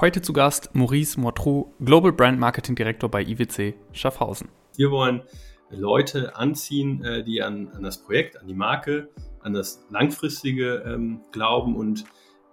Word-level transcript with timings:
Heute 0.00 0.22
zu 0.22 0.32
Gast 0.32 0.74
Maurice 0.74 1.20
Mortrou, 1.20 1.74
Global 1.84 2.10
Brand 2.10 2.40
Marketing 2.40 2.74
Director 2.74 3.10
bei 3.10 3.22
IWC 3.22 3.74
Schaffhausen. 3.92 4.48
Wir 4.74 4.90
wollen 4.90 5.20
Leute 5.68 6.36
anziehen, 6.36 7.04
äh, 7.04 7.22
die 7.22 7.42
an, 7.42 7.68
an 7.74 7.82
das 7.82 7.98
Projekt, 8.02 8.40
an 8.40 8.46
die 8.46 8.54
Marke, 8.54 9.10
an 9.42 9.52
das 9.52 9.84
langfristige 9.90 10.76
ähm, 10.86 11.20
glauben 11.32 11.76
und 11.76 12.06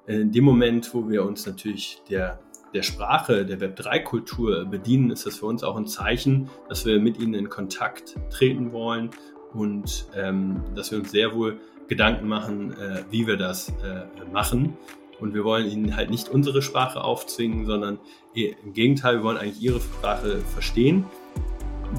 in 0.07 0.33
dem 0.33 0.43
Moment, 0.43 0.93
wo 0.93 1.07
wir 1.07 1.23
uns 1.23 1.45
natürlich 1.45 2.01
der, 2.09 2.37
der 2.73 2.83
Sprache, 2.83 3.45
der 3.45 3.59
Web3-Kultur 3.61 4.65
bedienen, 4.65 5.09
ist 5.09 5.25
das 5.25 5.37
für 5.37 5.45
uns 5.45 5.63
auch 5.63 5.77
ein 5.77 5.87
Zeichen, 5.87 6.49
dass 6.67 6.85
wir 6.85 6.99
mit 6.99 7.17
ihnen 7.17 7.33
in 7.33 7.47
Kontakt 7.47 8.17
treten 8.29 8.73
wollen 8.73 9.11
und 9.53 10.09
ähm, 10.17 10.65
dass 10.75 10.91
wir 10.91 10.99
uns 10.99 11.11
sehr 11.11 11.33
wohl 11.33 11.61
Gedanken 11.87 12.27
machen, 12.27 12.73
äh, 12.73 13.05
wie 13.09 13.25
wir 13.25 13.37
das 13.37 13.69
äh, 13.69 14.03
machen. 14.33 14.75
Und 15.19 15.33
wir 15.33 15.43
wollen 15.43 15.69
ihnen 15.69 15.95
halt 15.95 16.09
nicht 16.09 16.29
unsere 16.29 16.61
Sprache 16.61 17.03
aufzwingen, 17.03 17.65
sondern 17.65 17.99
im 18.33 18.73
Gegenteil, 18.73 19.17
wir 19.17 19.23
wollen 19.23 19.37
eigentlich 19.37 19.61
ihre 19.61 19.81
Sprache 19.81 20.39
verstehen. 20.53 21.05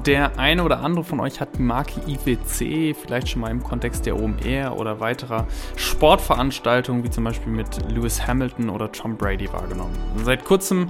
Der 0.05 0.37
eine 0.37 0.63
oder 0.63 0.81
andere 0.81 1.03
von 1.03 1.19
euch 1.19 1.41
hat 1.41 1.57
die 1.57 1.63
Marke 1.63 1.99
IWC 2.07 2.93
vielleicht 2.93 3.27
schon 3.27 3.41
mal 3.41 3.49
im 3.49 3.63
Kontext 3.63 4.05
der 4.05 4.15
OMR 4.15 4.77
oder 4.77 4.99
weiterer 4.99 5.47
Sportveranstaltungen 5.75 7.03
wie 7.03 7.09
zum 7.09 7.23
Beispiel 7.23 7.51
mit 7.51 7.67
Lewis 7.89 8.25
Hamilton 8.25 8.69
oder 8.69 8.91
Tom 8.91 9.17
Brady 9.17 9.51
wahrgenommen. 9.51 9.97
Seit 10.23 10.45
kurzem 10.45 10.87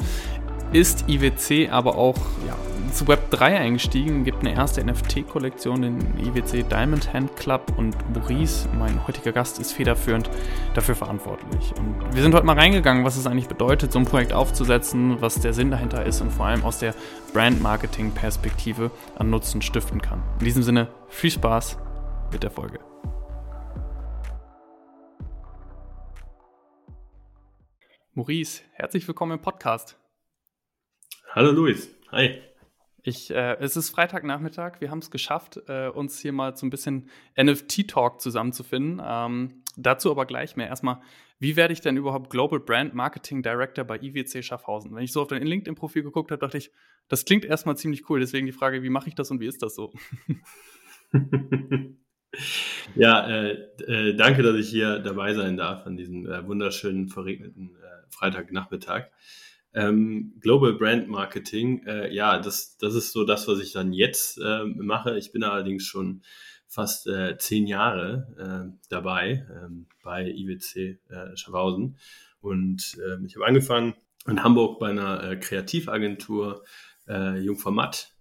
ist 0.74 1.06
IWC 1.08 1.70
aber 1.72 1.98
auch 1.98 2.18
ja, 2.46 2.56
zu 2.92 3.06
Web3 3.06 3.42
eingestiegen, 3.42 4.24
gibt 4.24 4.40
eine 4.40 4.54
erste 4.54 4.84
NFT-Kollektion, 4.84 5.82
den 5.82 6.00
IWC 6.20 6.64
Diamond 6.64 7.14
Hand 7.14 7.36
Club 7.36 7.74
und 7.78 7.96
Maurice, 8.14 8.68
mein 8.78 9.08
heutiger 9.08 9.32
Gast, 9.32 9.60
ist 9.60 9.72
federführend 9.74 10.30
dafür 10.74 10.96
verantwortlich. 10.96 11.74
Und 11.78 12.16
wir 12.16 12.22
sind 12.22 12.34
heute 12.34 12.46
mal 12.46 12.58
reingegangen, 12.58 13.06
was 13.06 13.18
es 13.18 13.28
eigentlich 13.28 13.48
bedeutet, 13.48 13.92
so 13.92 14.00
ein 14.00 14.06
Projekt 14.06 14.34
aufzusetzen, 14.34 15.22
was 15.22 15.40
der 15.40 15.54
Sinn 15.54 15.72
dahinter 15.72 16.06
ist 16.06 16.22
und 16.22 16.32
vor 16.32 16.48
allem 16.48 16.64
aus 16.64 16.80
der 16.80 16.94
Brand-Marketing-Perspektive 17.34 18.92
an 19.16 19.30
Nutzen 19.30 19.62
stiften 19.62 20.02
kann. 20.02 20.24
In 20.40 20.46
diesem 20.46 20.64
Sinne, 20.64 20.88
viel 21.10 21.32
Spaß 21.32 21.78
mit 22.32 22.44
der 22.44 22.52
Folge. 22.52 22.80
Maurice, 28.14 28.64
herzlich 28.74 29.08
willkommen 29.08 29.34
im 29.34 29.42
Podcast. 29.42 29.98
Hallo 31.32 31.52
Luis, 31.52 31.90
hi. 32.12 32.49
Ich, 33.04 33.32
äh, 33.32 33.56
es 33.60 33.78
ist 33.78 33.90
Freitagnachmittag. 33.90 34.82
Wir 34.82 34.92
haben 34.92 35.00
es 35.00 35.12
geschafft, 35.12 35.60
äh, 35.68 35.88
uns 35.88 36.20
hier 36.20 36.34
mal 36.34 36.56
so 36.56 36.66
ein 36.66 36.70
bisschen 36.70 37.10
NFT-Talk 37.38 38.20
zusammenzufinden. 38.22 39.02
Ähm, 39.04 39.64
dazu 39.78 40.12
aber 40.12 40.26
gleich 40.26 40.56
mehr. 40.56 40.68
Erstmal, 40.68 41.02
wie 41.40 41.56
werde 41.56 41.74
ich 41.74 41.82
denn 41.82 41.98
überhaupt 41.98 42.30
Global 42.30 42.60
Brand 42.60 42.94
Marketing 42.94 43.42
Director 43.42 43.86
bei 43.86 43.98
IWC 43.98 44.44
Schaffhausen? 44.44 44.94
Wenn 44.94 45.04
ich 45.04 45.14
so 45.14 45.22
auf 45.22 45.30
dein 45.30 45.46
LinkedIn-Profil 45.46 46.04
geguckt 46.04 46.32
habe, 46.32 46.40
dachte 46.40 46.58
ich, 46.58 46.72
das 47.08 47.26
klingt 47.26 47.46
erstmal 47.46 47.78
ziemlich 47.78 48.10
cool. 48.10 48.20
Deswegen 48.20 48.46
die 48.46 48.52
Frage, 48.52 48.84
wie 48.84 48.90
mache 48.90 49.08
ich 49.08 49.16
das 49.16 49.32
und 49.32 49.40
wie 49.40 49.48
ist 49.48 49.62
das 49.62 49.76
so? 49.76 49.94
ja, 52.96 53.28
äh, 53.28 53.52
äh, 53.88 54.16
danke, 54.16 54.44
dass 54.44 54.56
ich 54.56 54.70
hier 54.70 55.00
dabei 55.00 55.34
sein 55.34 55.56
darf 55.58 55.86
an 55.86 55.96
diesem 55.96 56.26
äh, 56.26 56.46
wunderschönen, 56.46 57.08
verregneten 57.08 57.76
äh, 57.78 58.10
Freitagnachmittag. 58.10 59.10
Ähm, 59.74 60.34
Global 60.40 60.74
Brand 60.74 61.08
Marketing, 61.08 61.86
äh, 61.86 62.14
ja, 62.14 62.40
das, 62.40 62.78
das 62.78 62.96
ist 62.96 63.12
so 63.12 63.24
das, 63.24 63.48
was 63.48 63.60
ich 63.60 63.72
dann 63.72 63.94
jetzt 63.94 64.40
äh, 64.40 64.64
mache. 64.66 65.18
Ich 65.18 65.32
bin 65.32 65.44
allerdings 65.44 65.84
schon 65.84 66.24
fast 66.68 67.08
äh, 67.08 67.38
zehn 67.38 67.68
Jahre 67.68 68.72
äh, 68.72 68.78
dabei 68.90 69.46
ähm, 69.52 69.88
bei 70.04 70.28
IWC 70.28 71.00
äh, 71.10 71.36
Schaffhausen. 71.36 71.98
Und 72.42 72.98
äh, 73.00 73.24
ich 73.26 73.36
habe 73.36 73.46
angefangen 73.46 73.94
in 74.28 74.44
Hamburg 74.44 74.80
bei 74.80 74.90
einer 74.90 75.24
äh, 75.24 75.36
Kreativagentur 75.38 76.64
Jungformat. 77.08 78.14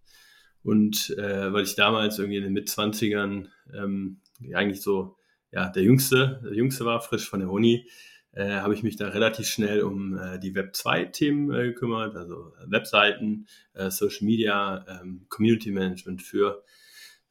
Und 0.63 1.15
weil 1.15 1.63
ich 1.63 1.75
damals 1.75 2.19
irgendwie 2.19 2.39
in 2.39 2.45
den 2.45 2.55
Mitzwanzigern 2.55 3.49
ähm, 3.75 4.23
eigentlich 4.55 4.81
so 4.81 5.19
ja, 5.53 5.69
der 5.69 5.83
Jüngste, 5.83 6.41
der 6.43 6.55
Jüngste 6.55 6.85
war, 6.85 7.01
frisch 7.01 7.29
von 7.29 7.41
der 7.41 7.51
Uni, 7.51 7.87
äh, 8.33 8.61
habe 8.61 8.75
ich 8.75 8.83
mich 8.83 8.97
da 8.97 9.09
relativ 9.09 9.47
schnell 9.47 9.83
um 9.83 10.17
äh, 10.17 10.39
die 10.39 10.55
Web 10.55 10.75
2-Themen 10.75 11.53
äh, 11.53 11.65
gekümmert, 11.69 12.17
also 12.17 12.53
Webseiten, 12.67 13.47
äh, 13.75 13.91
Social 13.91 14.27
Media, 14.27 14.85
ähm, 14.89 15.27
Community 15.29 15.71
Management 15.71 16.23
für, 16.23 16.63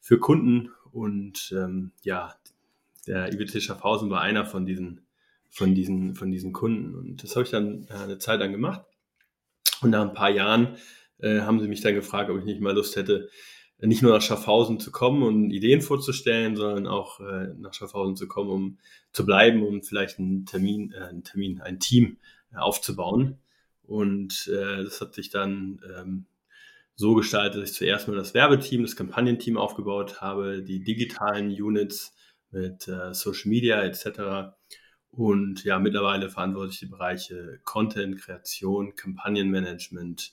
für 0.00 0.18
Kunden 0.18 0.70
und 0.92 1.54
ähm, 1.56 1.92
ja, 2.02 2.34
der 3.06 3.32
IWC 3.32 3.60
Schaffhausen 3.60 4.10
war 4.10 4.20
einer 4.20 4.44
von 4.44 4.66
diesen, 4.66 5.06
von 5.48 5.74
diesen, 5.74 6.14
von 6.14 6.30
diesen 6.30 6.52
Kunden 6.52 6.94
und 6.94 7.22
das 7.22 7.36
habe 7.36 7.44
ich 7.44 7.50
dann 7.50 7.86
äh, 7.88 7.94
eine 7.94 8.18
Zeit 8.18 8.40
lang 8.40 8.52
gemacht 8.52 8.84
und 9.80 9.90
nach 9.90 10.02
ein 10.02 10.14
paar 10.14 10.30
Jahren 10.30 10.76
äh, 11.18 11.40
haben 11.40 11.60
sie 11.60 11.68
mich 11.68 11.80
dann 11.80 11.94
gefragt, 11.94 12.30
ob 12.30 12.38
ich 12.38 12.44
nicht 12.44 12.60
mal 12.60 12.74
Lust 12.74 12.96
hätte, 12.96 13.28
nicht 13.80 14.02
nur 14.02 14.12
nach 14.12 14.22
Schaffhausen 14.22 14.80
zu 14.80 14.90
kommen 14.90 15.22
und 15.22 15.50
Ideen 15.50 15.80
vorzustellen, 15.80 16.56
sondern 16.56 16.86
auch 16.86 17.20
äh, 17.20 17.54
nach 17.58 17.74
Schaffhausen 17.74 18.16
zu 18.16 18.26
kommen, 18.26 18.50
um 18.50 18.78
zu 19.12 19.24
bleiben, 19.24 19.62
um 19.62 19.82
vielleicht 19.82 20.18
einen 20.18 20.46
Termin, 20.46 20.92
äh, 20.92 21.04
einen 21.04 21.22
Termin, 21.22 21.60
ein 21.60 21.78
Team 21.78 22.18
äh, 22.52 22.56
aufzubauen. 22.56 23.38
Und 23.82 24.48
äh, 24.48 24.82
das 24.84 25.00
hat 25.00 25.14
sich 25.14 25.30
dann 25.30 25.80
ähm, 25.96 26.26
so 26.94 27.14
gestaltet, 27.14 27.62
dass 27.62 27.70
ich 27.70 27.76
zuerst 27.76 28.08
mal 28.08 28.16
das 28.16 28.34
Werbeteam, 28.34 28.82
das 28.82 28.96
Kampagnenteam 28.96 29.56
aufgebaut 29.56 30.20
habe, 30.20 30.62
die 30.62 30.82
digitalen 30.82 31.50
Units 31.50 32.14
mit 32.50 32.88
äh, 32.88 33.14
Social 33.14 33.48
Media 33.48 33.82
etc. 33.82 34.56
Und 35.10 35.62
ja, 35.64 35.78
mittlerweile 35.78 36.28
verantworte 36.28 36.72
ich 36.72 36.80
die 36.80 36.86
Bereiche 36.86 37.60
Content, 37.64 38.20
Kreation, 38.20 38.96
Kampagnenmanagement, 38.96 40.32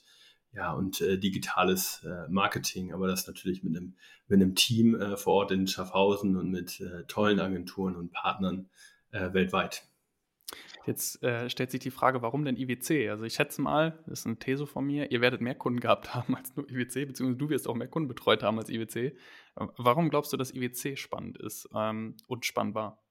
ja, 0.56 0.72
und 0.72 1.02
äh, 1.02 1.18
digitales 1.18 2.02
äh, 2.04 2.28
Marketing, 2.28 2.92
aber 2.92 3.06
das 3.06 3.26
natürlich 3.26 3.62
mit 3.62 3.76
einem, 3.76 3.94
mit 4.26 4.40
einem 4.40 4.54
Team 4.54 4.94
äh, 4.94 5.16
vor 5.16 5.34
Ort 5.34 5.52
in 5.52 5.66
Schaffhausen 5.66 6.36
und 6.36 6.50
mit 6.50 6.80
äh, 6.80 7.04
tollen 7.04 7.40
Agenturen 7.40 7.94
und 7.94 8.12
Partnern 8.12 8.70
äh, 9.12 9.34
weltweit. 9.34 9.86
Jetzt 10.86 11.22
äh, 11.22 11.50
stellt 11.50 11.72
sich 11.72 11.80
die 11.80 11.90
Frage, 11.90 12.22
warum 12.22 12.44
denn 12.44 12.56
IWC? 12.56 13.10
Also 13.10 13.24
ich 13.24 13.34
schätze 13.34 13.60
mal, 13.60 13.98
das 14.06 14.20
ist 14.20 14.26
eine 14.26 14.38
These 14.38 14.66
von 14.66 14.86
mir, 14.86 15.10
ihr 15.10 15.20
werdet 15.20 15.40
mehr 15.40 15.56
Kunden 15.56 15.80
gehabt 15.80 16.14
haben 16.14 16.34
als 16.34 16.56
nur 16.56 16.70
IWC, 16.70 17.06
beziehungsweise 17.06 17.36
du 17.38 17.50
wirst 17.50 17.68
auch 17.68 17.74
mehr 17.74 17.88
Kunden 17.88 18.08
betreut 18.08 18.42
haben 18.42 18.58
als 18.58 18.70
IWC. 18.70 19.14
Warum 19.76 20.08
glaubst 20.08 20.32
du, 20.32 20.36
dass 20.36 20.54
IWC 20.54 20.96
spannend 20.96 21.38
ist 21.38 21.68
ähm, 21.74 22.16
und 22.28 22.46
spannend 22.46 22.74
war? 22.74 23.02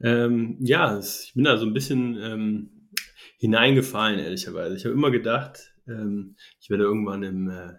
Ähm, 0.00 0.56
ja, 0.60 0.98
ich 0.98 1.32
bin 1.34 1.44
da 1.44 1.58
so 1.58 1.66
ein 1.66 1.74
bisschen 1.74 2.16
ähm, 2.22 2.88
hineingefallen, 3.36 4.18
ehrlicherweise. 4.18 4.76
Ich 4.76 4.84
habe 4.84 4.94
immer 4.94 5.10
gedacht, 5.10 5.69
ähm, 5.86 6.36
ich 6.60 6.70
werde 6.70 6.84
irgendwann 6.84 7.22
im, 7.22 7.50
äh, 7.50 7.74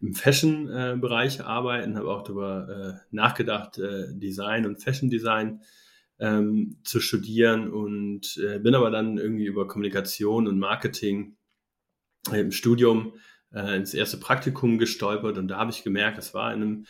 im 0.00 0.14
Fashion-Bereich 0.14 1.44
arbeiten, 1.44 1.96
habe 1.96 2.10
auch 2.10 2.22
darüber 2.22 2.68
äh, 2.68 3.14
nachgedacht, 3.14 3.78
äh, 3.78 4.06
Design 4.12 4.66
und 4.66 4.82
Fashion 4.82 5.10
Design 5.10 5.62
ähm, 6.18 6.78
zu 6.82 7.00
studieren 7.00 7.70
und 7.70 8.40
bin 8.62 8.74
aber 8.74 8.90
dann 8.90 9.18
irgendwie 9.18 9.44
über 9.44 9.68
Kommunikation 9.68 10.48
und 10.48 10.58
Marketing 10.58 11.36
im 12.32 12.52
Studium 12.52 13.12
ins 13.52 13.94
erste 13.94 14.16
Praktikum 14.16 14.78
gestolpert 14.78 15.38
und 15.38 15.48
da 15.48 15.58
habe 15.58 15.70
ich 15.70 15.84
gemerkt, 15.84 16.18
das 16.18 16.34
war 16.34 16.52
in 16.52 16.62
einem 16.62 16.86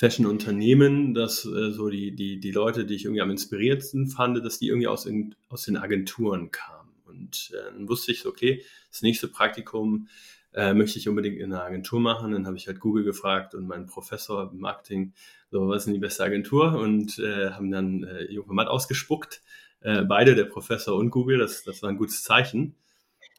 Fashion-Unternehmen, 0.00 1.12
dass 1.12 1.44
äh, 1.44 1.72
so 1.72 1.90
die, 1.90 2.14
die, 2.14 2.40
die 2.40 2.52
Leute, 2.52 2.86
die 2.86 2.94
ich 2.94 3.04
irgendwie 3.04 3.20
am 3.20 3.30
inspiriertsten 3.30 4.08
fand, 4.08 4.42
dass 4.42 4.58
die 4.58 4.68
irgendwie 4.68 4.86
aus, 4.86 5.04
in, 5.04 5.34
aus 5.50 5.64
den 5.64 5.76
Agenturen 5.76 6.50
kamen. 6.50 6.79
Und 7.10 7.52
äh, 7.54 7.72
dann 7.72 7.88
wusste 7.88 8.12
ich, 8.12 8.26
okay, 8.26 8.64
das 8.90 9.02
nächste 9.02 9.28
Praktikum 9.28 10.08
äh, 10.54 10.74
möchte 10.74 10.98
ich 10.98 11.08
unbedingt 11.08 11.38
in 11.38 11.52
einer 11.52 11.64
Agentur 11.64 12.00
machen. 12.00 12.32
Dann 12.32 12.46
habe 12.46 12.56
ich 12.56 12.66
halt 12.66 12.80
Google 12.80 13.04
gefragt 13.04 13.54
und 13.54 13.66
meinen 13.66 13.86
Professor 13.86 14.50
im 14.52 14.60
Marketing, 14.60 15.12
so, 15.50 15.68
was 15.68 15.78
ist 15.78 15.84
denn 15.86 15.94
die 15.94 16.00
beste 16.00 16.24
Agentur? 16.24 16.74
Und 16.74 17.18
äh, 17.18 17.50
haben 17.50 17.70
dann 17.70 18.04
äh, 18.04 18.24
Jungformat 18.32 18.68
ausgespuckt. 18.68 19.42
Äh, 19.80 20.02
beide, 20.02 20.34
der 20.34 20.44
Professor 20.44 20.96
und 20.96 21.10
Google, 21.10 21.38
das, 21.38 21.64
das 21.64 21.82
war 21.82 21.90
ein 21.90 21.96
gutes 21.96 22.22
Zeichen. 22.22 22.76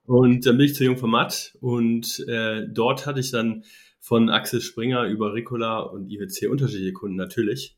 Und 0.06 0.46
dann 0.46 0.58
bin 0.58 0.66
ich 0.66 0.76
zu 0.76 0.84
Jungformat 0.84 1.56
und 1.62 2.26
äh, 2.28 2.68
dort 2.68 3.06
hatte 3.06 3.20
ich 3.20 3.32
dann 3.32 3.64
von 4.00 4.30
Axel 4.30 4.60
Springer 4.60 5.06
über 5.06 5.34
Ricola 5.34 5.80
und 5.80 6.10
IWC 6.10 6.48
unterschiedliche 6.48 6.94
Kunden 6.94 7.16
natürlich. 7.16 7.78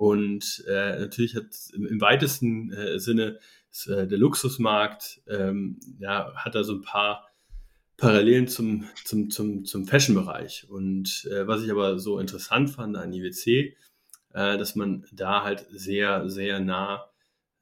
Und 0.00 0.64
äh, 0.66 0.98
natürlich 0.98 1.36
hat 1.36 1.44
im, 1.74 1.84
im 1.84 2.00
weitesten 2.00 2.72
äh, 2.72 2.98
Sinne 2.98 3.38
äh, 3.86 4.06
der 4.06 4.16
Luxusmarkt 4.16 5.20
ähm, 5.28 5.78
ja, 5.98 6.32
hat 6.36 6.54
da 6.54 6.64
so 6.64 6.76
ein 6.76 6.80
paar 6.80 7.28
Parallelen 7.98 8.48
zum, 8.48 8.88
zum, 9.04 9.28
zum, 9.28 9.66
zum 9.66 9.86
Fashion-Bereich. 9.86 10.70
Und 10.70 11.28
äh, 11.30 11.46
was 11.46 11.62
ich 11.62 11.70
aber 11.70 11.98
so 11.98 12.18
interessant 12.18 12.70
fand 12.70 12.96
an 12.96 13.12
IWC, 13.12 13.46
äh, 14.32 14.56
dass 14.56 14.74
man 14.74 15.04
da 15.12 15.44
halt 15.44 15.66
sehr, 15.70 16.30
sehr 16.30 16.60
nah 16.60 17.10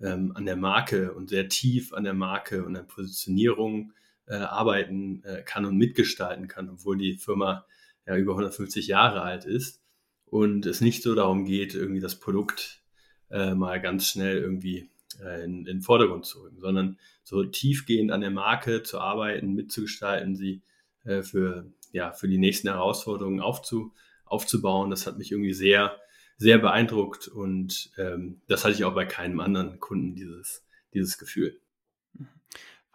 ähm, 0.01 0.31
an 0.37 0.47
der 0.47 0.55
Marke 0.55 1.15
und 1.15 1.31
sehr 1.31 1.49
tief 1.49 1.93
an 1.93 2.05
der 2.05 2.15
Marke 2.15 2.65
und 2.65 2.75
der 2.75 2.85
Positionierung 2.85 3.95
äh, 4.29 4.37
arbeiten 4.37 5.25
äh, 5.25 5.43
kann 5.43 5.65
und 5.65 5.77
mitgestalten 5.77 6.47
kann, 6.47 6.71
obwohl 6.71 6.99
die 6.99 7.15
Firma 7.15 7.67
ja 8.07 8.17
über 8.17 8.35
150 8.35 8.87
Jahre 8.87 9.23
alt 9.23 9.45
ist 9.45 9.83
und 10.31 10.67
es 10.67 10.81
nicht 10.81 11.03
so 11.03 11.15
darum 11.15 11.45
geht, 11.45 11.75
irgendwie 11.75 12.01
das 12.01 12.19
Produkt 12.19 12.83
äh, 13.31 13.55
mal 13.55 13.81
ganz 13.81 14.09
schnell 14.09 14.39
irgendwie 14.39 14.91
äh, 15.23 15.45
in, 15.45 15.59
in 15.59 15.65
den 15.65 15.83
Vordergrund 15.83 16.27
zu 16.27 16.43
rücken, 16.43 16.61
sondern 16.61 16.99
so 17.25 17.45
tiefgehend 17.45 18.11
an 18.11 18.21
der 18.21 18.31
Marke 18.31 18.83
zu 18.83 19.01
arbeiten, 19.01 19.55
mitzugestalten, 19.55 20.37
sie 20.37 20.63
äh, 21.05 21.23
für, 21.23 21.71
ja, 21.93 22.13
für 22.13 22.29
die 22.29 22.39
nächsten 22.39 22.69
Herausforderungen 22.69 23.41
aufzu, 23.41 23.93
aufzubauen. 24.25 24.91
Das 24.91 25.07
hat 25.07 25.19
mich 25.19 25.33
irgendwie 25.33 25.53
sehr, 25.53 25.97
sehr 26.37 26.59
beeindruckt 26.59 27.29
und 27.29 27.91
ähm, 27.99 28.41
das 28.47 28.65
hatte 28.65 28.75
ich 28.75 28.85
auch 28.85 28.95
bei 28.95 29.07
keinem 29.07 29.41
anderen 29.41 29.81
Kunden, 29.81 30.15
dieses, 30.15 30.65
dieses 30.95 31.19
Gefühl. 31.19 31.61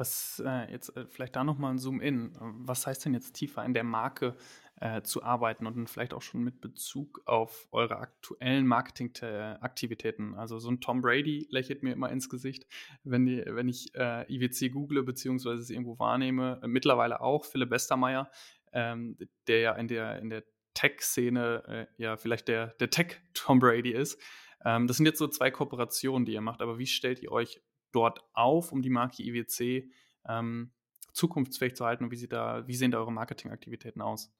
Was 0.04 0.44
äh, 0.46 0.70
jetzt 0.70 0.98
äh, 0.98 1.06
vielleicht 1.08 1.38
da 1.38 1.46
nochmal 1.46 1.72
ein 1.72 1.78
Zoom 1.78 2.02
in. 2.02 2.34
Was 2.40 2.86
heißt 2.86 3.06
denn 3.06 3.14
jetzt 3.14 3.36
tiefer 3.36 3.64
in 3.64 3.74
der 3.74 3.86
Marke 3.86 4.36
äh, 4.82 5.02
zu 5.02 5.24
arbeiten 5.24 5.66
und 5.66 5.90
vielleicht 5.90 6.14
auch 6.14 6.22
schon 6.22 6.44
mit 6.44 6.60
Bezug 6.60 7.22
auf 7.26 7.70
eure 7.72 8.00
aktuellen 8.00 8.68
Marketingaktivitäten. 8.68 10.36
Also 10.36 10.60
so 10.60 10.70
ein 10.70 10.82
Tom 10.82 11.00
Brady 11.00 11.48
lächelt 11.50 11.84
mir 11.84 11.94
immer 11.94 12.12
ins 12.12 12.30
Gesicht, 12.30 12.68
wenn, 13.06 13.26
die, 13.26 13.46
wenn 13.46 13.70
ich 13.70 13.96
äh, 13.96 14.26
IWC 14.30 14.74
google 14.74 15.04
beziehungsweise 15.04 15.62
es 15.62 15.70
irgendwo 15.70 15.98
wahrnehme. 16.00 16.60
Äh, 16.62 16.68
mittlerweile 16.68 17.22
auch 17.22 17.46
Philipp 17.46 17.72
Westermeier, 17.72 18.30
ähm, 18.74 19.18
der 19.48 19.60
ja 19.60 19.72
in 19.72 19.88
der, 19.88 20.20
in 20.20 20.30
der 20.30 20.44
Tech-Szene 20.74 21.64
äh, 21.66 21.86
ja 21.96 22.18
vielleicht 22.18 22.50
der, 22.50 22.68
der 22.82 22.90
Tech-Tom 22.90 23.60
Brady 23.60 23.94
ist. 23.94 24.22
Ähm, 24.66 24.88
das 24.88 24.98
sind 24.98 25.06
jetzt 25.06 25.20
so 25.20 25.30
zwei 25.30 25.50
Kooperationen, 25.50 26.26
die 26.26 26.34
ihr 26.34 26.42
macht, 26.42 26.62
aber 26.62 26.78
wie 26.78 26.88
stellt 26.88 27.24
ihr 27.24 27.32
euch 27.32 27.62
dort 27.94 28.20
auf, 28.34 28.72
um 28.72 28.82
die 28.82 28.90
Marke 28.90 29.24
IWC 29.24 29.90
ähm, 30.28 30.72
zukunftsfähig 31.14 31.76
zu 31.76 31.86
halten 31.86 32.04
und 32.04 32.12
wie, 32.12 32.18
sie 32.18 32.28
da, 32.28 32.68
wie 32.68 32.76
sehen 32.76 32.92
da 32.92 33.00
eure 33.00 33.12
Marketingaktivitäten 33.12 34.02
aus? 34.02 34.34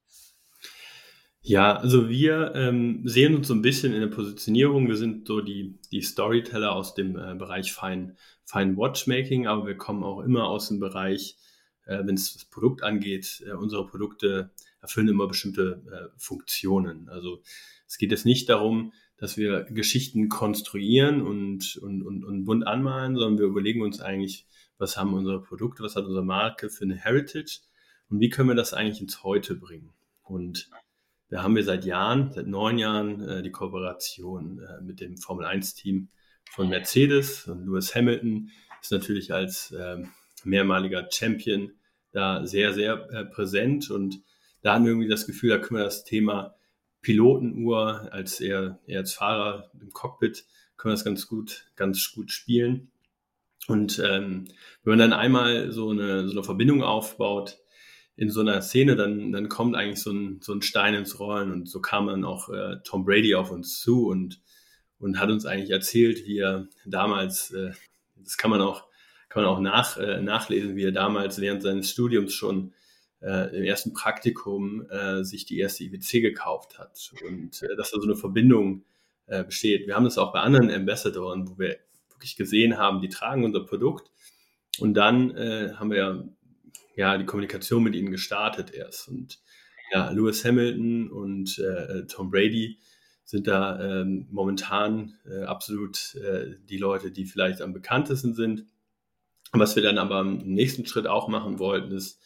Ja, 1.46 1.76
also 1.76 2.08
wir 2.08 2.54
ähm, 2.54 3.02
sehen 3.04 3.36
uns 3.36 3.48
so 3.48 3.54
ein 3.54 3.60
bisschen 3.60 3.92
in 3.92 4.00
der 4.00 4.08
Positionierung. 4.08 4.88
Wir 4.88 4.96
sind 4.96 5.28
so 5.28 5.42
die, 5.42 5.78
die 5.92 6.00
Storyteller 6.00 6.72
aus 6.72 6.94
dem 6.94 7.18
äh, 7.18 7.34
Bereich 7.34 7.72
Fine, 7.72 8.16
Fine 8.44 8.76
Watchmaking, 8.78 9.46
aber 9.46 9.66
wir 9.66 9.76
kommen 9.76 10.04
auch 10.04 10.20
immer 10.20 10.48
aus 10.48 10.68
dem 10.68 10.80
Bereich, 10.80 11.36
äh, 11.84 11.98
wenn 12.04 12.14
es 12.14 12.32
das 12.32 12.46
Produkt 12.46 12.82
angeht, 12.82 13.44
äh, 13.46 13.52
unsere 13.52 13.86
Produkte 13.86 14.52
erfüllen 14.80 15.08
immer 15.08 15.26
bestimmte 15.26 15.82
äh, 15.92 16.18
Funktionen. 16.18 17.10
Also 17.10 17.42
es 17.86 17.98
geht 17.98 18.10
jetzt 18.10 18.24
nicht 18.24 18.48
darum, 18.48 18.94
dass 19.16 19.36
wir 19.36 19.64
Geschichten 19.64 20.28
konstruieren 20.28 21.22
und, 21.22 21.76
und, 21.76 22.02
und, 22.02 22.24
und 22.24 22.44
bunt 22.44 22.66
anmalen, 22.66 23.16
sondern 23.16 23.38
wir 23.38 23.46
überlegen 23.46 23.82
uns 23.82 24.00
eigentlich, 24.00 24.46
was 24.78 24.96
haben 24.96 25.14
unsere 25.14 25.40
Produkte, 25.40 25.82
was 25.82 25.96
hat 25.96 26.04
unsere 26.04 26.24
Marke 26.24 26.68
für 26.68 26.84
eine 26.84 26.96
Heritage 26.96 27.60
und 28.08 28.20
wie 28.20 28.28
können 28.28 28.48
wir 28.48 28.56
das 28.56 28.74
eigentlich 28.74 29.00
ins 29.00 29.22
Heute 29.22 29.54
bringen. 29.54 29.92
Und 30.22 30.68
da 31.30 31.42
haben 31.42 31.56
wir 31.56 31.64
seit 31.64 31.84
Jahren, 31.84 32.32
seit 32.32 32.46
neun 32.46 32.78
Jahren, 32.78 33.20
äh, 33.20 33.42
die 33.42 33.50
Kooperation 33.50 34.60
äh, 34.60 34.82
mit 34.82 35.00
dem 35.00 35.16
Formel 35.16 35.46
1-Team 35.46 36.08
von 36.50 36.68
Mercedes 36.68 37.46
und 37.46 37.66
Lewis 37.66 37.94
Hamilton 37.94 38.50
ist 38.80 38.92
natürlich 38.92 39.32
als 39.32 39.70
äh, 39.72 40.02
mehrmaliger 40.44 41.08
Champion 41.10 41.72
da 42.12 42.46
sehr, 42.46 42.72
sehr 42.72 43.08
äh, 43.10 43.24
präsent 43.24 43.90
und 43.90 44.22
da 44.62 44.74
haben 44.74 44.84
wir 44.84 44.92
irgendwie 44.92 45.08
das 45.08 45.26
Gefühl, 45.26 45.50
da 45.50 45.58
können 45.58 45.80
wir 45.80 45.84
das 45.84 46.04
Thema 46.04 46.54
Pilotenuhr 47.04 48.08
als 48.12 48.40
eher, 48.40 48.80
eher 48.86 49.00
als 49.00 49.14
Fahrer 49.14 49.70
im 49.80 49.92
Cockpit 49.92 50.44
können 50.76 50.90
wir 50.90 50.96
das 50.96 51.04
ganz 51.04 51.28
gut, 51.28 51.66
ganz 51.76 52.12
gut 52.12 52.32
spielen. 52.32 52.90
Und 53.68 53.98
ähm, 54.04 54.46
wenn 54.82 54.90
man 54.90 54.98
dann 54.98 55.12
einmal 55.12 55.70
so 55.70 55.90
eine, 55.90 56.26
so 56.26 56.32
eine 56.32 56.44
Verbindung 56.44 56.82
aufbaut 56.82 57.58
in 58.16 58.30
so 58.30 58.40
einer 58.40 58.60
Szene, 58.62 58.96
dann, 58.96 59.32
dann 59.32 59.48
kommt 59.48 59.76
eigentlich 59.76 60.02
so 60.02 60.12
ein, 60.12 60.40
so 60.42 60.52
ein 60.52 60.62
Stein 60.62 60.94
ins 60.94 61.18
Rollen. 61.18 61.52
Und 61.52 61.68
so 61.68 61.80
kam 61.80 62.06
dann 62.06 62.24
auch 62.24 62.48
äh, 62.48 62.76
Tom 62.84 63.04
Brady 63.04 63.34
auf 63.34 63.50
uns 63.50 63.80
zu 63.80 64.08
und, 64.08 64.40
und 64.98 65.18
hat 65.18 65.30
uns 65.30 65.46
eigentlich 65.46 65.70
erzählt, 65.70 66.26
wie 66.26 66.38
er 66.38 66.66
damals, 66.84 67.52
äh, 67.52 67.72
das 68.16 68.36
kann 68.36 68.50
man 68.50 68.60
auch, 68.60 68.84
kann 69.28 69.42
man 69.42 69.52
auch 69.52 69.60
nach, 69.60 69.96
äh, 69.96 70.20
nachlesen, 70.20 70.76
wie 70.76 70.84
er 70.84 70.92
damals 70.92 71.40
während 71.40 71.62
seines 71.62 71.90
Studiums 71.90 72.34
schon 72.34 72.72
äh, 73.24 73.56
im 73.56 73.64
ersten 73.64 73.92
Praktikum 73.92 74.86
äh, 74.90 75.24
sich 75.24 75.46
die 75.46 75.58
erste 75.58 75.84
IWC 75.84 76.20
gekauft 76.20 76.78
hat 76.78 77.12
und 77.26 77.62
äh, 77.62 77.76
dass 77.76 77.90
da 77.90 77.98
so 77.98 78.04
eine 78.04 78.16
Verbindung 78.16 78.84
äh, 79.26 79.44
besteht. 79.44 79.86
Wir 79.86 79.96
haben 79.96 80.04
das 80.04 80.18
auch 80.18 80.32
bei 80.32 80.40
anderen 80.40 80.70
Ambassadoren, 80.70 81.48
wo 81.48 81.58
wir 81.58 81.78
wirklich 82.10 82.36
gesehen 82.36 82.76
haben, 82.76 83.00
die 83.00 83.08
tragen 83.08 83.44
unser 83.44 83.64
Produkt. 83.64 84.10
Und 84.78 84.94
dann 84.94 85.34
äh, 85.36 85.72
haben 85.74 85.90
wir 85.90 86.28
ja 86.96 87.16
die 87.16 87.26
Kommunikation 87.26 87.82
mit 87.82 87.94
ihnen 87.94 88.10
gestartet 88.10 88.72
erst. 88.72 89.08
Und 89.08 89.40
ja, 89.92 90.10
Lewis 90.10 90.44
Hamilton 90.44 91.10
und 91.10 91.58
äh, 91.58 92.06
Tom 92.06 92.30
Brady 92.30 92.78
sind 93.24 93.46
da 93.46 93.80
ähm, 93.80 94.26
momentan 94.30 95.16
äh, 95.26 95.44
absolut 95.44 96.14
äh, 96.16 96.56
die 96.68 96.76
Leute, 96.76 97.10
die 97.10 97.24
vielleicht 97.24 97.62
am 97.62 97.72
bekanntesten 97.72 98.34
sind. 98.34 98.66
Was 99.52 99.76
wir 99.76 99.82
dann 99.82 99.98
aber 99.98 100.20
im 100.20 100.38
nächsten 100.38 100.84
Schritt 100.84 101.06
auch 101.06 101.28
machen 101.28 101.58
wollten, 101.58 101.92
ist 101.92 102.20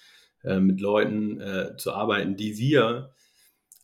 äh, 0.44 0.61
mit 0.61 0.81
Leuten 0.81 1.40
äh, 1.40 1.76
zu 1.76 1.93
arbeiten, 1.93 2.37
die 2.37 2.58
wir 2.58 3.14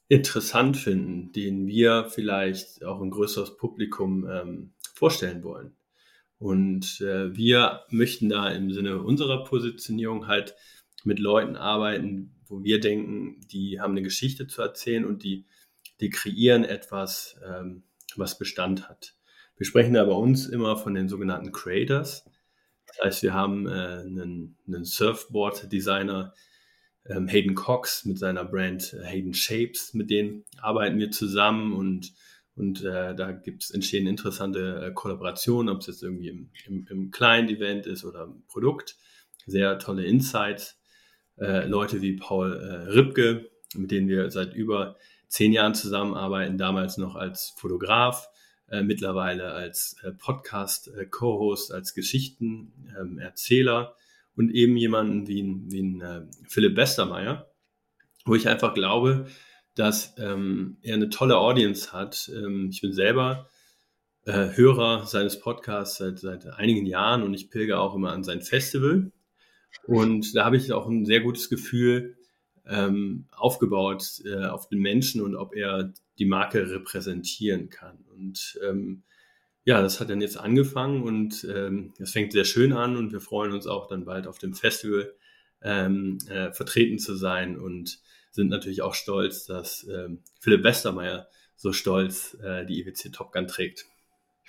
interessant 0.08 0.76
finden, 0.76 1.32
denen 1.32 1.66
wir 1.66 2.06
vielleicht 2.10 2.84
auch 2.84 3.00
ein 3.00 3.10
größeres 3.10 3.56
Publikum 3.56 4.28
ähm, 4.28 4.74
vorstellen 4.94 5.42
wollen. 5.42 5.76
Und 6.38 7.00
äh, 7.00 7.34
wir 7.34 7.82
möchten 7.90 8.28
da 8.28 8.50
im 8.50 8.70
Sinne 8.70 9.00
unserer 9.00 9.44
Positionierung 9.44 10.26
halt 10.26 10.54
mit 11.04 11.18
Leuten 11.18 11.56
arbeiten, 11.56 12.34
wo 12.46 12.62
wir 12.62 12.80
denken, 12.80 13.40
die 13.50 13.80
haben 13.80 13.92
eine 13.92 14.02
Geschichte 14.02 14.46
zu 14.46 14.62
erzählen 14.62 15.04
und 15.04 15.22
die, 15.24 15.46
die 16.00 16.10
kreieren 16.10 16.64
etwas, 16.64 17.40
ähm, 17.44 17.84
was 18.16 18.38
Bestand 18.38 18.88
hat. 18.88 19.16
Wir 19.56 19.66
sprechen 19.66 19.94
da 19.94 20.04
bei 20.04 20.12
uns 20.12 20.46
immer 20.46 20.76
von 20.76 20.94
den 20.94 21.08
sogenannten 21.08 21.52
Creators. 21.52 22.24
Das 22.96 23.06
heißt, 23.06 23.22
wir 23.22 23.34
haben 23.34 23.66
äh, 23.66 23.70
einen, 23.70 24.56
einen 24.66 24.84
Surfboard-Designer, 24.84 26.34
ähm, 27.06 27.28
Hayden 27.28 27.54
Cox 27.54 28.04
mit 28.04 28.18
seiner 28.18 28.44
Brand 28.44 28.94
äh, 28.94 29.04
Hayden 29.04 29.34
Shapes, 29.34 29.94
mit 29.94 30.10
denen 30.10 30.44
arbeiten 30.60 30.98
wir 30.98 31.10
zusammen 31.10 31.72
und 31.74 32.12
und 32.56 32.84
äh, 32.84 33.14
da 33.14 33.32
gibt's, 33.32 33.70
entstehen 33.70 34.06
interessante 34.06 34.86
äh, 34.86 34.92
Kollaborationen, 34.92 35.74
ob 35.74 35.80
es 35.80 35.88
jetzt 35.88 36.02
irgendwie 36.02 36.28
im, 36.28 36.50
im, 36.66 36.86
im 36.88 37.10
Client-Event 37.10 37.86
ist 37.86 38.04
oder 38.04 38.24
im 38.24 38.44
Produkt. 38.46 38.96
Sehr 39.46 39.78
tolle 39.78 40.04
Insights. 40.04 40.80
Äh, 41.36 41.66
Leute 41.66 42.00
wie 42.00 42.16
Paul 42.16 42.52
äh, 42.52 42.92
Ripke, 42.92 43.50
mit 43.74 43.90
denen 43.90 44.08
wir 44.08 44.30
seit 44.30 44.54
über 44.54 44.96
zehn 45.26 45.52
Jahren 45.52 45.74
zusammenarbeiten, 45.74 46.56
damals 46.56 46.96
noch 46.96 47.16
als 47.16 47.54
Fotograf, 47.58 48.28
äh, 48.70 48.82
mittlerweile 48.82 49.52
als 49.52 49.96
äh, 50.02 50.12
Podcast-Co-Host, 50.12 51.72
als 51.72 51.94
Geschichtenerzähler 51.94 53.94
und 54.36 54.50
eben 54.50 54.76
jemanden 54.76 55.28
wie, 55.28 55.44
wie 55.66 55.82
ein 55.82 56.00
äh, 56.00 56.22
Philipp 56.48 56.76
Westermeier, 56.76 57.50
wo 58.24 58.34
ich 58.34 58.48
einfach 58.48 58.74
glaube, 58.74 59.26
dass 59.74 60.14
ähm, 60.18 60.78
er 60.82 60.94
eine 60.94 61.10
tolle 61.10 61.36
Audience 61.36 61.92
hat. 61.92 62.30
Ähm, 62.34 62.68
ich 62.70 62.80
bin 62.80 62.92
selber 62.92 63.48
äh, 64.24 64.56
Hörer 64.56 65.06
seines 65.06 65.40
Podcasts 65.40 65.98
seit, 65.98 66.18
seit 66.18 66.46
einigen 66.46 66.86
Jahren 66.86 67.22
und 67.22 67.34
ich 67.34 67.50
pilge 67.50 67.78
auch 67.78 67.94
immer 67.94 68.12
an 68.12 68.24
sein 68.24 68.40
Festival. 68.40 69.12
Und 69.86 70.34
da 70.34 70.44
habe 70.44 70.56
ich 70.56 70.72
auch 70.72 70.86
ein 70.86 71.04
sehr 71.04 71.20
gutes 71.20 71.50
Gefühl 71.50 72.16
ähm, 72.66 73.26
aufgebaut 73.30 74.22
äh, 74.24 74.46
auf 74.46 74.68
den 74.68 74.80
Menschen 74.80 75.20
und 75.20 75.36
ob 75.36 75.54
er 75.54 75.92
die 76.18 76.24
Marke 76.24 76.70
repräsentieren 76.70 77.68
kann. 77.68 78.04
Und 78.14 78.58
ähm, 78.66 79.02
ja, 79.64 79.80
das 79.80 80.00
hat 80.00 80.10
dann 80.10 80.20
jetzt 80.20 80.38
angefangen 80.38 81.02
und 81.02 81.46
ähm, 81.52 81.94
es 81.98 82.12
fängt 82.12 82.32
sehr 82.32 82.44
schön 82.44 82.72
an 82.72 82.96
und 82.96 83.12
wir 83.12 83.20
freuen 83.20 83.52
uns 83.52 83.66
auch 83.66 83.88
dann 83.88 84.04
bald 84.04 84.26
auf 84.26 84.38
dem 84.38 84.54
Festival 84.54 85.14
ähm, 85.62 86.18
äh, 86.28 86.52
vertreten 86.52 86.98
zu 86.98 87.14
sein 87.14 87.58
und 87.58 87.98
sind 88.30 88.48
natürlich 88.48 88.82
auch 88.82 88.94
stolz, 88.94 89.46
dass 89.46 89.86
ähm, 89.88 90.22
Philipp 90.40 90.64
Westermeier 90.64 91.28
so 91.56 91.72
stolz 91.72 92.36
äh, 92.42 92.66
die 92.66 92.80
IWC 92.80 93.12
Top 93.12 93.32
Gun 93.32 93.46
trägt. 93.46 93.86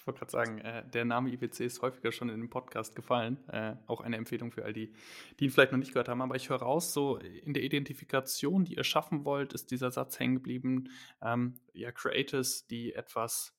Ich 0.06 0.08
wollte 0.08 0.20
gerade 0.20 0.32
sagen, 0.32 0.60
äh, 0.60 0.88
der 0.88 1.04
Name 1.04 1.32
IWC 1.32 1.62
ist 1.62 1.82
häufiger 1.82 2.12
schon 2.12 2.30
in 2.30 2.40
dem 2.40 2.52
Podcast 2.52 2.96
gefallen. 2.96 3.44
Äh, 3.50 3.76
auch 3.88 4.02
eine 4.02 4.18
Empfehlung 4.18 4.52
für 4.52 4.64
all 4.64 4.72
die, 4.72 4.94
die 5.40 5.46
ihn 5.46 5.50
vielleicht 5.50 5.72
noch 5.72 5.80
nicht 5.80 5.94
gehört 5.94 6.10
haben. 6.10 6.22
Aber 6.22 6.36
ich 6.36 6.48
höre 6.52 6.60
raus, 6.60 6.94
so 6.94 7.18
in 7.18 7.56
der 7.56 7.64
Identifikation, 7.64 8.66
die 8.66 8.76
ihr 8.76 8.84
schaffen 8.84 9.26
wollt, 9.26 9.54
ist 9.54 9.72
dieser 9.72 9.90
Satz 9.90 10.20
hängen 10.20 10.36
geblieben. 10.36 10.92
Ähm, 11.24 11.56
ja, 11.74 11.92
Creators, 11.92 12.68
die 12.68 12.94
etwas 12.94 13.58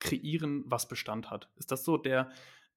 kreieren, 0.00 0.64
was 0.66 0.88
Bestand 0.88 1.30
hat. 1.30 1.52
Ist 1.54 1.70
das 1.70 1.84
so 1.84 1.96
der, 1.98 2.32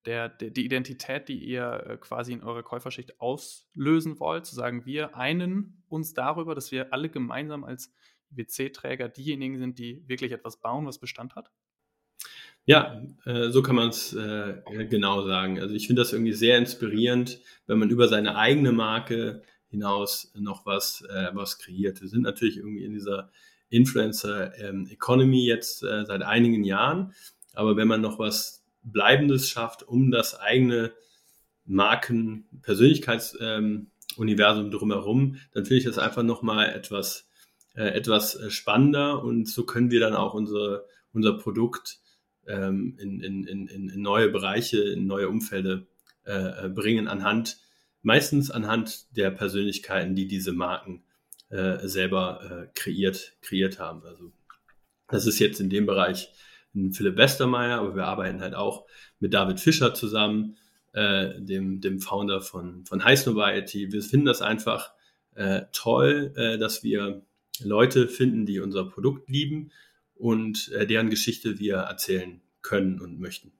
der, 0.05 0.29
der, 0.29 0.51
die 0.51 0.65
Identität, 0.65 1.29
die 1.29 1.43
ihr 1.43 1.87
äh, 1.87 1.97
quasi 1.97 2.33
in 2.33 2.43
eurer 2.43 2.61
Käuferschicht 2.61 3.19
auslösen 3.19 4.19
wollt, 4.19 4.45
zu 4.45 4.53
sagen, 4.53 4.85
wir 4.85 5.17
einen 5.17 5.81
uns 5.87 6.13
darüber, 6.13 6.53
dass 6.53 6.71
wir 6.71 6.93
alle 6.93 7.09
gemeinsam 7.09 7.63
als 7.63 7.91
WC-Träger 8.29 9.09
diejenigen 9.09 9.57
sind, 9.57 9.79
die 9.79 10.07
wirklich 10.07 10.31
etwas 10.31 10.61
bauen, 10.61 10.85
was 10.85 10.99
Bestand 10.99 11.33
hat? 11.33 11.51
Ja, 12.69 13.01
äh, 13.25 13.49
so 13.49 13.63
kann 13.63 13.77
man 13.77 13.89
es 13.89 14.13
äh, 14.13 14.61
genau 14.87 15.25
sagen. 15.25 15.59
Also 15.59 15.73
ich 15.73 15.87
finde 15.87 16.03
das 16.03 16.13
irgendwie 16.13 16.33
sehr 16.33 16.59
inspirierend, 16.59 17.39
wenn 17.65 17.79
man 17.79 17.89
über 17.89 18.07
seine 18.07 18.35
eigene 18.35 18.71
Marke 18.71 19.41
hinaus 19.71 20.31
noch 20.35 20.67
was, 20.67 21.03
äh, 21.09 21.31
was 21.33 21.57
kreiert. 21.57 21.99
Wir 21.99 22.09
sind 22.09 22.21
natürlich 22.21 22.57
irgendwie 22.57 22.85
in 22.85 22.93
dieser 22.93 23.31
Influencer 23.69 24.55
ähm, 24.59 24.85
Economy 24.87 25.47
jetzt 25.47 25.81
äh, 25.81 26.05
seit 26.05 26.21
einigen 26.21 26.63
Jahren, 26.63 27.15
aber 27.55 27.75
wenn 27.75 27.87
man 27.87 28.01
noch 28.01 28.19
was 28.19 28.63
Bleibendes 28.83 29.49
schafft, 29.49 29.81
um 29.81 30.11
das 30.11 30.39
eigene 30.39 30.91
Marken-Persönlichkeitsuniversum 31.65 34.65
ähm, 34.65 34.71
drumherum, 34.71 35.37
dann 35.53 35.65
finde 35.65 35.79
ich 35.79 35.85
das 35.85 35.97
einfach 35.97 36.21
nochmal 36.21 36.69
etwas, 36.69 37.27
äh, 37.73 37.87
etwas 37.87 38.35
äh, 38.35 38.51
spannender 38.51 39.23
und 39.23 39.49
so 39.49 39.65
können 39.65 39.89
wir 39.89 40.01
dann 40.01 40.13
auch 40.13 40.35
unsere, 40.35 40.85
unser 41.13 41.33
Produkt 41.33 41.99
ähm, 42.49 42.97
in, 42.99 43.21
in, 43.21 43.43
in, 43.45 43.67
in 43.67 44.01
neue 44.01 44.29
Bereiche, 44.29 44.81
in 44.81 45.07
neue 45.07 45.29
Umfelde 45.29 45.87
äh, 46.25 46.65
äh, 46.65 46.69
bringen, 46.69 47.07
anhand, 47.07 47.59
meistens 48.01 48.51
anhand 48.51 49.15
der 49.15 49.31
Persönlichkeiten, 49.31 50.15
die 50.15 50.27
diese 50.27 50.51
Marken 50.51 51.03
äh, 51.49 51.87
selber 51.87 52.67
äh, 52.67 52.71
kreiert, 52.73 53.37
kreiert 53.41 53.79
haben. 53.79 54.03
Also 54.03 54.31
das 55.07 55.27
ist 55.27 55.39
jetzt 55.39 55.59
in 55.59 55.69
dem 55.69 55.85
Bereich 55.85 56.31
ein 56.75 56.91
Philipp 56.91 57.17
Westermeier, 57.17 57.79
aber 57.79 57.95
wir 57.95 58.05
arbeiten 58.05 58.41
halt 58.41 58.55
auch 58.55 58.85
mit 59.19 59.33
David 59.33 59.59
Fischer 59.59 59.93
zusammen, 59.93 60.57
äh, 60.93 61.39
dem, 61.39 61.81
dem 61.81 61.99
Founder 61.99 62.41
von, 62.41 62.85
von 62.85 63.03
High 63.03 63.19
Snobiety. 63.19 63.91
Wir 63.91 64.01
finden 64.01 64.25
das 64.25 64.41
einfach 64.41 64.91
äh, 65.35 65.61
toll, 65.71 66.33
äh, 66.35 66.57
dass 66.57 66.83
wir 66.83 67.21
Leute 67.61 68.07
finden, 68.07 68.45
die 68.45 68.59
unser 68.59 68.85
Produkt 68.85 69.29
lieben 69.29 69.71
und 70.19 70.67
äh, 70.73 70.85
deren 70.85 71.09
Geschichte 71.09 71.59
wir 71.59 71.77
erzählen 71.77 72.41
können 72.61 72.99
und 72.99 73.19
möchten. 73.19 73.53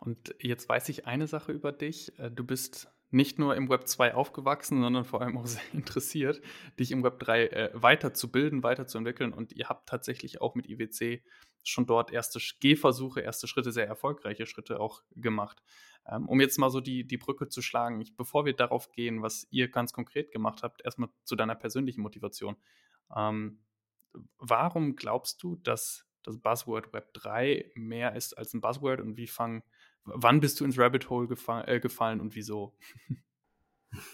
Und 0.00 0.34
jetzt 0.40 0.68
weiß 0.68 0.88
ich 0.88 1.06
eine 1.06 1.26
Sache 1.26 1.52
über 1.52 1.72
dich. 1.72 2.18
Äh, 2.18 2.30
du 2.30 2.42
bist 2.42 2.88
nicht 3.10 3.38
nur 3.38 3.54
im 3.54 3.68
Web 3.68 3.86
2 3.86 4.14
aufgewachsen, 4.14 4.80
sondern 4.80 5.04
vor 5.04 5.20
allem 5.20 5.36
auch 5.36 5.46
sehr 5.46 5.62
interessiert, 5.72 6.40
dich 6.78 6.90
im 6.90 7.04
Web 7.04 7.20
3 7.20 7.46
äh, 7.46 7.70
weiterzubilden, 7.74 8.62
weiterzuentwickeln. 8.62 9.32
Und 9.32 9.52
ihr 9.52 9.68
habt 9.68 9.88
tatsächlich 9.88 10.40
auch 10.40 10.54
mit 10.54 10.68
IWC 10.68 11.22
schon 11.62 11.86
dort 11.86 12.10
erste 12.10 12.40
Gehversuche, 12.60 13.20
erste 13.20 13.46
Schritte, 13.46 13.72
sehr 13.72 13.86
erfolgreiche 13.86 14.46
Schritte 14.46 14.80
auch 14.80 15.02
gemacht. 15.14 15.62
Ähm, 16.06 16.28
um 16.28 16.40
jetzt 16.40 16.58
mal 16.58 16.70
so 16.70 16.80
die, 16.80 17.06
die 17.06 17.18
Brücke 17.18 17.48
zu 17.48 17.60
schlagen, 17.60 18.00
ich, 18.00 18.16
bevor 18.16 18.46
wir 18.46 18.54
darauf 18.54 18.90
gehen, 18.90 19.22
was 19.22 19.46
ihr 19.50 19.68
ganz 19.68 19.92
konkret 19.92 20.32
gemacht 20.32 20.62
habt, 20.62 20.82
erstmal 20.84 21.10
zu 21.24 21.36
deiner 21.36 21.54
persönlichen 21.54 22.00
Motivation. 22.00 22.56
Ähm, 23.14 23.60
warum 24.38 24.96
glaubst 24.96 25.42
du, 25.42 25.56
dass 25.56 26.06
das 26.22 26.38
Buzzword 26.38 26.92
Web 26.92 27.12
3 27.14 27.72
mehr 27.74 28.16
ist 28.16 28.36
als 28.36 28.54
ein 28.54 28.60
Buzzword 28.60 29.00
und 29.00 29.16
wie 29.16 29.26
fang, 29.26 29.62
wann 30.04 30.40
bist 30.40 30.60
du 30.60 30.64
ins 30.64 30.78
Rabbit 30.78 31.10
Hole 31.10 31.28
gefa 31.28 31.64
äh, 31.64 31.80
gefallen 31.80 32.20
und 32.20 32.34
wieso? 32.34 32.76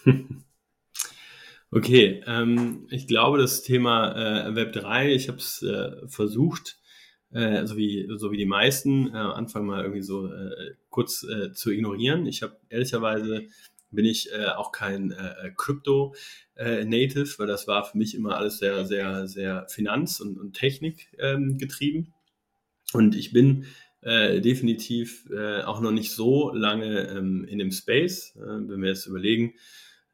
Okay, 1.73 2.21
ähm, 2.27 2.85
ich 2.89 3.07
glaube, 3.07 3.37
das 3.37 3.63
Thema 3.63 4.11
äh, 4.11 4.55
Web 4.55 4.73
3, 4.73 5.13
ich 5.13 5.29
habe 5.29 5.37
es 5.37 5.61
äh, 5.61 6.05
versucht, 6.05 6.77
äh, 7.31 7.65
so, 7.65 7.77
wie, 7.77 8.09
so 8.17 8.29
wie 8.33 8.37
die 8.37 8.45
meisten, 8.45 9.07
äh, 9.07 9.17
Anfang 9.17 9.65
mal 9.65 9.81
irgendwie 9.81 10.01
so 10.01 10.27
äh, 10.27 10.75
kurz 10.89 11.25
zu 11.53 11.71
ignorieren. 11.71 12.25
Ich 12.25 12.43
habe 12.43 12.59
ehrlicherweise 12.67 13.47
bin 13.91 14.05
ich 14.05 14.31
äh, 14.31 14.47
auch 14.47 14.71
kein 14.71 15.11
äh, 15.11 15.51
Crypto 15.55 16.15
äh, 16.55 16.85
Native, 16.85 17.37
weil 17.37 17.47
das 17.47 17.67
war 17.67 17.85
für 17.85 17.97
mich 17.97 18.15
immer 18.15 18.37
alles 18.37 18.57
sehr, 18.57 18.85
sehr, 18.85 19.27
sehr 19.27 19.67
Finanz- 19.69 20.19
und, 20.19 20.37
und 20.37 20.53
Technik 20.53 21.11
ähm, 21.19 21.57
getrieben. 21.57 22.13
Und 22.93 23.15
ich 23.15 23.31
bin 23.31 23.65
äh, 24.01 24.41
definitiv 24.41 25.29
äh, 25.31 25.61
auch 25.61 25.81
noch 25.81 25.91
nicht 25.91 26.11
so 26.11 26.51
lange 26.53 27.07
ähm, 27.09 27.45
in 27.45 27.59
dem 27.59 27.71
Space. 27.71 28.35
Äh, 28.35 28.67
wenn 28.67 28.81
wir 28.81 28.89
jetzt 28.89 29.05
überlegen, 29.05 29.53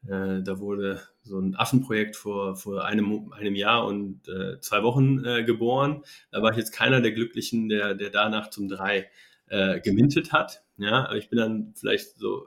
äh, 0.06 0.42
da 0.42 0.58
wurde 0.58 1.00
so 1.22 1.38
ein 1.38 1.56
Affenprojekt 1.56 2.16
vor, 2.16 2.56
vor 2.56 2.84
einem, 2.84 3.32
einem 3.32 3.54
Jahr 3.54 3.86
und 3.86 4.28
äh, 4.28 4.60
zwei 4.60 4.82
Wochen 4.82 5.24
äh, 5.24 5.44
geboren. 5.44 6.02
Da 6.30 6.42
war 6.42 6.52
ich 6.52 6.58
jetzt 6.58 6.72
keiner 6.72 7.00
der 7.00 7.12
Glücklichen, 7.12 7.68
der, 7.68 7.94
der 7.94 8.10
danach 8.10 8.50
zum 8.50 8.68
drei 8.68 9.10
äh, 9.48 9.80
gemintet 9.80 10.32
hat. 10.32 10.62
Ja, 10.76 11.06
aber 11.06 11.16
ich 11.16 11.28
bin 11.28 11.38
dann 11.38 11.74
vielleicht 11.76 12.18
so 12.18 12.46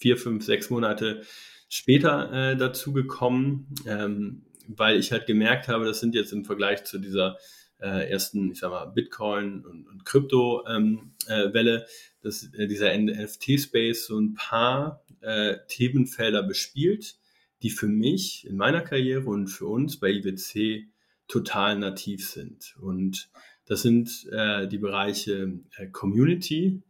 vier, 0.00 0.16
fünf, 0.16 0.44
sechs 0.44 0.70
Monate 0.70 1.22
später 1.68 2.32
äh, 2.32 2.56
dazu 2.56 2.92
gekommen, 2.92 3.72
ähm, 3.86 4.42
weil 4.66 4.98
ich 4.98 5.12
halt 5.12 5.26
gemerkt 5.26 5.68
habe, 5.68 5.84
das 5.84 6.00
sind 6.00 6.14
jetzt 6.14 6.32
im 6.32 6.44
Vergleich 6.44 6.84
zu 6.84 6.98
dieser 6.98 7.38
äh, 7.78 8.10
ersten, 8.10 8.50
ich 8.50 8.60
sag 8.60 8.70
mal, 8.70 8.86
Bitcoin 8.86 9.64
und, 9.64 9.86
und 9.86 10.04
Krypto-Welle, 10.04 11.74
ähm, 11.76 11.82
äh, 11.82 11.86
dass 12.22 12.52
äh, 12.54 12.66
dieser 12.66 12.96
NFT-Space 12.96 14.06
so 14.06 14.18
ein 14.18 14.34
paar 14.34 15.04
äh, 15.20 15.56
Themenfelder 15.68 16.42
bespielt, 16.42 17.16
die 17.62 17.70
für 17.70 17.88
mich 17.88 18.46
in 18.46 18.56
meiner 18.56 18.80
Karriere 18.80 19.28
und 19.28 19.48
für 19.48 19.66
uns 19.66 19.98
bei 19.98 20.10
IWC 20.10 20.86
total 21.28 21.78
nativ 21.78 22.28
sind. 22.28 22.74
Und 22.80 23.30
das 23.66 23.82
sind 23.82 24.26
äh, 24.32 24.66
die 24.66 24.78
Bereiche 24.78 25.60
äh, 25.76 25.86
Community, 25.88 26.82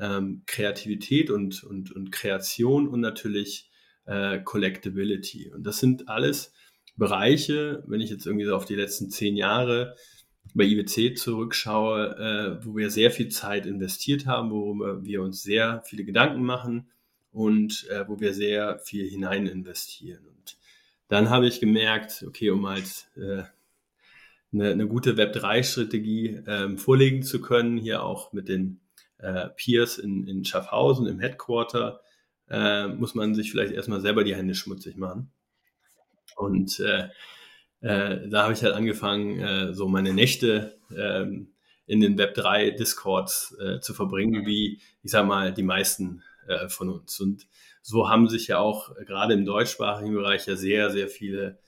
ähm, 0.00 0.42
Kreativität 0.46 1.30
und, 1.30 1.62
und, 1.62 1.92
und 1.92 2.10
Kreation 2.10 2.88
und 2.88 3.00
natürlich 3.00 3.70
äh, 4.06 4.40
Collectability. 4.40 5.52
Und 5.52 5.64
das 5.64 5.78
sind 5.78 6.08
alles 6.08 6.52
Bereiche, 6.96 7.84
wenn 7.86 8.00
ich 8.00 8.10
jetzt 8.10 8.26
irgendwie 8.26 8.46
so 8.46 8.54
auf 8.54 8.64
die 8.64 8.74
letzten 8.74 9.10
zehn 9.10 9.36
Jahre 9.36 9.96
bei 10.54 10.64
IWC 10.64 11.16
zurückschaue, 11.16 12.16
äh, 12.60 12.64
wo 12.64 12.76
wir 12.76 12.90
sehr 12.90 13.10
viel 13.10 13.28
Zeit 13.28 13.66
investiert 13.66 14.26
haben, 14.26 14.50
wo 14.50 14.74
wir 15.02 15.22
uns 15.22 15.42
sehr 15.42 15.82
viele 15.86 16.04
Gedanken 16.04 16.42
machen 16.42 16.90
und 17.30 17.86
äh, 17.90 18.08
wo 18.08 18.20
wir 18.20 18.34
sehr 18.34 18.78
viel 18.80 19.08
hinein 19.08 19.46
investieren. 19.46 20.26
Und 20.26 20.56
dann 21.08 21.30
habe 21.30 21.46
ich 21.46 21.60
gemerkt, 21.60 22.24
okay, 22.26 22.50
um 22.50 22.66
halt 22.66 23.08
äh, 23.16 23.44
eine, 24.52 24.70
eine 24.70 24.88
gute 24.88 25.14
Web3-Strategie 25.14 26.42
ähm, 26.46 26.78
vorlegen 26.78 27.22
zu 27.22 27.40
können, 27.40 27.76
hier 27.78 28.02
auch 28.02 28.32
mit 28.32 28.48
den 28.48 28.80
äh, 29.22 29.48
Peers 29.56 29.98
in, 29.98 30.26
in 30.26 30.44
Schaffhausen 30.44 31.06
im 31.06 31.20
Headquarter, 31.20 32.00
äh, 32.48 32.88
muss 32.88 33.14
man 33.14 33.34
sich 33.34 33.50
vielleicht 33.50 33.72
erstmal 33.72 34.00
selber 34.00 34.24
die 34.24 34.34
Hände 34.34 34.54
schmutzig 34.54 34.96
machen. 34.96 35.30
Und 36.36 36.80
äh, 36.80 37.08
äh, 37.80 38.28
da 38.28 38.42
habe 38.42 38.52
ich 38.52 38.62
halt 38.62 38.74
angefangen, 38.74 39.40
äh, 39.40 39.74
so 39.74 39.88
meine 39.88 40.12
Nächte 40.12 40.78
ähm, 40.96 41.52
in 41.86 42.00
den 42.00 42.18
Web3 42.18 42.72
Discords 42.76 43.56
äh, 43.60 43.80
zu 43.80 43.94
verbringen, 43.94 44.46
wie 44.46 44.80
ich 45.02 45.10
sag 45.10 45.26
mal 45.26 45.52
die 45.52 45.62
meisten 45.62 46.22
von 46.68 46.88
uns. 46.88 47.20
Und 47.20 47.46
so 47.80 48.08
haben 48.08 48.28
sich 48.28 48.48
ja 48.48 48.58
auch 48.58 48.96
gerade 49.04 49.34
im 49.34 49.44
deutschsprachigen 49.44 50.14
Bereich 50.14 50.46
ja 50.46 50.56
sehr, 50.56 50.90
sehr 50.90 51.06
viele 51.06 51.58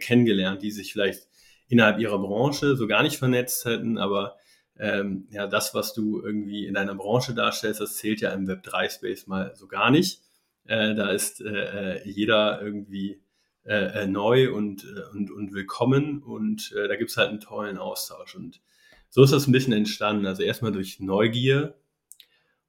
kennengelernt, 0.00 0.62
die 0.62 0.70
sich 0.70 0.92
vielleicht 0.92 1.26
innerhalb 1.66 1.98
ihrer 1.98 2.18
Branche 2.18 2.76
so 2.76 2.86
gar 2.86 3.02
nicht 3.02 3.16
vernetzt 3.16 3.64
hätten, 3.64 3.98
aber 3.98 4.36
ähm, 4.78 5.26
ja, 5.30 5.46
das, 5.46 5.74
was 5.74 5.94
du 5.94 6.22
irgendwie 6.22 6.66
in 6.66 6.74
deiner 6.74 6.94
Branche 6.94 7.34
darstellst, 7.34 7.80
das 7.80 7.96
zählt 7.96 8.20
ja 8.20 8.30
im 8.30 8.46
Web3-Space 8.46 9.26
mal 9.26 9.52
so 9.54 9.66
gar 9.66 9.90
nicht. 9.90 10.20
Äh, 10.66 10.94
da 10.94 11.10
ist 11.10 11.40
äh, 11.40 12.00
äh 12.00 12.08
jeder 12.08 12.60
irgendwie 12.60 13.22
äh, 13.64 14.02
äh, 14.02 14.06
neu 14.06 14.52
und, 14.52 14.84
äh, 14.84 15.16
und, 15.16 15.30
und 15.30 15.52
willkommen 15.52 16.22
und 16.22 16.72
da 16.72 16.94
gibt's 16.96 17.16
halt 17.16 17.30
einen 17.30 17.40
tollen 17.40 17.78
Austausch. 17.78 18.36
Und 18.36 18.60
so 19.08 19.22
ist 19.22 19.32
das 19.32 19.46
ein 19.46 19.52
bisschen 19.52 19.72
entstanden. 19.72 20.26
Also 20.26 20.42
erstmal 20.42 20.72
durch 20.72 21.00
Neugier 21.00 21.74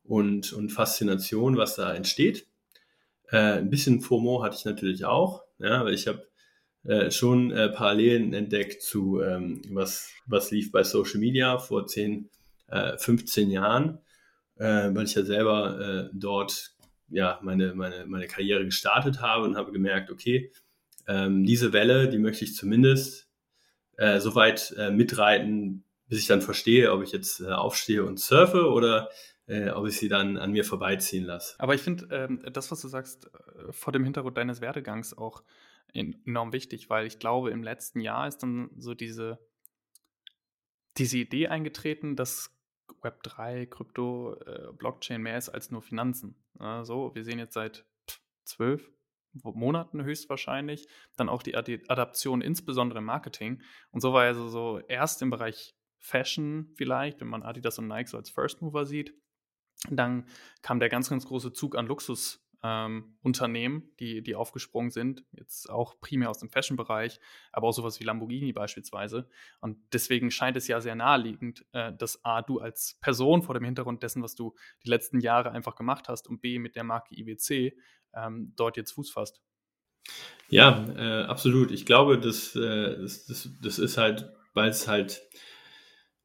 und, 0.03 0.53
und 0.53 0.71
Faszination, 0.71 1.57
was 1.57 1.75
da 1.75 1.93
entsteht. 1.93 2.47
Ein 3.29 3.69
bisschen 3.69 3.99
FOMO 3.99 4.41
hatte 4.41 4.55
ich 4.57 4.63
natürlich 4.63 5.03
auch, 5.03 5.43
ja, 5.59 5.83
weil 5.83 5.93
ich 5.93 6.07
habe 6.07 6.25
äh, 6.87 7.11
schon 7.11 7.51
äh, 7.51 7.67
Parallelen 7.67 8.33
entdeckt 8.33 8.81
zu, 8.81 9.21
ähm, 9.21 9.61
was, 9.71 10.09
was 10.25 10.51
lief 10.51 10.71
bei 10.71 10.83
Social 10.83 11.19
Media 11.19 11.57
vor 11.57 11.85
10, 11.85 12.29
äh, 12.67 12.97
15 12.97 13.51
Jahren, 13.51 13.99
äh, 14.55 14.89
weil 14.93 15.03
ich 15.03 15.13
ja 15.13 15.23
selber 15.23 15.79
äh, 15.79 16.09
dort 16.13 16.71
ja, 17.09 17.39
meine, 17.41 17.75
meine, 17.75 18.05
meine 18.05 18.27
Karriere 18.27 18.63
gestartet 18.63 19.21
habe 19.21 19.43
und 19.43 19.57
habe 19.57 19.73
gemerkt, 19.73 20.11
okay, 20.11 20.51
ähm, 21.07 21.45
diese 21.45 21.73
Welle, 21.73 22.07
die 22.07 22.19
möchte 22.19 22.45
ich 22.45 22.55
zumindest 22.55 23.29
äh, 23.97 24.19
so 24.19 24.35
weit 24.35 24.73
mitreiten, 24.91 25.83
bis 26.07 26.19
ich 26.19 26.27
dann 26.27 26.41
verstehe, 26.41 26.93
ob 26.93 27.03
ich 27.03 27.11
jetzt 27.11 27.43
aufstehe 27.43 28.05
und 28.05 28.19
surfe 28.19 28.69
oder 28.69 29.09
äh, 29.47 29.69
ob 29.71 29.87
ich 29.87 29.97
sie 29.97 30.09
dann 30.09 30.37
an 30.37 30.51
mir 30.51 30.63
vorbeiziehen 30.63 31.25
lasse. 31.25 31.55
Aber 31.57 31.75
ich 31.75 31.81
finde 31.81 32.07
ähm, 32.11 32.45
das, 32.51 32.71
was 32.71 32.81
du 32.81 32.87
sagst, 32.87 33.29
vor 33.71 33.91
dem 33.93 34.03
Hintergrund 34.03 34.37
deines 34.37 34.61
Werdegangs 34.61 35.17
auch 35.17 35.43
enorm 35.93 36.53
wichtig, 36.53 36.89
weil 36.89 37.05
ich 37.07 37.19
glaube, 37.19 37.51
im 37.51 37.63
letzten 37.63 37.99
Jahr 37.99 38.27
ist 38.27 38.39
dann 38.39 38.69
so 38.77 38.93
diese, 38.93 39.39
diese 40.97 41.17
Idee 41.17 41.47
eingetreten, 41.47 42.15
dass 42.15 42.53
Web3, 43.01 43.67
Krypto, 43.67 44.35
äh, 44.45 44.73
Blockchain 44.73 45.21
mehr 45.21 45.37
ist 45.37 45.49
als 45.49 45.71
nur 45.71 45.81
Finanzen. 45.81 46.35
Ja, 46.59 46.83
so, 46.83 47.13
wir 47.15 47.23
sehen 47.23 47.39
jetzt 47.39 47.53
seit 47.53 47.85
zwölf 48.43 48.89
Monaten 49.43 50.03
höchstwahrscheinlich 50.03 50.87
dann 51.15 51.29
auch 51.29 51.43
die 51.43 51.55
Adaption, 51.55 52.41
insbesondere 52.41 52.99
im 52.99 53.05
Marketing. 53.05 53.61
Und 53.91 54.01
so 54.01 54.13
war 54.13 54.23
also 54.23 54.47
so 54.47 54.79
erst 54.87 55.21
im 55.21 55.29
Bereich 55.29 55.75
Fashion 55.99 56.71
vielleicht, 56.75 57.21
wenn 57.21 57.27
man 57.27 57.43
Adidas 57.43 57.77
und 57.79 57.87
Nike 57.87 58.09
so 58.09 58.17
als 58.17 58.29
First 58.29 58.61
Mover 58.61 58.85
sieht. 58.85 59.13
Dann 59.89 60.27
kam 60.61 60.79
der 60.79 60.89
ganz, 60.89 61.09
ganz 61.09 61.25
große 61.27 61.53
Zug 61.53 61.75
an 61.75 61.85
Luxus 61.85 62.46
ähm, 62.63 63.17
Unternehmen, 63.21 63.91
die, 63.99 64.21
die 64.23 64.35
aufgesprungen 64.35 64.91
sind, 64.91 65.23
jetzt 65.31 65.69
auch 65.69 65.99
primär 65.99 66.29
aus 66.29 66.39
dem 66.39 66.49
Fashion-Bereich, 66.49 67.19
aber 67.51 67.67
auch 67.67 67.73
sowas 67.73 67.99
wie 67.99 68.03
Lamborghini 68.03 68.51
beispielsweise. 68.51 69.29
Und 69.61 69.77
deswegen 69.93 70.31
scheint 70.31 70.57
es 70.57 70.67
ja 70.67 70.81
sehr 70.81 70.95
naheliegend, 70.95 71.65
äh, 71.71 71.93
dass 71.93 72.23
A, 72.25 72.41
du 72.41 72.59
als 72.59 72.97
Person 73.01 73.43
vor 73.43 73.53
dem 73.53 73.63
Hintergrund 73.63 74.01
dessen, 74.03 74.23
was 74.23 74.35
du 74.35 74.55
die 74.83 74.89
letzten 74.89 75.19
Jahre 75.19 75.51
einfach 75.51 75.75
gemacht 75.75 76.09
hast 76.09 76.27
und 76.27 76.41
B, 76.41 76.59
mit 76.59 76.75
der 76.75 76.83
Marke 76.83 77.15
IWC 77.15 77.77
ähm, 78.15 78.53
dort 78.55 78.77
jetzt 78.77 78.91
Fuß 78.93 79.11
fasst. 79.11 79.41
Ja, 80.49 80.85
äh, 80.95 81.25
absolut. 81.25 81.71
Ich 81.71 81.85
glaube, 81.85 82.19
das, 82.19 82.55
äh, 82.55 82.97
das, 82.99 83.25
das, 83.25 83.49
das 83.61 83.79
ist 83.79 83.97
halt, 83.97 84.31
weil 84.53 84.69
es 84.69 84.87
halt, 84.87 85.21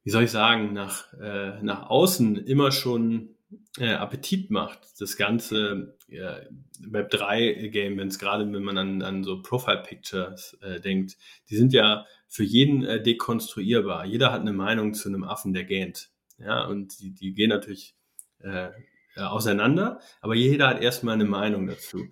wie 0.03 0.09
soll 0.09 0.23
ich 0.23 0.31
sagen, 0.31 0.73
nach, 0.73 1.13
äh, 1.13 1.61
nach 1.61 1.89
außen 1.89 2.37
immer 2.37 2.71
schon 2.71 3.35
äh, 3.79 3.93
Appetit 3.93 4.51
macht, 4.51 4.79
das 4.99 5.17
ganze 5.17 5.97
äh, 6.07 6.45
Web3-Game, 6.81 7.97
wenn 7.97 8.07
es 8.07 8.19
gerade, 8.19 8.51
wenn 8.51 8.63
man 8.63 8.77
an, 8.77 9.01
an 9.01 9.23
so 9.23 9.41
Profile-Pictures 9.41 10.57
äh, 10.61 10.79
denkt, 10.79 11.17
die 11.49 11.55
sind 11.55 11.73
ja 11.73 12.05
für 12.27 12.43
jeden 12.43 12.83
äh, 12.83 13.01
dekonstruierbar. 13.01 14.05
Jeder 14.05 14.31
hat 14.31 14.41
eine 14.41 14.53
Meinung 14.53 14.93
zu 14.93 15.09
einem 15.09 15.23
Affen, 15.23 15.53
der 15.53 15.65
gähnt. 15.65 16.09
Ja, 16.37 16.65
und 16.65 16.99
die, 16.99 17.13
die 17.13 17.33
gehen 17.33 17.49
natürlich 17.49 17.95
äh, 18.39 18.69
auseinander, 19.15 19.99
aber 20.21 20.35
jeder 20.35 20.67
hat 20.67 20.81
erstmal 20.81 21.15
eine 21.15 21.25
Meinung 21.25 21.67
dazu. 21.67 22.07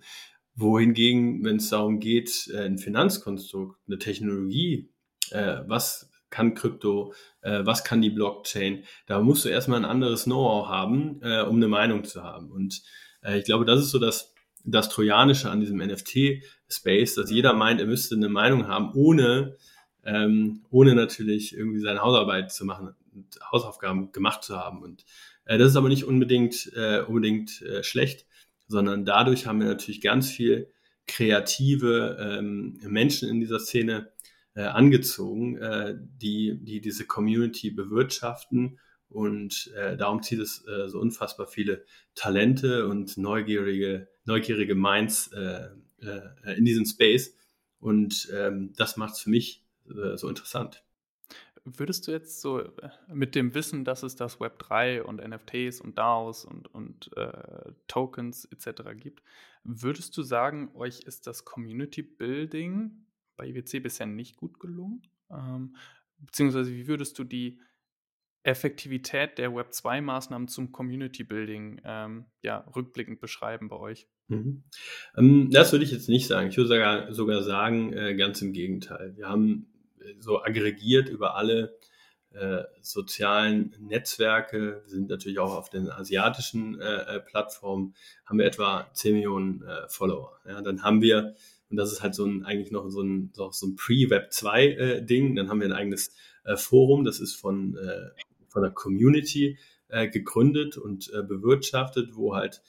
Wohingegen, 0.54 1.42
wenn 1.44 1.56
es 1.56 1.70
darum 1.70 1.98
geht, 1.98 2.48
äh, 2.52 2.64
ein 2.64 2.78
Finanzkonstrukt, 2.78 3.80
eine 3.86 3.98
Technologie, 3.98 4.90
äh, 5.30 5.60
was 5.66 6.11
kann 6.32 6.54
Krypto, 6.54 7.14
äh, 7.42 7.60
was 7.64 7.84
kann 7.84 8.02
die 8.02 8.10
Blockchain, 8.10 8.82
da 9.06 9.20
musst 9.20 9.44
du 9.44 9.48
erstmal 9.48 9.78
ein 9.78 9.84
anderes 9.84 10.24
Know-how 10.24 10.68
haben, 10.68 11.20
äh, 11.22 11.42
um 11.42 11.56
eine 11.56 11.68
Meinung 11.68 12.02
zu 12.02 12.24
haben. 12.24 12.50
Und 12.50 12.82
äh, 13.22 13.38
ich 13.38 13.44
glaube, 13.44 13.64
das 13.64 13.78
ist 13.78 13.90
so 13.90 14.00
das, 14.00 14.34
das 14.64 14.88
Trojanische 14.88 15.50
an 15.50 15.60
diesem 15.60 15.78
NFT-Space, 15.78 17.14
dass 17.14 17.30
jeder 17.30 17.52
meint, 17.52 17.80
er 17.80 17.86
müsste 17.86 18.16
eine 18.16 18.28
Meinung 18.28 18.66
haben, 18.66 18.92
ohne, 18.94 19.56
ähm, 20.04 20.64
ohne 20.70 20.96
natürlich 20.96 21.56
irgendwie 21.56 21.80
seine 21.80 22.02
Hausarbeit 22.02 22.50
zu 22.50 22.64
machen 22.64 22.94
Hausaufgaben 23.50 24.12
gemacht 24.12 24.42
zu 24.42 24.56
haben. 24.56 24.82
Und 24.82 25.04
äh, 25.44 25.58
das 25.58 25.70
ist 25.70 25.76
aber 25.76 25.88
nicht 25.88 26.04
unbedingt, 26.04 26.72
äh, 26.74 27.00
unbedingt 27.00 27.62
äh, 27.62 27.82
schlecht, 27.82 28.26
sondern 28.68 29.04
dadurch 29.04 29.46
haben 29.46 29.60
wir 29.60 29.66
natürlich 29.66 30.00
ganz 30.00 30.30
viel 30.30 30.70
kreative 31.06 32.16
ähm, 32.20 32.78
Menschen 32.86 33.28
in 33.28 33.40
dieser 33.40 33.58
Szene, 33.58 34.12
äh, 34.54 34.62
angezogen, 34.62 35.56
äh, 35.56 35.96
die, 35.98 36.58
die 36.62 36.80
diese 36.80 37.06
Community 37.06 37.70
bewirtschaften. 37.70 38.78
Und 39.08 39.70
äh, 39.76 39.96
darum 39.96 40.22
zieht 40.22 40.40
es 40.40 40.66
äh, 40.66 40.88
so 40.88 40.98
unfassbar 40.98 41.46
viele 41.46 41.84
Talente 42.14 42.86
und 42.86 43.16
neugierige, 43.18 44.08
neugierige 44.24 44.74
Minds 44.74 45.30
äh, 45.32 45.68
äh, 46.00 46.56
in 46.56 46.64
diesem 46.64 46.86
Space. 46.86 47.36
Und 47.78 48.30
ähm, 48.32 48.72
das 48.76 48.96
macht 48.96 49.14
es 49.14 49.20
für 49.20 49.30
mich 49.30 49.64
äh, 49.88 50.16
so 50.16 50.28
interessant. 50.28 50.82
Würdest 51.64 52.08
du 52.08 52.12
jetzt 52.12 52.40
so 52.40 52.60
äh, 52.60 52.90
mit 53.08 53.34
dem 53.34 53.54
Wissen, 53.54 53.84
dass 53.84 54.02
es 54.02 54.16
das 54.16 54.40
Web 54.40 54.58
3 54.58 55.04
und 55.04 55.22
NFTs 55.22 55.80
und 55.80 55.96
DAOs 55.98 56.44
und, 56.44 56.72
und 56.74 57.16
äh, 57.16 57.72
Tokens 57.86 58.46
etc. 58.46 58.82
gibt, 58.96 59.22
würdest 59.62 60.16
du 60.16 60.22
sagen, 60.22 60.70
euch 60.74 61.00
ist 61.00 61.26
das 61.26 61.44
Community 61.44 62.02
Building 62.02 63.01
bei 63.36 63.46
IWC 63.48 63.80
bisher 63.82 64.06
nicht 64.06 64.36
gut 64.36 64.60
gelungen? 64.60 65.02
Ähm, 65.30 65.76
beziehungsweise 66.18 66.72
wie 66.72 66.86
würdest 66.86 67.18
du 67.18 67.24
die 67.24 67.60
Effektivität 68.44 69.38
der 69.38 69.54
Web 69.54 69.70
2-Maßnahmen 69.70 70.48
zum 70.48 70.72
Community 70.72 71.22
Building 71.22 71.80
ähm, 71.84 72.26
ja, 72.42 72.66
rückblickend 72.74 73.20
beschreiben 73.20 73.68
bei 73.68 73.76
euch? 73.76 74.08
Mhm. 74.28 74.64
Ähm, 75.16 75.50
das 75.50 75.72
würde 75.72 75.84
ich 75.84 75.92
jetzt 75.92 76.08
nicht 76.08 76.26
sagen. 76.26 76.48
Ich 76.48 76.56
würde 76.56 76.68
sogar, 76.68 77.12
sogar 77.12 77.42
sagen, 77.42 77.92
äh, 77.92 78.14
ganz 78.16 78.42
im 78.42 78.52
Gegenteil. 78.52 79.16
Wir 79.16 79.28
haben 79.28 79.72
äh, 80.00 80.14
so 80.18 80.42
aggregiert 80.42 81.08
über 81.08 81.36
alle 81.36 81.78
äh, 82.30 82.64
sozialen 82.80 83.76
Netzwerke, 83.78 84.80
wir 84.82 84.88
sind 84.88 85.10
natürlich 85.10 85.38
auch 85.38 85.54
auf 85.54 85.68
den 85.68 85.90
asiatischen 85.90 86.80
äh, 86.80 87.16
äh 87.16 87.20
Plattformen, 87.20 87.94
haben 88.24 88.38
wir 88.38 88.46
etwa 88.46 88.90
10 88.94 89.14
Millionen 89.14 89.62
Follower. 89.88 90.40
Ja, 90.46 90.62
dann 90.62 90.82
haben 90.82 91.02
wir 91.02 91.34
und 91.72 91.78
das 91.78 91.90
ist 91.90 92.02
halt 92.02 92.14
so 92.14 92.26
ein, 92.26 92.44
eigentlich 92.44 92.70
noch 92.70 92.86
so 92.90 93.00
ein, 93.00 93.30
so, 93.32 93.50
ein 93.66 93.76
Pre-Web 93.76 94.30
2 94.30 94.66
äh. 94.66 95.34
Dann 95.34 95.48
haben 95.48 95.58
wir 95.58 95.68
ein 95.68 95.72
eigenes 95.72 96.14
äh, 96.44 96.54
Forum, 96.54 97.02
das 97.02 97.18
ist 97.18 97.34
von, 97.34 97.78
äh, 97.78 98.10
von 98.48 98.62
der 98.62 98.70
Community 98.70 99.58
gegründet 100.10 100.78
und 100.78 101.12
bewirtschaftet, 101.28 102.16
wo 102.16 102.34
halt 102.34 102.62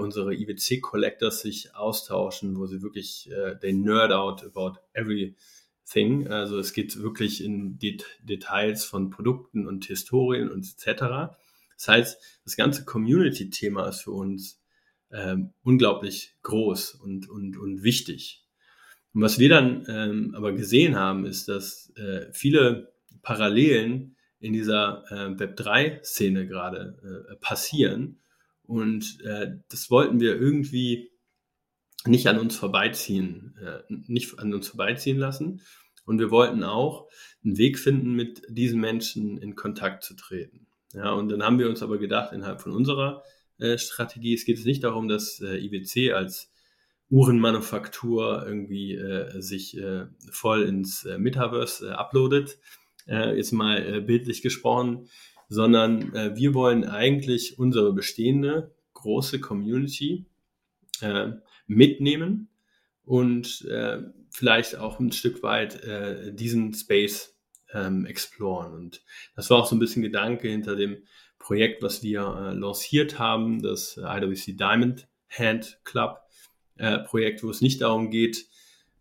unsere 0.00 0.34
IWC 0.34 0.80
Collectors 0.80 1.42
sich 1.42 1.72
austauschen, 1.76 2.58
wo 2.58 2.66
sie 2.66 2.82
wirklich, 2.82 3.30
they 3.60 3.72
nerd 3.72 4.10
out 4.10 4.44
about 4.44 4.80
everything. 4.92 6.26
Also 6.26 6.58
es 6.58 6.72
geht 6.72 7.00
wirklich 7.00 7.44
in 7.44 7.78
Det 7.78 8.04
Details 8.24 8.84
von 8.84 9.10
Produkten 9.10 9.68
und 9.68 9.84
Historien 9.84 10.50
und 10.50 10.66
etc. 10.66 11.36
Das 11.76 11.86
heißt, 11.86 12.40
das 12.42 12.56
ganze 12.56 12.84
Community-Thema 12.84 13.86
ist 13.86 14.00
für 14.00 14.10
uns 14.10 14.60
ähm, 15.12 15.52
unglaublich 15.62 16.36
groß 16.42 16.94
und, 16.94 17.28
und, 17.28 17.56
und 17.56 17.82
wichtig. 17.82 18.44
Und 19.14 19.22
was 19.22 19.38
wir 19.38 19.48
dann 19.48 19.84
ähm, 19.88 20.34
aber 20.34 20.52
gesehen 20.52 20.96
haben, 20.96 21.24
ist, 21.24 21.48
dass 21.48 21.92
äh, 21.96 22.26
viele 22.32 22.92
Parallelen 23.22 24.16
in 24.38 24.52
dieser 24.52 25.04
äh, 25.10 25.34
Web3-Szene 25.34 26.46
gerade 26.46 27.26
äh, 27.30 27.36
passieren. 27.36 28.20
Und 28.62 29.20
äh, 29.24 29.56
das 29.70 29.90
wollten 29.90 30.20
wir 30.20 30.38
irgendwie 30.38 31.10
nicht 32.06 32.28
an 32.28 32.38
uns 32.38 32.56
vorbeiziehen, 32.56 33.56
äh, 33.60 33.82
nicht 33.88 34.38
an 34.38 34.54
uns 34.54 34.68
vorbeiziehen 34.68 35.18
lassen. 35.18 35.62
Und 36.04 36.18
wir 36.18 36.30
wollten 36.30 36.62
auch 36.62 37.08
einen 37.44 37.58
Weg 37.58 37.78
finden, 37.78 38.12
mit 38.12 38.42
diesen 38.48 38.80
Menschen 38.80 39.38
in 39.38 39.56
Kontakt 39.56 40.04
zu 40.04 40.14
treten. 40.14 40.66
Ja, 40.92 41.12
und 41.12 41.28
dann 41.28 41.42
haben 41.42 41.58
wir 41.58 41.68
uns 41.68 41.82
aber 41.82 41.98
gedacht, 41.98 42.32
innerhalb 42.32 42.62
von 42.62 42.72
unserer 42.72 43.22
äh, 43.24 43.37
Strategie. 43.78 44.34
Es 44.34 44.44
geht 44.44 44.64
nicht 44.64 44.84
darum, 44.84 45.08
dass 45.08 45.40
äh, 45.40 45.58
IWC 45.58 46.12
als 46.12 46.50
Uhrenmanufaktur 47.10 48.44
irgendwie 48.46 48.94
äh, 48.94 49.40
sich 49.40 49.76
äh, 49.78 50.06
voll 50.30 50.62
ins 50.62 51.04
äh, 51.04 51.18
Metaverse 51.18 51.88
äh, 51.88 51.92
uploadet, 51.92 52.58
äh, 53.06 53.36
jetzt 53.36 53.52
mal 53.52 53.78
äh, 53.78 54.00
bildlich 54.00 54.42
gesprochen, 54.42 55.08
sondern 55.48 56.14
äh, 56.14 56.36
wir 56.36 56.52
wollen 56.54 56.84
eigentlich 56.84 57.58
unsere 57.58 57.92
bestehende 57.94 58.74
große 58.92 59.40
Community 59.40 60.26
äh, 61.00 61.32
mitnehmen 61.66 62.48
und 63.04 63.64
äh, 63.64 64.02
vielleicht 64.30 64.76
auch 64.76 65.00
ein 65.00 65.12
Stück 65.12 65.42
weit 65.42 65.82
äh, 65.82 66.34
diesen 66.34 66.74
Space 66.74 67.38
ähm, 67.72 68.04
exploren. 68.04 68.72
Und 68.72 69.02
das 69.34 69.48
war 69.48 69.58
auch 69.58 69.66
so 69.66 69.76
ein 69.76 69.78
bisschen 69.78 70.02
Gedanke 70.02 70.48
hinter 70.48 70.76
dem 70.76 70.98
Projekt, 71.48 71.82
was 71.82 72.02
wir 72.02 72.20
äh, 72.20 72.52
lanciert 72.52 73.18
haben, 73.18 73.62
das 73.62 73.96
IWC 73.96 74.58
Diamond 74.58 75.08
Hand 75.30 75.80
Club 75.82 76.20
äh, 76.76 76.98
Projekt, 76.98 77.42
wo 77.42 77.48
es 77.48 77.62
nicht 77.62 77.80
darum 77.80 78.10
geht, 78.10 78.44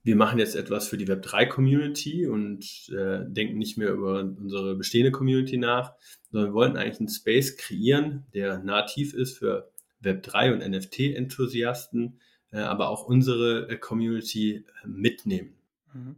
wir 0.04 0.16
machen 0.16 0.40
jetzt 0.40 0.56
etwas 0.56 0.88
für 0.88 0.96
die 0.96 1.08
Web3 1.08 1.48
Community 1.48 2.26
und 2.26 2.88
äh, 2.98 3.26
denken 3.28 3.58
nicht 3.58 3.78
mehr 3.78 3.90
über 3.90 4.22
unsere 4.22 4.76
bestehende 4.76 5.12
Community 5.12 5.58
nach, 5.58 5.92
sondern 6.32 6.52
wir 6.52 6.54
wollten 6.54 6.78
eigentlich 6.78 7.02
einen 7.02 7.10
Space 7.10 7.58
kreieren, 7.58 8.26
der 8.34 8.60
nativ 8.60 9.14
ist 9.14 9.40
für 9.40 9.70
Web3 10.02 10.54
und 10.54 10.66
NFT-Enthusiasten, 10.66 12.22
äh, 12.54 12.60
aber 12.60 12.88
auch 12.88 13.04
unsere 13.04 13.68
äh, 13.70 13.76
Community 13.78 14.64
äh, 14.86 14.88
mitnehmen. 14.88 15.54
Mhm. 15.94 16.16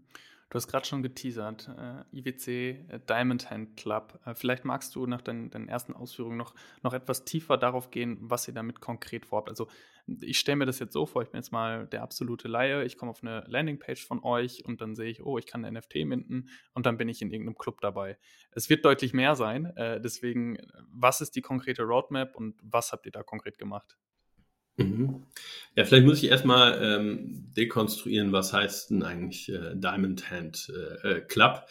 Du 0.49 0.55
hast 0.55 0.67
gerade 0.67 0.85
schon 0.87 1.03
geteasert, 1.03 1.69
äh, 1.77 2.17
IWC 2.17 2.47
äh, 2.47 2.99
Diamond 3.07 3.51
Hand 3.51 3.77
Club. 3.77 4.19
Äh, 4.25 4.33
vielleicht 4.33 4.65
magst 4.65 4.95
du 4.95 5.05
nach 5.05 5.21
deinen, 5.21 5.51
deinen, 5.51 5.67
ersten 5.67 5.93
Ausführungen 5.93 6.37
noch, 6.37 6.55
noch 6.81 6.93
etwas 6.93 7.23
tiefer 7.23 7.55
darauf 7.55 7.91
gehen, 7.91 8.17
was 8.19 8.47
ihr 8.47 8.55
damit 8.55 8.81
konkret 8.81 9.27
vorhabt. 9.27 9.49
Also 9.49 9.67
ich 10.21 10.39
stelle 10.39 10.55
mir 10.55 10.65
das 10.65 10.79
jetzt 10.79 10.93
so 10.93 11.05
vor, 11.05 11.21
ich 11.21 11.29
bin 11.29 11.37
jetzt 11.37 11.51
mal 11.51 11.85
der 11.85 12.01
absolute 12.01 12.47
Laie, 12.47 12.83
ich 12.83 12.97
komme 12.97 13.11
auf 13.11 13.21
eine 13.21 13.43
Landingpage 13.47 14.03
von 14.03 14.23
euch 14.23 14.65
und 14.65 14.81
dann 14.81 14.95
sehe 14.95 15.11
ich, 15.11 15.23
oh, 15.23 15.37
ich 15.37 15.45
kann 15.45 15.63
eine 15.63 15.79
NFT 15.79 15.97
minden 16.05 16.49
und 16.73 16.87
dann 16.87 16.97
bin 16.97 17.09
ich 17.09 17.21
in 17.21 17.29
irgendeinem 17.29 17.57
Club 17.57 17.79
dabei. 17.81 18.17
Es 18.49 18.71
wird 18.71 18.83
deutlich 18.85 19.13
mehr 19.13 19.35
sein, 19.35 19.65
äh, 19.77 20.01
deswegen, 20.01 20.57
was 20.91 21.21
ist 21.21 21.35
die 21.35 21.41
konkrete 21.41 21.83
Roadmap 21.83 22.35
und 22.35 22.59
was 22.63 22.91
habt 22.91 23.05
ihr 23.05 23.11
da 23.11 23.21
konkret 23.21 23.59
gemacht? 23.59 23.99
Mhm. 24.83 25.23
Ja, 25.75 25.85
vielleicht 25.85 26.05
muss 26.05 26.23
ich 26.23 26.29
erstmal 26.29 26.79
ähm, 26.81 27.53
dekonstruieren, 27.55 28.31
was 28.31 28.53
heißt 28.53 28.89
denn 28.89 29.03
eigentlich 29.03 29.49
äh, 29.49 29.75
Diamond 29.75 30.29
Hand 30.31 30.71
äh, 31.03 31.07
äh, 31.07 31.21
Club. 31.21 31.65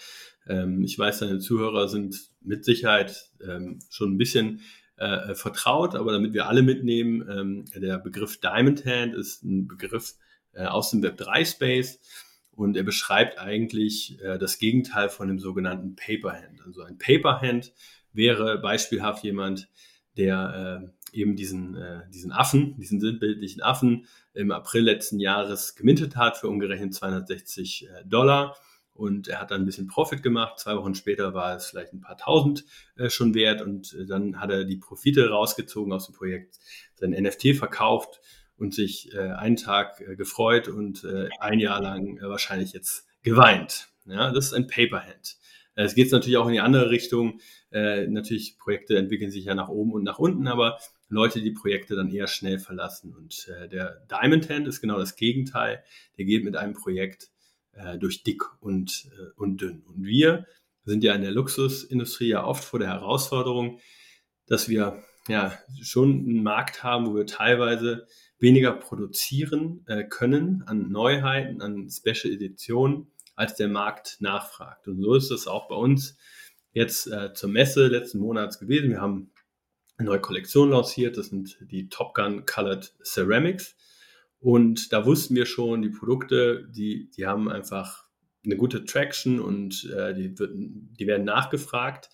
Ähm, 0.47 0.83
ich 0.83 0.99
weiß, 0.99 1.21
deine 1.21 1.41
Zuhörer 1.41 1.89
sind 1.89 2.17
mit 2.41 2.65
Sicherheit 2.65 3.31
ähm, 3.47 3.81
schon 3.91 4.15
ein 4.15 4.19
bisschen 4.19 4.61
äh, 4.97 5.35
vertraut, 5.35 5.95
aber 5.95 6.13
damit 6.13 6.33
wir 6.33 6.47
alle 6.47 6.63
mitnehmen, 6.63 7.27
ähm, 7.29 7.65
der 7.75 7.99
Begriff 7.99 8.41
Diamond 8.41 8.85
Hand 8.85 9.15
ist 9.15 9.45
ein 9.45 9.69
Begriff 9.69 10.15
äh, 10.53 10.65
aus 10.65 10.91
dem 10.91 11.03
Web3-Space 11.03 12.01
und 12.51 12.77
er 12.77 12.83
beschreibt 12.83 13.39
eigentlich 13.39 14.21
äh, 14.23 14.39
das 14.39 14.59
Gegenteil 14.59 15.09
von 15.09 15.29
dem 15.29 15.39
sogenannten 15.39 15.97
Paper 15.97 16.33
Hand. 16.33 16.63
Also 16.65 16.83
ein 16.83 16.99
Paper 16.99 17.41
Hand 17.41 17.73
wäre 18.13 18.59
beispielhaft 18.59 19.23
jemand, 19.23 19.69
der 20.17 20.93
eben 21.15 21.37
diesen, 21.37 21.77
äh, 21.77 22.03
diesen 22.13 22.33
Affen, 22.33 22.77
diesen 22.79 23.01
sinnbildlichen 23.01 23.63
Affen 23.63 24.07
im 24.35 24.51
April 24.51 24.85
letzten 24.85 25.21
Jahres 25.21 25.75
gemintet 25.75 26.17
hat 26.17 26.37
für 26.37 26.49
umgerechnet 26.49 26.95
260 26.95 27.87
äh, 27.87 28.05
Dollar. 28.05 28.57
Und 28.93 29.29
er 29.29 29.41
hat 29.41 29.53
dann 29.53 29.63
ein 29.63 29.67
bisschen 29.67 29.87
Profit 29.87 30.23
gemacht. 30.25 30.59
Zwei 30.59 30.77
Wochen 30.77 30.95
später 30.95 31.33
war 31.33 31.55
es 31.55 31.67
vielleicht 31.67 31.93
ein 31.93 32.01
paar 32.01 32.17
tausend 32.17 32.65
äh, 32.97 33.11
schon 33.11 33.35
wert. 33.35 33.63
Und 33.63 33.95
äh, 33.95 34.07
dann 34.07 34.41
hat 34.41 34.51
er 34.51 34.65
die 34.65 34.77
Profite 34.77 35.31
rausgezogen 35.31 35.93
aus 35.93 36.07
dem 36.07 36.15
Projekt, 36.15 36.59
sein 36.97 37.11
NFT 37.11 37.57
verkauft 37.57 38.21
und 38.57 38.75
sich 38.75 39.15
äh, 39.15 39.31
einen 39.31 39.57
Tag 39.57 40.01
äh, 40.01 40.17
gefreut 40.17 40.67
und 40.69 41.07
ein 41.39 41.61
Jahr 41.61 41.81
lang 41.81 42.21
wahrscheinlich 42.23 42.73
jetzt 42.73 43.07
geweint. 43.23 43.89
Ja, 44.07 44.33
das 44.33 44.47
ist 44.47 44.53
ein 44.55 44.67
Paperhand. 44.67 45.39
Es 45.85 45.95
geht 45.95 46.11
natürlich 46.11 46.39
auch 46.39 46.47
in 46.47 46.55
die 46.55 46.61
andere 46.61 46.91
Richtung. 46.91 47.41
Äh, 47.71 48.09
natürlich, 48.09 48.59
Projekte 48.59 48.99
entwickeln 48.99 49.31
sich 49.31 49.45
ja 49.45 49.55
nach 49.55 49.69
oben 49.69 49.93
und 49.93 50.03
nach 50.03 50.19
unten, 50.19 50.49
aber 50.49 50.79
Leute, 51.09 51.41
die 51.41 51.53
Projekte 51.53 51.97
dann 51.97 52.11
eher 52.11 52.27
schnell 52.27 52.59
verlassen. 52.59 53.15
Und 53.15 53.49
äh, 53.49 53.69
der 53.69 54.07
Diamond 54.11 54.49
Hand 54.51 54.69
ist 54.69 54.81
genau 54.81 54.99
das 54.99 55.17
Gegenteil. 55.17 55.83
Der 56.17 56.25
geht 56.25 56.45
mit 56.45 56.57
einem 56.57 56.75
Projekt 56.75 57.31
äh, 57.73 57.99
durch 57.99 58.23
dick 58.23 58.43
und, 58.61 59.09
äh, 59.13 59.31
und 59.37 59.61
dünn. 59.61 59.83
Und 59.83 60.05
wir 60.05 60.47
sind 60.85 61.05
ja 61.05 61.15
in 61.15 61.23
der 61.23 61.31
Luxusindustrie 61.31 62.29
ja 62.29 62.45
oft 62.45 62.65
vor 62.65 62.79
der 62.79 62.89
Herausforderung, 62.89 63.81
dass 64.47 64.69
wir 64.69 65.03
ja 65.29 65.59
schon 65.83 66.11
einen 66.11 66.43
Markt 66.43 66.83
haben, 66.83 67.07
wo 67.07 67.15
wir 67.15 67.27
teilweise 67.27 68.07
weniger 68.39 68.73
produzieren 68.73 69.85
äh, 69.87 70.05
können 70.05 70.63
an 70.67 70.91
Neuheiten, 70.91 71.61
an 71.61 71.91
Special 71.91 72.33
Editionen, 72.33 73.13
als 73.35 73.55
der 73.55 73.69
Markt 73.69 74.17
nachfragt. 74.21 74.89
Und 74.89 75.01
so 75.01 75.15
ist 75.15 75.31
es 75.31 75.47
auch 75.47 75.69
bei 75.69 75.75
uns 75.75 76.17
jetzt 76.73 77.07
äh, 77.07 77.33
zur 77.35 77.51
Messe 77.51 77.87
letzten 77.89 78.19
Monats 78.19 78.59
gewesen. 78.59 78.91
Wir 78.91 79.01
haben 79.01 79.31
neue 80.05 80.21
Kollektion 80.21 80.71
lanciert. 80.71 81.17
Das 81.17 81.27
sind 81.27 81.59
die 81.61 81.89
Top 81.89 82.15
Gun 82.15 82.47
Colored 82.47 82.95
Ceramics. 83.03 83.77
Und 84.41 84.93
da 84.93 85.05
wussten 85.05 85.35
wir 85.35 85.47
schon, 85.47 85.83
die 85.83 85.89
Produkte, 85.89 86.69
die, 86.71 87.11
die 87.11 87.27
haben 87.27 87.51
einfach 87.51 88.05
eine 88.45 88.57
gute 88.57 88.85
Traction 88.85 89.41
und 89.41 89.91
äh, 89.97 90.15
die, 90.15 90.35
die 90.35 91.07
werden 91.07 91.25
nachgefragt. 91.25 92.11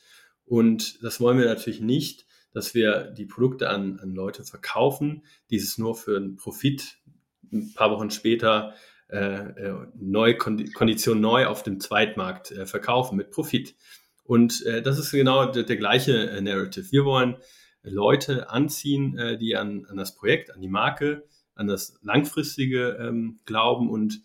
Und 0.46 1.02
das 1.02 1.20
wollen 1.20 1.38
wir 1.38 1.46
natürlich 1.46 1.80
nicht, 1.80 2.26
dass 2.52 2.74
wir 2.74 3.10
die 3.10 3.26
Produkte 3.26 3.68
an, 3.68 3.98
an 4.00 4.14
Leute 4.14 4.44
verkaufen, 4.44 5.24
die 5.50 5.56
es 5.56 5.76
nur 5.76 5.94
für 5.94 6.16
einen 6.16 6.36
Profit 6.36 6.98
ein 7.52 7.72
paar 7.74 7.90
Wochen 7.90 8.10
später 8.10 8.74
äh, 9.08 9.18
äh 9.18 9.86
neue 9.94 10.36
Kondition 10.36 11.20
neu 11.20 11.46
auf 11.46 11.62
dem 11.62 11.78
Zweitmarkt 11.78 12.52
äh, 12.52 12.66
verkaufen 12.66 13.16
mit 13.16 13.30
Profit. 13.30 13.74
Und 14.24 14.64
äh, 14.64 14.82
das 14.82 14.98
ist 14.98 15.10
genau 15.10 15.46
der, 15.46 15.64
der 15.64 15.76
gleiche 15.76 16.30
äh, 16.30 16.40
Narrative. 16.40 16.90
Wir 16.90 17.04
wollen 17.04 17.36
Leute 17.84 18.50
anziehen, 18.50 19.16
äh, 19.16 19.38
die 19.38 19.56
an, 19.56 19.86
an 19.86 19.96
das 19.96 20.14
Projekt, 20.14 20.52
an 20.52 20.60
die 20.60 20.68
Marke 20.68 21.24
an 21.54 21.66
das 21.66 21.98
langfristige 22.02 22.96
ähm, 23.00 23.38
Glauben 23.44 23.88
und 23.88 24.20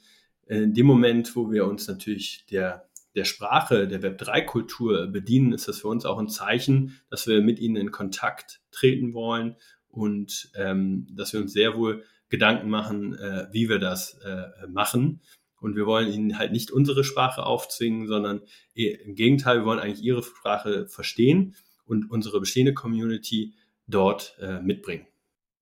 in 0.48 0.74
dem 0.74 0.88
Moment, 0.88 1.36
wo 1.36 1.52
wir 1.52 1.66
uns 1.66 1.88
natürlich 1.88 2.46
der, 2.50 2.90
der 3.16 3.24
Sprache, 3.24 3.88
der 3.88 4.02
Web3-Kultur 4.02 5.08
bedienen, 5.08 5.54
ist 5.54 5.68
das 5.68 5.82
für 5.82 5.88
uns 5.88 6.06
auch 6.06 6.18
ein 6.18 6.28
Zeichen, 6.30 7.00
dass 7.12 7.28
wir 7.28 7.42
mit 7.42 7.60
ihnen 7.60 7.76
in 7.76 7.92
Kontakt 7.92 8.62
treten 8.72 9.14
wollen 9.14 9.58
und 9.90 10.52
ähm, 10.56 11.08
dass 11.12 11.34
wir 11.34 11.40
uns 11.40 11.54
sehr 11.54 11.78
wohl 11.78 12.04
Gedanken 12.30 12.70
machen, 12.70 13.14
äh, 13.14 13.48
wie 13.52 13.70
wir 13.70 13.78
das 13.80 14.20
äh, 14.26 14.68
machen. 14.68 15.22
Und 15.60 15.76
wir 15.76 15.86
wollen 15.86 16.12
ihnen 16.12 16.40
halt 16.40 16.52
nicht 16.52 16.72
unsere 16.72 17.04
Sprache 17.04 17.44
aufzwingen, 17.44 18.08
sondern 18.08 18.42
im 18.74 19.14
Gegenteil, 19.14 19.60
wir 19.60 19.66
wollen 19.66 19.80
eigentlich 19.80 20.04
ihre 20.04 20.24
Sprache 20.24 20.88
verstehen 20.88 21.56
und 21.90 22.10
unsere 22.10 22.40
bestehende 22.40 22.74
Community 22.74 23.54
dort 23.88 24.38
äh, 24.40 24.62
mitbringen. 24.62 25.08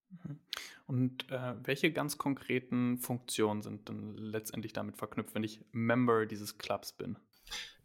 Mhm. 0.10 0.40
Und 0.86 1.32
äh, 1.32 1.56
welche 1.64 1.92
ganz 1.92 2.18
konkreten 2.18 2.98
Funktionen 2.98 3.62
sind 3.62 3.90
dann 3.90 4.16
letztendlich 4.18 4.72
damit 4.72 4.98
verknüpft, 4.98 5.36
wenn 5.36 5.44
ich 5.44 5.60
Member 5.74 6.26
dieses 6.26 6.58
Clubs 6.58 6.94
bin? 6.94 7.18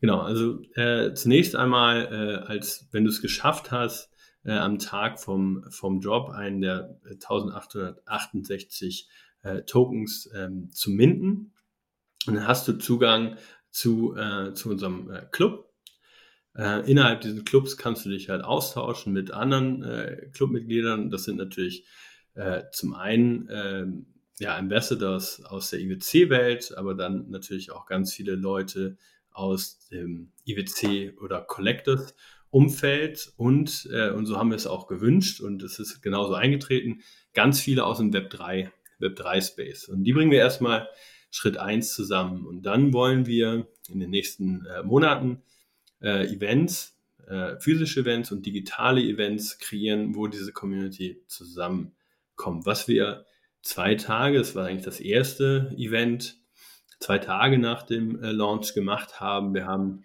Genau, 0.00 0.20
also 0.20 0.60
äh, 0.74 1.14
zunächst 1.14 1.56
einmal, 1.56 2.12
äh, 2.12 2.46
als 2.46 2.88
wenn 2.92 3.04
du 3.04 3.10
es 3.10 3.20
geschafft 3.20 3.70
hast, 3.70 4.10
äh, 4.44 4.52
am 4.52 4.78
Tag 4.78 5.20
vom, 5.20 5.64
vom 5.70 6.00
Drop 6.00 6.30
einen 6.30 6.60
der 6.60 6.98
1868 7.04 9.08
äh, 9.42 9.62
Tokens 9.62 10.30
ähm, 10.34 10.70
zu 10.70 10.90
minden, 10.90 11.52
dann 12.26 12.46
hast 12.46 12.68
du 12.68 12.74
Zugang 12.74 13.36
zu, 13.70 14.14
zu 14.52 14.68
unserem 14.68 15.10
Club. 15.32 15.71
Innerhalb 16.54 17.22
dieses 17.22 17.44
Clubs 17.44 17.78
kannst 17.78 18.04
du 18.04 18.10
dich 18.10 18.28
halt 18.28 18.44
austauschen 18.44 19.12
mit 19.12 19.30
anderen 19.30 20.30
Clubmitgliedern. 20.32 21.10
Das 21.10 21.24
sind 21.24 21.38
natürlich 21.38 21.86
äh, 22.34 22.64
zum 22.72 22.94
einen 22.94 23.48
äh, 23.48 23.86
ja, 24.38 24.56
Ambassadors 24.56 25.44
aus 25.44 25.70
der 25.70 25.80
IWC-Welt, 25.80 26.76
aber 26.76 26.94
dann 26.94 27.30
natürlich 27.30 27.70
auch 27.70 27.86
ganz 27.86 28.12
viele 28.12 28.34
Leute 28.34 28.96
aus 29.30 29.86
dem 29.88 30.32
IWC 30.46 31.18
oder 31.20 31.42
Collectors 31.42 32.14
Umfeld 32.50 33.32
und, 33.36 33.88
äh, 33.92 34.10
und 34.10 34.26
so 34.26 34.36
haben 34.36 34.50
wir 34.50 34.56
es 34.56 34.66
auch 34.66 34.86
gewünscht 34.86 35.40
und 35.40 35.62
es 35.62 35.78
ist 35.78 36.02
genauso 36.02 36.34
eingetreten, 36.34 37.00
ganz 37.32 37.60
viele 37.60 37.84
aus 37.86 37.96
dem 37.96 38.12
Web 38.12 38.28
3, 38.28 38.70
Web 38.98 39.16
3 39.16 39.40
Space. 39.40 39.88
Und 39.88 40.04
die 40.04 40.12
bringen 40.12 40.30
wir 40.30 40.38
erstmal 40.38 40.86
Schritt 41.30 41.56
1 41.56 41.94
zusammen. 41.94 42.46
Und 42.46 42.66
dann 42.66 42.92
wollen 42.92 43.24
wir 43.24 43.66
in 43.88 44.00
den 44.00 44.10
nächsten 44.10 44.66
äh, 44.66 44.82
Monaten 44.82 45.42
äh, 46.02 46.26
Events, 46.26 46.98
äh, 47.26 47.58
physische 47.58 48.00
Events 48.00 48.32
und 48.32 48.44
digitale 48.44 49.00
Events 49.00 49.58
kreieren, 49.58 50.14
wo 50.14 50.26
diese 50.26 50.52
Community 50.52 51.22
zusammen 51.28 51.92
kommt. 52.36 52.66
Was 52.66 52.88
wir 52.88 53.24
zwei 53.62 53.94
Tage, 53.94 54.38
das 54.38 54.54
war 54.54 54.66
eigentlich 54.66 54.84
das 54.84 55.00
erste 55.00 55.72
Event, 55.76 56.36
zwei 56.98 57.18
Tage 57.18 57.58
nach 57.58 57.82
dem 57.82 58.22
äh, 58.22 58.32
Launch 58.32 58.74
gemacht 58.74 59.20
haben. 59.20 59.54
Wir 59.54 59.66
haben 59.66 60.04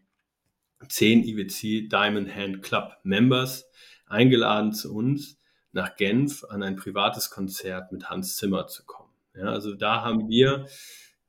zehn 0.87 1.23
IWC 1.23 1.89
Diamond 1.89 2.33
Hand 2.33 2.61
Club 2.61 2.93
Members 3.03 3.65
eingeladen 4.05 4.73
zu 4.73 4.93
uns 4.93 5.37
nach 5.71 5.95
Genf 5.95 6.43
an 6.45 6.63
ein 6.63 6.75
privates 6.75 7.29
Konzert 7.29 7.91
mit 7.91 8.09
Hans 8.09 8.37
Zimmer 8.37 8.67
zu 8.67 8.85
kommen. 8.85 9.13
Ja, 9.35 9.45
also 9.45 9.75
da 9.75 10.01
haben 10.01 10.29
wir 10.29 10.67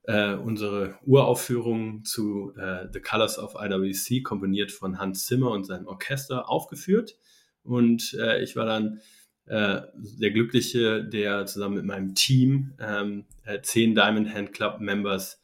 äh, 0.08 0.32
unsere 0.32 0.98
Uraufführung 1.04 2.02
zu 2.02 2.54
äh, 2.56 2.86
The 2.90 3.00
Colors 3.00 3.38
of 3.38 3.54
IWC 3.54 4.22
komponiert 4.22 4.72
von 4.72 4.98
Hans 4.98 5.26
Zimmer 5.26 5.50
und 5.50 5.64
seinem 5.64 5.86
Orchester 5.86 6.48
aufgeführt. 6.48 7.18
Und 7.62 8.16
äh, 8.18 8.42
ich 8.42 8.56
war 8.56 8.64
dann 8.64 9.00
äh, 9.44 9.82
der 9.94 10.30
Glückliche, 10.30 11.04
der 11.04 11.44
zusammen 11.44 11.76
mit 11.76 11.84
meinem 11.84 12.14
Team 12.14 12.72
ähm, 12.80 13.26
äh, 13.44 13.60
zehn 13.60 13.94
Diamond 13.94 14.32
Hand 14.34 14.52
Club 14.52 14.80
Members 14.80 15.40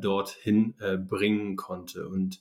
dorthin 0.00 0.74
bringen 1.08 1.56
konnte. 1.56 2.06
Und 2.06 2.38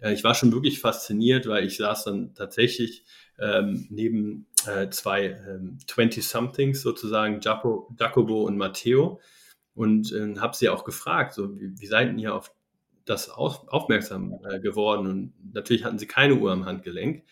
ich 0.00 0.22
war 0.22 0.34
schon 0.34 0.52
wirklich 0.52 0.78
fasziniert, 0.78 1.48
weil 1.48 1.66
ich 1.66 1.78
saß 1.78 2.04
dann 2.04 2.34
tatsächlich 2.34 3.04
ähm, 3.40 3.86
neben 3.90 4.46
äh, 4.66 4.90
zwei 4.90 5.40
ähm, 5.48 5.78
20-somethings 5.88 6.82
sozusagen, 6.82 7.40
Jaco, 7.40 7.90
Jacobo 7.98 8.42
und 8.42 8.58
Matteo, 8.58 9.18
und 9.78 10.12
äh, 10.12 10.36
habe 10.38 10.56
sie 10.56 10.68
auch 10.68 10.84
gefragt, 10.84 11.34
so, 11.34 11.58
wie, 11.58 11.78
wie 11.78 11.86
seid 11.86 12.16
ihr 12.18 12.34
auf 12.34 12.52
das 13.04 13.30
auf, 13.30 13.66
aufmerksam 13.68 14.38
äh, 14.44 14.60
geworden? 14.60 15.06
Und 15.06 15.54
natürlich 15.54 15.84
hatten 15.84 15.98
sie 15.98 16.06
keine 16.06 16.34
Uhr 16.34 16.52
am 16.52 16.66
Handgelenk. 16.66 17.24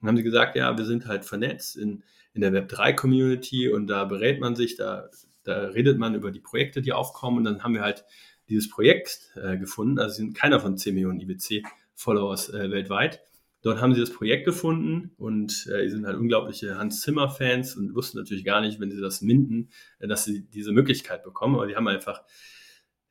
Und 0.00 0.08
haben 0.08 0.16
sie 0.16 0.22
gesagt, 0.22 0.56
ja, 0.56 0.76
wir 0.76 0.84
sind 0.84 1.06
halt 1.06 1.24
vernetzt 1.24 1.76
in 1.76 2.02
in 2.32 2.40
der 2.42 2.52
Web3-Community 2.52 3.68
und 3.68 3.86
da 3.88 4.04
berät 4.04 4.40
man 4.40 4.54
sich, 4.54 4.76
da, 4.76 5.08
da 5.44 5.66
redet 5.66 5.98
man 5.98 6.14
über 6.14 6.30
die 6.30 6.40
Projekte, 6.40 6.82
die 6.82 6.92
aufkommen 6.92 7.38
und 7.38 7.44
dann 7.44 7.62
haben 7.62 7.74
wir 7.74 7.82
halt 7.82 8.04
dieses 8.48 8.68
Projekt 8.68 9.30
äh, 9.36 9.56
gefunden. 9.58 9.98
Also 9.98 10.16
sind 10.16 10.34
keiner 10.34 10.60
von 10.60 10.76
10 10.76 10.94
Millionen 10.94 11.20
IBC-Followers 11.20 12.50
äh, 12.50 12.70
weltweit. 12.70 13.22
Dort 13.62 13.80
haben 13.80 13.94
sie 13.94 14.00
das 14.00 14.12
Projekt 14.12 14.46
gefunden 14.46 15.12
und 15.18 15.66
äh, 15.70 15.82
die 15.82 15.90
sind 15.90 16.06
halt 16.06 16.16
unglaubliche 16.16 16.78
Hans 16.78 17.02
Zimmer-Fans 17.02 17.76
und 17.76 17.94
wussten 17.94 18.18
natürlich 18.18 18.44
gar 18.44 18.62
nicht, 18.62 18.80
wenn 18.80 18.90
sie 18.90 19.00
das 19.00 19.20
minden, 19.20 19.68
äh, 19.98 20.08
dass 20.08 20.24
sie 20.24 20.48
diese 20.48 20.72
Möglichkeit 20.72 21.22
bekommen. 21.22 21.56
Aber 21.56 21.66
die 21.66 21.76
haben 21.76 21.88
einfach, 21.88 22.22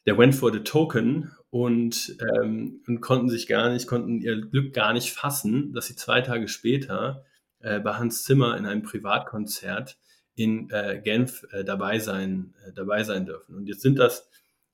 der 0.07 0.17
went 0.17 0.33
for 0.33 0.51
the 0.51 0.61
token 0.61 1.31
und, 1.51 2.17
ähm, 2.33 2.81
und 2.87 3.01
konnten 3.01 3.29
sich 3.29 3.45
gar 3.47 3.69
nicht, 3.69 3.85
konnten 3.85 4.21
ihr 4.21 4.41
Glück 4.41 4.73
gar 4.73 4.93
nicht 4.93 5.11
fassen, 5.11 5.71
dass 5.73 5.85
sie 5.85 5.95
zwei 5.95 6.21
Tage 6.21 6.47
später 6.47 7.25
äh, 7.59 7.79
bei 7.79 7.93
Hans 7.93 8.23
Zimmer 8.23 8.57
in 8.57 8.65
einem 8.65 8.81
Privatkonzert 8.81 9.97
in 10.35 10.69
äh, 10.71 10.99
Genf 11.03 11.45
äh, 11.51 11.63
dabei, 11.63 11.99
sein, 11.99 12.55
äh, 12.65 12.71
dabei 12.73 13.03
sein 13.03 13.25
dürfen. 13.25 13.55
Und 13.55 13.67
jetzt 13.67 13.81
sind 13.81 13.99
das 13.99 14.29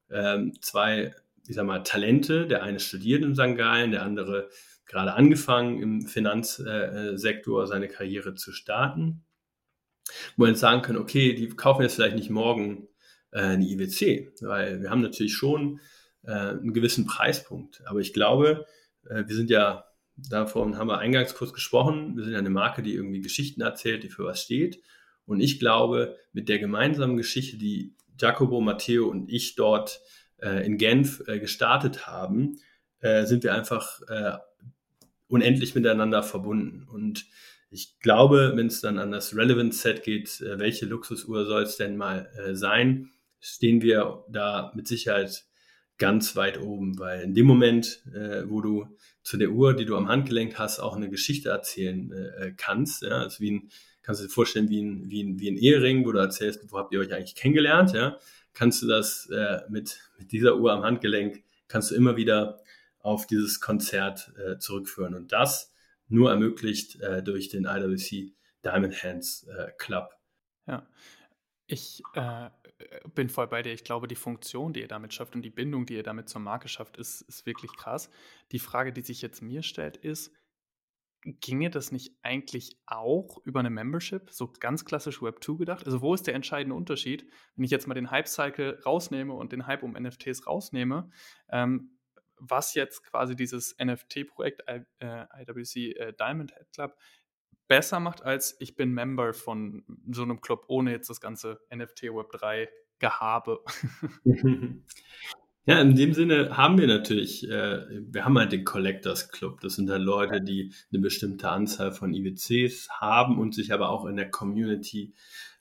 ähm, 0.09 0.53
zwei, 0.61 1.13
ich 1.47 1.55
sag 1.55 1.65
mal, 1.65 1.79
Talente. 1.79 2.47
Der 2.47 2.63
eine 2.63 2.79
studiert 2.79 3.23
in 3.23 3.35
St. 3.35 3.57
Gallen, 3.57 3.91
der 3.91 4.03
andere 4.03 4.49
gerade 4.85 5.13
angefangen 5.13 5.81
im 5.81 6.01
Finanzsektor 6.01 7.63
äh, 7.63 7.67
seine 7.67 7.87
Karriere 7.87 8.35
zu 8.35 8.51
starten. 8.51 9.23
Wo 10.37 10.43
wir 10.43 10.49
jetzt 10.49 10.59
sagen 10.59 10.81
können, 10.81 10.99
okay, 10.99 11.33
die 11.33 11.47
kaufen 11.49 11.81
jetzt 11.81 11.95
vielleicht 11.95 12.15
nicht 12.15 12.29
morgen 12.29 12.87
äh, 13.31 13.41
eine 13.41 13.65
IWC, 13.65 14.33
weil 14.41 14.81
wir 14.81 14.89
haben 14.89 15.01
natürlich 15.01 15.33
schon 15.33 15.79
einen 16.27 16.73
gewissen 16.73 17.05
Preispunkt. 17.05 17.83
Aber 17.85 17.99
ich 17.99 18.13
glaube, 18.13 18.65
wir 19.03 19.35
sind 19.35 19.51
ja 19.51 19.85
Davon 20.17 20.77
haben 20.77 20.87
wir 20.87 20.99
eingangs 20.99 21.35
kurz 21.35 21.51
gesprochen. 21.51 22.15
Wir 22.15 22.23
sind 22.23 22.35
eine 22.35 22.49
Marke, 22.49 22.81
die 22.81 22.93
irgendwie 22.93 23.21
Geschichten 23.21 23.61
erzählt, 23.61 24.03
die 24.03 24.09
für 24.09 24.23
was 24.23 24.41
steht. 24.41 24.81
Und 25.25 25.41
ich 25.41 25.59
glaube, 25.59 26.17
mit 26.31 26.47
der 26.47 26.59
gemeinsamen 26.59 27.17
Geschichte, 27.17 27.57
die 27.57 27.95
Jacobo, 28.17 28.61
Matteo 28.61 29.09
und 29.09 29.29
ich 29.29 29.55
dort 29.55 29.99
äh, 30.37 30.65
in 30.65 30.77
Genf 30.77 31.21
äh, 31.27 31.39
gestartet 31.39 32.07
haben, 32.07 32.59
äh, 33.01 33.25
sind 33.25 33.43
wir 33.43 33.53
einfach 33.53 34.01
äh, 34.07 34.37
unendlich 35.35 35.75
miteinander 35.75 36.23
verbunden. 36.23 36.87
Und 36.91 37.25
ich 37.69 37.99
glaube, 37.99 38.53
wenn 38.55 38.67
es 38.67 38.81
dann 38.81 38.97
an 38.97 39.11
das 39.11 39.35
Relevance 39.35 39.79
Set 39.79 40.03
geht, 40.03 40.41
äh, 40.41 40.59
welche 40.59 40.85
Luxusuhr 40.85 41.45
soll 41.45 41.63
es 41.63 41.77
denn 41.77 41.97
mal 41.97 42.29
äh, 42.37 42.55
sein, 42.55 43.11
stehen 43.39 43.81
wir 43.81 44.25
da 44.29 44.71
mit 44.75 44.87
Sicherheit 44.87 45.45
ganz 45.97 46.35
weit 46.35 46.59
oben, 46.59 46.99
weil 46.99 47.21
in 47.21 47.33
dem 47.33 47.45
Moment, 47.45 48.01
äh, 48.13 48.43
wo 48.47 48.61
du 48.61 48.87
zu 49.23 49.37
der 49.37 49.51
Uhr, 49.51 49.73
die 49.73 49.85
du 49.85 49.95
am 49.95 50.07
Handgelenk 50.07 50.57
hast, 50.57 50.79
auch 50.79 50.95
eine 50.95 51.09
Geschichte 51.09 51.49
erzählen 51.49 52.11
äh, 52.11 52.53
kannst, 52.57 53.03
ja, 53.03 53.21
also 53.21 53.39
wie 53.39 53.51
ein, 53.51 53.69
kannst 54.01 54.21
du 54.21 54.27
dir 54.27 54.31
vorstellen 54.31 54.69
wie 54.69 54.81
ein, 54.81 55.09
wie 55.09 55.23
ein, 55.23 55.39
wie 55.39 55.49
ein 55.49 55.57
Ehering, 55.57 56.05
wo 56.05 56.11
du 56.11 56.19
erzählst, 56.19 56.61
wo 56.71 56.77
habt 56.77 56.93
ihr 56.93 56.99
euch 56.99 57.13
eigentlich 57.13 57.35
kennengelernt, 57.35 57.93
ja, 57.93 58.17
kannst 58.53 58.81
du 58.81 58.87
das 58.87 59.29
äh, 59.31 59.61
mit, 59.69 59.99
mit 60.17 60.31
dieser 60.31 60.57
Uhr 60.57 60.71
am 60.73 60.83
Handgelenk, 60.83 61.43
kannst 61.67 61.91
du 61.91 61.95
immer 61.95 62.17
wieder 62.17 62.59
auf 63.05 63.27
dieses 63.27 63.59
Konzert 63.59 64.33
äh, 64.35 64.57
zurückführen. 64.57 65.13
Und 65.13 65.31
das 65.31 65.71
nur 66.07 66.31
ermöglicht 66.31 66.99
äh, 67.01 67.21
durch 67.21 67.49
den 67.49 67.65
IWC 67.65 68.33
Diamond 68.63 69.03
Hands 69.03 69.43
äh, 69.43 69.71
Club. 69.77 70.09
Ja, 70.65 70.89
ich 71.67 72.01
äh, 72.15 72.49
bin 73.13 73.29
voll 73.29 73.47
bei 73.47 73.61
dir. 73.61 73.73
Ich 73.73 73.83
glaube, 73.83 74.07
die 74.07 74.15
Funktion, 74.15 74.73
die 74.73 74.81
ihr 74.81 74.87
damit 74.87 75.13
schafft 75.13 75.35
und 75.35 75.43
die 75.43 75.51
Bindung, 75.51 75.85
die 75.85 75.93
ihr 75.93 76.03
damit 76.03 76.29
zur 76.29 76.41
Marke 76.41 76.67
schafft, 76.67 76.97
ist, 76.97 77.21
ist 77.21 77.45
wirklich 77.45 77.71
krass. 77.73 78.09
Die 78.51 78.59
Frage, 78.59 78.91
die 78.91 79.01
sich 79.01 79.21
jetzt 79.21 79.41
mir 79.41 79.61
stellt, 79.61 79.97
ist, 79.97 80.31
ginge 81.21 81.69
das 81.69 81.91
nicht 81.91 82.17
eigentlich 82.23 82.79
auch 82.87 83.37
über 83.45 83.59
eine 83.59 83.69
Membership, 83.69 84.31
so 84.31 84.51
ganz 84.59 84.83
klassisch 84.83 85.21
Web 85.21 85.43
2 85.43 85.57
gedacht? 85.57 85.85
Also 85.85 86.01
wo 86.01 86.15
ist 86.15 86.25
der 86.25 86.33
entscheidende 86.33 86.75
Unterschied, 86.75 87.27
wenn 87.55 87.65
ich 87.65 87.71
jetzt 87.71 87.87
mal 87.87 87.93
den 87.93 88.09
Hype-Cycle 88.09 88.81
rausnehme 88.83 89.33
und 89.33 89.51
den 89.51 89.67
Hype 89.67 89.83
um 89.83 89.93
NFTs 89.93 90.47
rausnehme, 90.47 91.11
ähm, 91.49 91.94
was 92.37 92.73
jetzt 92.73 93.03
quasi 93.03 93.35
dieses 93.35 93.75
NFT-Projekt 93.83 94.63
äh, 94.67 94.81
IWC 94.99 95.75
äh, 95.97 96.13
Diamond 96.13 96.51
Head 96.51 96.71
Club 96.73 96.97
besser 97.67 97.99
macht, 97.99 98.23
als 98.23 98.55
ich 98.59 98.75
bin 98.75 98.91
Member 98.93 99.33
von 99.33 99.83
so 100.11 100.23
einem 100.23 100.41
Club, 100.41 100.65
ohne 100.67 100.91
jetzt 100.91 101.09
das 101.09 101.19
ganze 101.19 101.59
NFT 101.73 102.03
Web 102.03 102.31
3 102.31 102.69
Gehabe. 102.99 103.63
Ja, 105.67 105.81
in 105.81 105.95
dem 105.95 106.13
Sinne 106.13 106.55
haben 106.55 106.77
wir 106.77 106.85
natürlich, 106.85 107.49
äh, 107.49 107.87
wir 107.89 108.23
haben 108.23 108.37
halt 108.37 108.51
den 108.51 108.65
Collectors 108.65 109.29
Club. 109.29 109.61
Das 109.61 109.75
sind 109.75 109.87
dann 109.87 110.03
Leute, 110.03 110.39
die 110.39 110.71
eine 110.91 111.01
bestimmte 111.01 111.49
Anzahl 111.49 111.91
von 111.91 112.13
IWCs 112.13 112.87
haben 112.91 113.39
und 113.39 113.55
sich 113.55 113.73
aber 113.73 113.89
auch 113.89 114.05
in 114.05 114.15
der 114.15 114.29
Community 114.29 115.15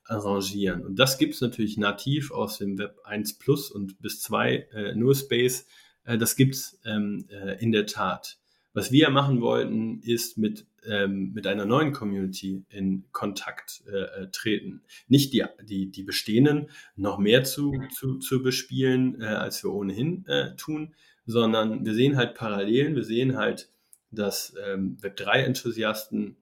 arrangieren. 0.05 0.85
Und 0.85 0.99
das 0.99 1.17
gibt 1.17 1.33
es 1.33 1.41
natürlich 1.41 1.79
nativ 1.79 2.33
aus 2.33 2.59
dem 2.59 2.77
Web 2.77 2.99
1 3.05 3.39
Plus 3.39 3.71
und 3.71 3.99
bis 4.03 4.21
2 4.21 4.69
äh, 4.73 4.95
nur 4.95 5.15
Space. 5.15 5.67
Äh, 6.05 6.19
das 6.19 6.37
gibt's 6.37 6.81
ähm, 6.85 7.27
äh, 7.31 7.61
in 7.63 7.73
der 7.73 7.87
Tat. 7.87 8.39
Was 8.73 8.91
wir 8.91 9.09
machen 9.11 9.41
wollten, 9.41 10.01
ist 10.01 10.37
mit, 10.37 10.67
ähm, 10.85 11.33
mit 11.33 11.47
einer 11.47 11.65
neuen 11.65 11.93
Community 11.93 12.65
in 12.69 13.05
Kontakt 13.13 13.85
äh, 13.87 14.23
äh, 14.23 14.31
treten. 14.33 14.83
Nicht 15.07 15.33
die, 15.33 15.45
die, 15.63 15.91
die 15.91 16.03
bestehenden 16.03 16.69
noch 16.97 17.19
mehr 17.19 17.45
zu, 17.45 17.73
zu, 17.95 18.19
zu 18.19 18.43
bespielen, 18.43 19.21
äh, 19.21 19.27
als 19.27 19.63
wir 19.63 19.73
ohnehin 19.73 20.27
äh, 20.27 20.57
tun, 20.57 20.95
sondern 21.25 21.87
wir 21.87 21.95
sehen 21.95 22.17
halt 22.17 22.35
Parallelen. 22.35 22.97
Wir 22.97 23.05
sehen 23.05 23.37
halt, 23.37 23.71
dass 24.11 24.55
ähm, 24.67 24.99
Web3-Enthusiasten 25.01 26.37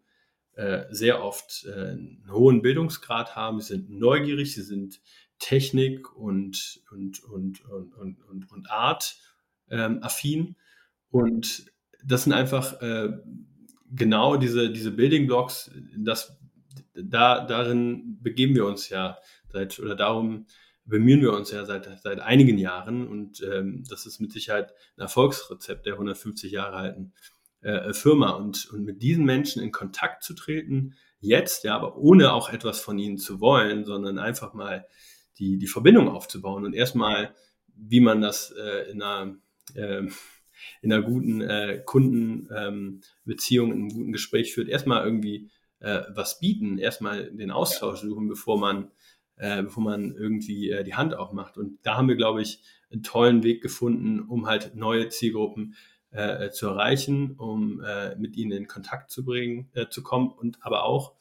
äh, 0.55 0.85
sehr 0.91 1.23
oft 1.23 1.67
äh, 1.67 1.73
einen 1.73 2.27
hohen 2.31 2.63
Bildungsgrad 2.63 3.37
haben. 3.37 3.61
Sie 3.61 3.75
sind 3.75 3.91
neugierig, 3.91 4.55
sie 4.55 4.63
sind 4.63 5.01
Technik 5.39 6.17
und, 6.17 6.81
und, 6.91 7.23
und, 7.25 7.65
und, 7.67 7.95
und, 7.95 8.23
und, 8.23 8.53
und 8.53 8.71
Art 8.71 9.19
ähm, 9.73 10.03
affin. 10.03 10.55
Und 11.11 11.67
das 12.05 12.25
sind 12.25 12.33
einfach 12.33 12.81
äh, 12.81 13.11
genau 13.91 14.37
diese, 14.37 14.71
diese 14.71 14.93
Building 14.93 15.27
Blocks, 15.27 15.71
das, 15.97 16.39
da, 16.95 17.45
darin 17.45 18.19
begeben 18.23 18.55
wir 18.55 18.67
uns 18.67 18.89
ja 18.89 19.19
seit, 19.49 19.81
oder 19.81 19.97
darum 19.97 20.47
bemühen 20.85 21.21
wir 21.21 21.33
uns 21.33 21.51
ja 21.51 21.65
seit, 21.65 21.89
seit 22.01 22.21
einigen 22.21 22.59
Jahren 22.59 23.07
und 23.07 23.43
ähm, 23.43 23.85
das 23.89 24.07
ist 24.07 24.21
mit 24.21 24.33
Sicherheit 24.33 24.73
ein 24.97 25.03
Erfolgsrezept 25.03 25.87
der 25.87 25.95
150 25.95 26.51
Jahre 26.51 26.77
alten 26.77 27.13
äh, 27.61 27.93
Firma 27.93 28.31
und, 28.31 28.69
und 28.73 28.85
mit 28.85 29.03
diesen 29.03 29.25
Menschen 29.25 29.63
in 29.63 29.71
Kontakt 29.71 30.25
zu 30.25 30.35
treten, 30.35 30.95
jetzt, 31.21 31.63
ja, 31.63 31.77
aber 31.77 31.97
ohne 31.97 32.33
auch 32.33 32.53
etwas 32.53 32.81
von 32.81 32.99
ihnen 32.99 33.19
zu 33.19 33.41
wollen, 33.41 33.85
sondern 33.85 34.19
einfach 34.19 34.55
mal 34.55 34.87
die, 35.39 35.59
die 35.59 35.69
Verbindung 35.69 36.09
aufzubauen 36.09 36.65
und 36.65 36.75
erstmal, 36.75 37.35
wie 37.75 38.01
man 38.01 38.21
das 38.21 38.51
äh, 38.51 38.91
in 38.91 39.03
einer 39.03 39.37
äh, 39.77 40.07
in 40.81 40.93
einer 40.93 41.03
guten 41.03 41.41
äh, 41.41 41.83
Kundenbeziehung, 41.85 43.71
ähm, 43.71 43.77
in 43.77 43.83
einem 43.83 43.95
guten 43.95 44.13
Gespräch 44.13 44.55
führt, 44.55 44.69
erstmal 44.69 45.05
irgendwie 45.05 45.51
äh, 45.81 46.03
was 46.15 46.39
bieten, 46.39 46.79
erstmal 46.79 47.31
den 47.31 47.51
Austausch 47.51 48.01
suchen, 48.01 48.29
bevor 48.29 48.59
man, 48.59 48.91
äh, 49.37 49.63
bevor 49.63 49.83
man 49.83 50.15
irgendwie 50.15 50.71
äh, 50.71 50.85
die 50.85 50.95
Hand 50.95 51.15
aufmacht. 51.15 51.57
Und 51.57 51.79
da 51.83 51.97
haben 51.97 52.09
wir, 52.09 52.17
glaube 52.17 52.43
ich, 52.43 52.61
einen 52.91 53.03
tollen 53.03 53.43
Weg 53.43 53.63
gefunden, 53.63 54.21
um 54.21 54.47
halt 54.47 54.75
neue 54.77 55.09
Zielgruppen 55.09 55.75
äh, 56.11 56.51
zu 56.51 56.67
erreichen, 56.69 57.35
um 57.37 57.83
äh, 57.83 58.15
mit 58.17 58.37
ihnen 58.37 58.53
in 58.53 58.67
Kontakt 58.69 59.11
zu 59.11 59.25
bringen, 59.25 59.71
äh, 59.75 59.89
zu 59.89 60.03
kommen 60.03 60.31
und 60.31 60.59
aber 60.61 60.85
auch 60.85 61.15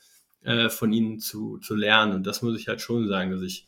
äh, 0.43 0.69
von 0.69 0.91
ihnen 0.91 1.19
zu, 1.19 1.57
zu 1.59 1.75
lernen. 1.75 2.13
Und 2.13 2.27
das 2.27 2.41
muss 2.41 2.59
ich 2.59 2.67
halt 2.67 2.81
schon 2.81 3.07
sagen, 3.07 3.31
dass 3.31 3.41
ich 3.41 3.67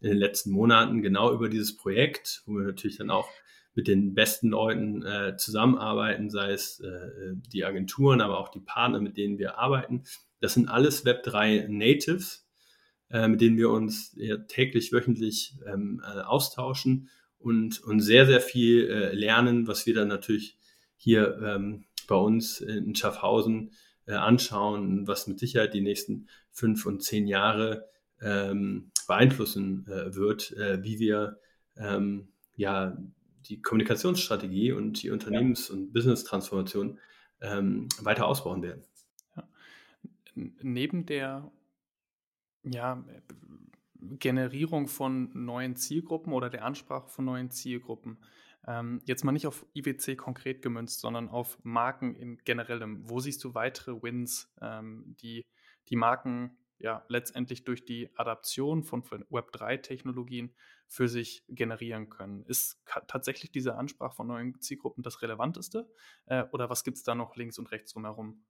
in 0.00 0.10
den 0.10 0.18
letzten 0.18 0.50
Monaten 0.50 1.02
genau 1.02 1.32
über 1.32 1.48
dieses 1.48 1.76
Projekt, 1.76 2.42
wo 2.46 2.54
wir 2.54 2.64
natürlich 2.64 2.96
dann 2.96 3.10
auch 3.10 3.28
mit 3.74 3.88
den 3.88 4.14
besten 4.14 4.48
Leuten 4.48 5.02
äh, 5.02 5.36
zusammenarbeiten, 5.36 6.30
sei 6.30 6.52
es 6.52 6.80
äh, 6.80 7.34
die 7.52 7.64
Agenturen, 7.64 8.20
aber 8.20 8.38
auch 8.38 8.48
die 8.48 8.60
Partner, 8.60 9.00
mit 9.00 9.16
denen 9.16 9.38
wir 9.38 9.58
arbeiten. 9.58 10.02
Das 10.40 10.54
sind 10.54 10.68
alles 10.68 11.06
Web3 11.06 11.68
Natives, 11.68 12.48
äh, 13.10 13.28
mit 13.28 13.40
denen 13.40 13.56
wir 13.56 13.70
uns 13.70 14.12
ja, 14.16 14.38
täglich, 14.38 14.92
wöchentlich 14.92 15.54
ähm, 15.66 16.02
äh, 16.04 16.20
austauschen 16.20 17.10
und, 17.38 17.80
und 17.82 18.00
sehr, 18.00 18.26
sehr 18.26 18.40
viel 18.40 18.88
äh, 18.88 19.14
lernen, 19.14 19.66
was 19.66 19.86
wir 19.86 19.94
dann 19.94 20.08
natürlich 20.08 20.58
hier 20.96 21.38
ähm, 21.42 21.84
bei 22.08 22.16
uns 22.16 22.60
in 22.60 22.94
Schaffhausen 22.94 23.72
äh, 24.06 24.14
anschauen, 24.14 25.06
was 25.06 25.28
mit 25.28 25.38
Sicherheit 25.38 25.74
die 25.74 25.80
nächsten 25.80 26.28
fünf 26.50 26.86
und 26.86 27.02
zehn 27.02 27.28
Jahre 27.28 27.88
ähm, 28.20 28.90
beeinflussen 29.06 29.86
wird, 29.86 30.52
wie 30.52 31.00
wir 31.00 31.40
ähm, 31.76 32.28
ja 32.54 32.96
die 33.50 33.60
Kommunikationsstrategie 33.60 34.72
und 34.72 35.02
die 35.02 35.10
Unternehmens- 35.10 35.68
ja. 35.68 35.74
und 35.74 35.92
Business-Transformation 35.92 36.98
ähm, 37.40 37.88
weiter 38.00 38.26
ausbauen 38.26 38.62
werden. 38.62 38.84
Ja. 39.36 39.48
Neben 40.34 41.04
der 41.04 41.50
ja, 42.62 43.04
Generierung 44.00 44.86
von 44.88 45.30
neuen 45.34 45.76
Zielgruppen 45.76 46.32
oder 46.32 46.48
der 46.48 46.64
Ansprache 46.64 47.08
von 47.08 47.24
neuen 47.24 47.50
Zielgruppen, 47.50 48.18
ähm, 48.66 49.00
jetzt 49.06 49.24
mal 49.24 49.32
nicht 49.32 49.46
auf 49.46 49.66
IWC 49.74 50.16
konkret 50.16 50.62
gemünzt, 50.62 51.00
sondern 51.00 51.28
auf 51.28 51.58
Marken 51.64 52.14
in 52.14 52.38
generellem. 52.44 53.08
Wo 53.08 53.18
siehst 53.18 53.42
du 53.42 53.54
weitere 53.54 54.02
Wins, 54.02 54.54
ähm, 54.60 55.16
die 55.20 55.44
die 55.88 55.96
Marken 55.96 56.56
ja 56.80 57.04
letztendlich 57.08 57.64
durch 57.64 57.84
die 57.84 58.10
Adaption 58.16 58.82
von 58.82 59.02
Web3-Technologien 59.02 60.54
für 60.88 61.08
sich 61.08 61.44
generieren 61.48 62.08
können. 62.08 62.44
Ist 62.46 62.82
tatsächlich 63.06 63.52
diese 63.52 63.76
Ansprache 63.76 64.16
von 64.16 64.26
neuen 64.26 64.60
Zielgruppen 64.60 65.02
das 65.02 65.22
Relevanteste? 65.22 65.88
Äh, 66.26 66.44
oder 66.52 66.68
was 66.68 66.82
gibt 66.82 66.96
es 66.96 67.04
da 67.04 67.14
noch 67.14 67.36
links 67.36 67.58
und 67.58 67.70
rechts 67.70 67.92
drumherum? 67.92 68.42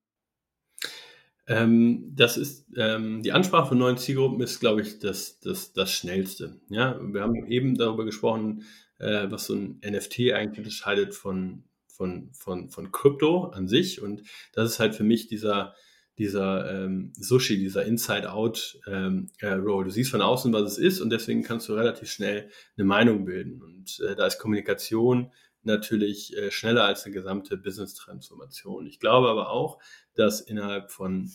Ähm, 1.46 2.12
das 2.14 2.36
ist 2.36 2.66
ähm, 2.76 3.22
die 3.22 3.32
Ansprache 3.32 3.68
von 3.68 3.78
neuen 3.78 3.98
Zielgruppen 3.98 4.40
ist, 4.40 4.60
glaube 4.60 4.82
ich, 4.82 5.00
das, 5.00 5.40
das, 5.40 5.72
das 5.72 5.92
Schnellste. 5.92 6.60
Ja, 6.68 6.98
wir 7.02 7.22
haben 7.22 7.46
eben 7.46 7.76
darüber 7.76 8.04
gesprochen, 8.04 8.64
äh, 8.98 9.30
was 9.30 9.46
so 9.46 9.54
ein 9.54 9.80
NFT 9.84 10.32
eigentlich 10.32 10.58
unterscheidet 10.58 11.14
von, 11.14 11.64
von, 11.88 12.32
von, 12.32 12.70
von 12.70 12.92
Krypto 12.92 13.46
an 13.46 13.68
sich. 13.68 14.00
Und 14.00 14.22
das 14.52 14.70
ist 14.70 14.78
halt 14.78 14.94
für 14.94 15.04
mich 15.04 15.26
dieser, 15.26 15.74
dieser 16.20 16.84
ähm, 16.84 17.14
Sushi, 17.16 17.56
dieser 17.56 17.86
Inside-Out-Roll. 17.86 18.94
Ähm, 18.94 19.30
äh, 19.40 19.56
du 19.56 19.88
siehst 19.88 20.10
von 20.10 20.20
außen, 20.20 20.52
was 20.52 20.72
es 20.72 20.78
ist 20.78 21.00
und 21.00 21.08
deswegen 21.08 21.42
kannst 21.42 21.66
du 21.66 21.72
relativ 21.72 22.10
schnell 22.10 22.50
eine 22.76 22.84
Meinung 22.84 23.24
bilden. 23.24 23.62
Und 23.62 23.98
äh, 24.06 24.14
da 24.14 24.26
ist 24.26 24.38
Kommunikation 24.38 25.32
natürlich 25.62 26.36
äh, 26.36 26.50
schneller 26.50 26.84
als 26.84 27.06
eine 27.06 27.14
gesamte 27.14 27.56
Business-Transformation. 27.56 28.84
Ich 28.84 29.00
glaube 29.00 29.30
aber 29.30 29.48
auch, 29.48 29.78
dass 30.14 30.42
innerhalb 30.42 30.90
von 30.90 31.30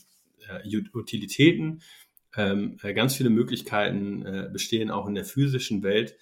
äh, 0.47 0.81
Utilitäten 0.93 1.81
ähm, 2.37 2.77
äh, 2.83 2.93
ganz 2.93 3.15
viele 3.15 3.31
Möglichkeiten 3.31 4.23
äh, 4.23 4.49
bestehen, 4.53 4.91
auch 4.91 5.07
in 5.07 5.15
der 5.15 5.25
physischen 5.25 5.83
Welt 5.83 6.15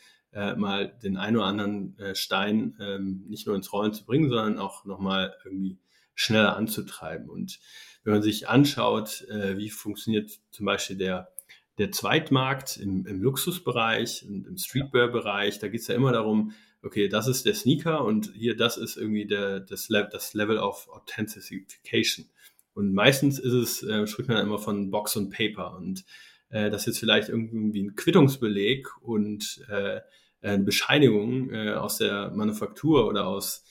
mal 0.58 0.98
den 1.04 1.16
einen 1.16 1.38
oder 1.38 1.46
anderen 1.46 1.96
Stein 2.14 2.76
ähm, 2.80 3.24
nicht 3.28 3.46
nur 3.46 3.56
ins 3.56 3.72
Rollen 3.72 3.94
zu 3.94 4.04
bringen, 4.04 4.30
sondern 4.30 4.58
auch 4.58 4.84
nochmal 4.84 5.36
irgendwie 5.46 5.78
schneller 6.16 6.56
anzutreiben. 6.56 7.30
Und 7.30 7.60
wenn 8.04 8.14
man 8.14 8.22
sich 8.22 8.48
anschaut, 8.50 9.26
äh, 9.30 9.58
wie 9.58 9.70
funktioniert 9.70 10.32
zum 10.52 10.66
Beispiel 10.66 10.98
der, 10.98 11.32
der 11.78 11.92
Zweitmarkt 11.92 12.78
im, 12.78 13.06
im 13.06 13.22
Luxusbereich 13.22 14.26
und 14.28 14.48
im 14.48 14.58
Streetwear-Bereich. 14.58 15.60
Da 15.60 15.68
geht 15.68 15.82
es 15.82 15.88
ja 15.88 15.96
immer 15.96 16.12
darum, 16.12 16.54
okay, 16.82 17.08
das 17.08 17.28
ist 17.28 17.46
der 17.46 17.56
Sneaker 17.56 18.04
und 18.04 18.32
hier 18.36 18.56
das 18.56 18.78
ist 18.78 18.98
irgendwie 18.98 19.26
der, 19.26 19.62
das, 19.62 19.88
das 19.88 20.34
Level 20.34 20.58
of 20.58 20.90
Authentication. 20.90 22.26
Und 22.74 22.94
meistens 22.94 23.40
ist 23.40 23.54
es, 23.54 23.84
äh, 23.84 24.06
spricht 24.08 24.30
man 24.30 24.46
immer 24.46 24.60
von 24.60 24.92
Box 24.92 25.16
und 25.16 25.30
Paper 25.30 25.78
und 25.78 26.04
äh, 26.50 26.70
das 26.70 26.88
ist 26.88 27.00
vielleicht 27.00 27.30
irgendwie 27.30 27.84
ein 27.84 27.96
Quittungsbeleg 27.96 28.88
und 29.02 29.66
äh, 29.70 30.02
eine 30.42 30.64
Bescheinigung 30.64 31.52
äh, 31.52 31.72
aus 31.74 31.98
der 31.98 32.32
Manufaktur 32.32 33.08
oder 33.08 33.28
aus 33.28 33.64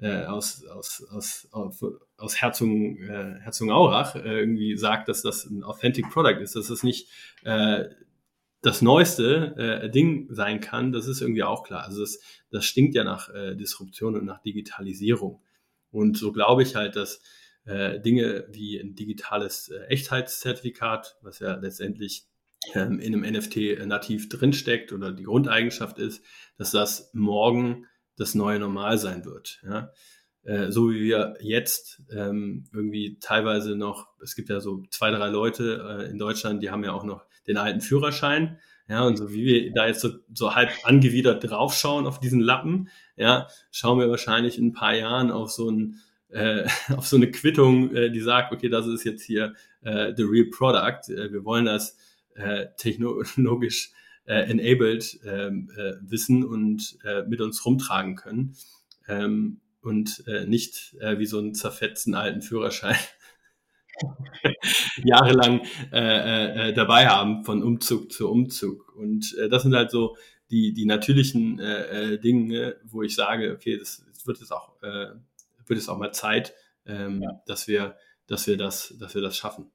äh, 0.00 0.24
aus, 0.24 0.64
aus, 0.64 1.06
aus, 1.10 1.48
aus, 2.16 2.36
Herzung, 2.36 2.98
äh, 2.98 3.40
Herzogenaurach 3.40 4.14
äh, 4.14 4.40
irgendwie 4.40 4.76
sagt, 4.76 5.08
dass 5.08 5.22
das 5.22 5.44
ein 5.44 5.64
Authentic 5.64 6.08
Product 6.10 6.40
ist, 6.40 6.54
dass 6.54 6.68
das 6.68 6.82
nicht 6.82 7.08
äh, 7.44 7.84
das 8.62 8.82
neueste 8.82 9.54
äh, 9.56 9.90
Ding 9.90 10.28
sein 10.30 10.60
kann, 10.60 10.92
das 10.92 11.06
ist 11.06 11.20
irgendwie 11.20 11.44
auch 11.44 11.64
klar. 11.64 11.84
Also 11.84 12.00
das, 12.00 12.20
das 12.50 12.64
stinkt 12.64 12.94
ja 12.94 13.04
nach 13.04 13.28
äh, 13.32 13.54
Disruption 13.54 14.16
und 14.16 14.24
nach 14.24 14.42
Digitalisierung. 14.42 15.42
Und 15.90 16.16
so 16.16 16.32
glaube 16.32 16.62
ich 16.62 16.74
halt, 16.74 16.96
dass 16.96 17.20
äh, 17.64 18.00
Dinge 18.00 18.46
wie 18.50 18.78
ein 18.78 18.94
digitales 18.94 19.68
äh, 19.68 19.84
Echtheitszertifikat, 19.86 21.18
was 21.22 21.38
ja 21.38 21.54
letztendlich 21.56 22.26
ähm, 22.74 22.98
in 22.98 23.14
einem 23.14 23.32
NFT 23.32 23.86
nativ 23.86 24.28
drinsteckt 24.28 24.92
oder 24.92 25.12
die 25.12 25.24
Grundeigenschaft 25.24 25.98
ist, 25.98 26.24
dass 26.56 26.72
das 26.72 27.10
morgen 27.14 27.86
das 28.18 28.34
neue 28.34 28.58
Normal 28.58 28.98
sein 28.98 29.24
wird. 29.24 29.60
Ja? 29.64 29.92
Äh, 30.44 30.70
so 30.70 30.90
wie 30.90 31.00
wir 31.00 31.36
jetzt 31.40 32.02
ähm, 32.10 32.64
irgendwie 32.72 33.18
teilweise 33.20 33.76
noch, 33.76 34.08
es 34.22 34.34
gibt 34.34 34.48
ja 34.48 34.60
so 34.60 34.82
zwei, 34.90 35.10
drei 35.10 35.28
Leute 35.28 36.04
äh, 36.06 36.10
in 36.10 36.18
Deutschland, 36.18 36.62
die 36.62 36.70
haben 36.70 36.84
ja 36.84 36.92
auch 36.92 37.04
noch 37.04 37.26
den 37.46 37.56
alten 37.56 37.80
Führerschein. 37.80 38.58
Ja, 38.88 39.02
und 39.02 39.16
so 39.18 39.30
wie 39.30 39.44
wir 39.44 39.72
da 39.74 39.86
jetzt 39.86 40.00
so, 40.00 40.10
so 40.32 40.54
halb 40.54 40.70
angewidert 40.84 41.44
draufschauen 41.44 42.06
auf 42.06 42.20
diesen 42.20 42.40
Lappen, 42.40 42.88
ja, 43.16 43.48
schauen 43.70 43.98
wir 43.98 44.08
wahrscheinlich 44.08 44.56
in 44.56 44.68
ein 44.68 44.72
paar 44.72 44.94
Jahren 44.94 45.30
auf 45.30 45.50
so 45.50 45.70
ein 45.70 46.00
äh, 46.30 46.66
auf 46.96 47.06
so 47.06 47.16
eine 47.16 47.30
Quittung, 47.30 47.94
äh, 47.94 48.10
die 48.10 48.20
sagt, 48.20 48.52
okay, 48.52 48.68
das 48.68 48.86
ist 48.86 49.04
jetzt 49.04 49.22
hier 49.22 49.54
äh, 49.82 50.14
the 50.16 50.22
real 50.22 50.46
product. 50.46 51.12
Äh, 51.12 51.32
wir 51.32 51.44
wollen 51.44 51.66
das 51.66 51.96
äh, 52.34 52.66
technologisch 52.76 53.90
äh, 54.28 54.42
enabled 54.50 55.20
ähm, 55.24 55.70
äh, 55.76 55.94
wissen 56.02 56.44
und 56.44 56.98
äh, 57.04 57.22
mit 57.22 57.40
uns 57.40 57.64
rumtragen 57.64 58.14
können 58.14 58.54
ähm, 59.08 59.60
und 59.80 60.22
äh, 60.26 60.44
nicht 60.46 60.94
äh, 61.00 61.18
wie 61.18 61.26
so 61.26 61.38
einen 61.38 61.54
zerfetzten 61.54 62.14
alten 62.14 62.42
Führerschein 62.42 62.96
jahrelang 65.02 65.62
äh, 65.92 65.98
äh, 65.98 66.68
äh, 66.68 66.72
dabei 66.74 67.08
haben 67.08 67.44
von 67.44 67.62
Umzug 67.62 68.12
zu 68.12 68.30
Umzug. 68.30 68.94
Und 68.96 69.34
äh, 69.38 69.48
das 69.48 69.62
sind 69.62 69.74
halt 69.74 69.90
so 69.90 70.16
die, 70.50 70.74
die 70.74 70.84
natürlichen 70.84 71.58
äh, 71.58 72.14
äh, 72.14 72.18
Dinge, 72.18 72.76
wo 72.84 73.02
ich 73.02 73.14
sage, 73.14 73.52
okay, 73.52 73.78
das, 73.78 74.04
das 74.12 74.26
wird 74.26 74.40
es 74.42 74.52
auch, 74.52 74.80
äh, 74.82 75.08
wird 75.66 75.78
es 75.78 75.88
auch 75.88 75.98
mal 75.98 76.12
Zeit, 76.12 76.54
ähm, 76.86 77.22
ja. 77.22 77.42
dass 77.46 77.66
wir, 77.66 77.96
dass 78.26 78.46
wir 78.46 78.58
das, 78.58 78.94
dass 78.98 79.14
wir 79.14 79.22
das 79.22 79.36
schaffen. 79.36 79.70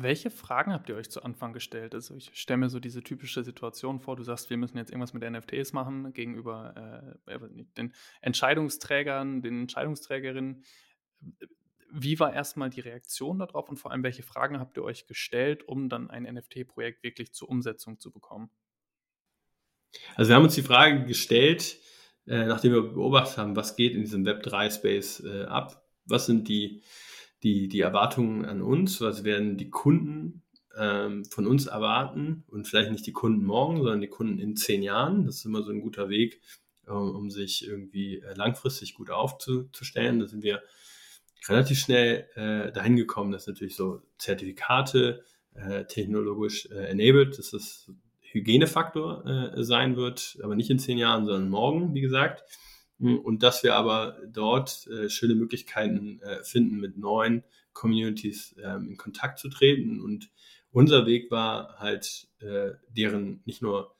Welche 0.00 0.30
Fragen 0.30 0.72
habt 0.72 0.88
ihr 0.88 0.96
euch 0.96 1.10
zu 1.10 1.22
Anfang 1.22 1.52
gestellt? 1.52 1.94
Also 1.94 2.14
ich 2.14 2.30
stelle 2.34 2.58
mir 2.58 2.68
so 2.68 2.78
diese 2.78 3.02
typische 3.02 3.42
Situation 3.42 4.00
vor, 4.00 4.16
du 4.16 4.22
sagst, 4.22 4.50
wir 4.50 4.56
müssen 4.56 4.76
jetzt 4.76 4.90
irgendwas 4.90 5.12
mit 5.12 5.28
NFTs 5.28 5.72
machen 5.72 6.12
gegenüber 6.12 7.16
äh, 7.26 7.38
den 7.76 7.94
Entscheidungsträgern, 8.20 9.42
den 9.42 9.62
Entscheidungsträgerinnen. 9.62 10.62
Wie 11.90 12.20
war 12.20 12.32
erstmal 12.32 12.70
die 12.70 12.80
Reaktion 12.80 13.38
darauf 13.38 13.68
und 13.68 13.76
vor 13.76 13.90
allem, 13.90 14.02
welche 14.02 14.22
Fragen 14.22 14.60
habt 14.60 14.76
ihr 14.76 14.84
euch 14.84 15.06
gestellt, 15.06 15.66
um 15.66 15.88
dann 15.88 16.10
ein 16.10 16.24
NFT-Projekt 16.24 17.02
wirklich 17.02 17.32
zur 17.32 17.48
Umsetzung 17.48 17.98
zu 17.98 18.12
bekommen? 18.12 18.50
Also 20.14 20.28
wir 20.28 20.36
haben 20.36 20.44
uns 20.44 20.54
die 20.54 20.62
Frage 20.62 21.06
gestellt, 21.06 21.78
äh, 22.26 22.44
nachdem 22.44 22.72
wir 22.72 22.82
beobachtet 22.82 23.38
haben, 23.38 23.56
was 23.56 23.74
geht 23.74 23.94
in 23.94 24.02
diesem 24.02 24.24
Web3-Space 24.24 25.24
äh, 25.24 25.44
ab, 25.44 25.82
was 26.04 26.26
sind 26.26 26.48
die 26.48 26.82
die, 27.42 27.68
die 27.68 27.80
Erwartungen 27.80 28.44
an 28.44 28.62
uns, 28.62 29.00
was 29.00 29.24
werden 29.24 29.56
die 29.56 29.70
Kunden 29.70 30.42
ähm, 30.76 31.24
von 31.24 31.46
uns 31.46 31.66
erwarten 31.66 32.44
und 32.48 32.66
vielleicht 32.66 32.90
nicht 32.90 33.06
die 33.06 33.12
Kunden 33.12 33.44
morgen, 33.44 33.78
sondern 33.78 34.00
die 34.00 34.08
Kunden 34.08 34.38
in 34.38 34.56
zehn 34.56 34.82
Jahren. 34.82 35.26
Das 35.26 35.36
ist 35.36 35.44
immer 35.44 35.62
so 35.62 35.70
ein 35.70 35.80
guter 35.80 36.08
Weg, 36.08 36.40
äh, 36.86 36.90
um 36.90 37.30
sich 37.30 37.66
irgendwie 37.66 38.20
äh, 38.20 38.34
langfristig 38.34 38.94
gut 38.94 39.10
aufzustellen. 39.10 40.20
Da 40.20 40.26
sind 40.26 40.42
wir 40.42 40.62
relativ 41.48 41.78
schnell 41.78 42.28
äh, 42.34 42.72
dahin 42.72 42.96
gekommen, 42.96 43.32
dass 43.32 43.46
natürlich 43.46 43.76
so 43.76 44.02
Zertifikate 44.18 45.24
äh, 45.54 45.84
technologisch 45.84 46.66
äh, 46.70 46.86
enabled, 46.90 47.38
dass 47.38 47.50
das 47.50 47.90
Hygienefaktor 48.30 49.54
sein 49.56 49.96
wird, 49.96 50.38
aber 50.42 50.54
nicht 50.54 50.68
in 50.68 50.78
zehn 50.78 50.98
Jahren, 50.98 51.24
sondern 51.24 51.48
morgen, 51.48 51.94
wie 51.94 52.02
gesagt. 52.02 52.44
Hm, 53.00 53.18
und 53.20 53.42
dass 53.42 53.62
wir 53.62 53.74
aber 53.74 54.18
dort 54.26 54.86
äh, 54.88 55.08
schöne 55.08 55.34
Möglichkeiten 55.34 56.20
äh, 56.22 56.42
finden, 56.44 56.78
mit 56.78 56.98
neuen 56.98 57.44
Communities 57.72 58.56
ähm, 58.62 58.88
in 58.88 58.96
Kontakt 58.96 59.38
zu 59.38 59.48
treten. 59.48 60.00
Und 60.00 60.30
unser 60.70 61.06
Weg 61.06 61.30
war 61.30 61.78
halt, 61.78 62.28
äh, 62.40 62.72
deren 62.88 63.40
nicht 63.44 63.62
nur 63.62 63.94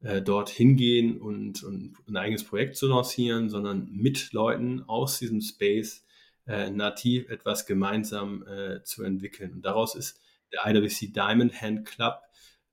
äh, 0.00 0.22
dort 0.22 0.48
hingehen 0.48 1.20
und, 1.20 1.62
und 1.62 1.96
ein 2.08 2.16
eigenes 2.16 2.44
Projekt 2.44 2.76
zu 2.76 2.88
lancieren, 2.88 3.50
sondern 3.50 3.90
mit 3.92 4.32
Leuten 4.32 4.82
aus 4.88 5.18
diesem 5.18 5.42
Space 5.42 6.04
äh, 6.46 6.70
nativ 6.70 7.28
etwas 7.28 7.66
gemeinsam 7.66 8.46
äh, 8.46 8.82
zu 8.82 9.02
entwickeln. 9.02 9.52
Und 9.52 9.62
daraus 9.62 9.94
ist 9.94 10.20
der 10.52 10.66
IWC 10.66 11.12
Diamond 11.12 11.60
Hand 11.60 11.84
Club 11.86 12.22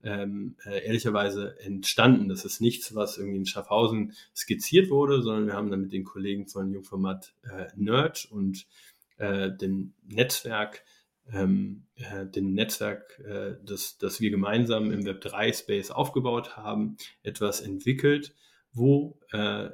ähm, 0.03 0.55
äh, 0.65 0.85
ehrlicherweise 0.85 1.59
entstanden. 1.59 2.29
Das 2.29 2.45
ist 2.45 2.61
nichts, 2.61 2.93
was 2.95 3.17
irgendwie 3.17 3.37
in 3.37 3.45
Schaffhausen 3.45 4.13
skizziert 4.35 4.89
wurde, 4.89 5.21
sondern 5.21 5.47
wir 5.47 5.53
haben 5.53 5.71
dann 5.71 5.81
mit 5.81 5.93
den 5.93 6.03
Kollegen 6.03 6.47
von 6.47 6.71
Jungformat 6.71 7.33
äh, 7.43 7.67
Nerd 7.75 8.25
und 8.25 8.67
äh, 9.17 9.51
dem 9.51 9.93
Netzwerk, 10.07 10.83
ähm, 11.31 11.85
äh, 11.95 12.25
dem 12.25 12.53
Netzwerk, 12.53 13.19
äh, 13.19 13.55
das, 13.63 13.97
das 13.97 14.21
wir 14.21 14.29
gemeinsam 14.29 14.91
im 14.91 15.01
Web3-Space 15.01 15.91
aufgebaut 15.91 16.55
haben, 16.55 16.97
etwas 17.23 17.61
entwickelt, 17.61 18.33
wo 18.73 19.19
äh, 19.31 19.69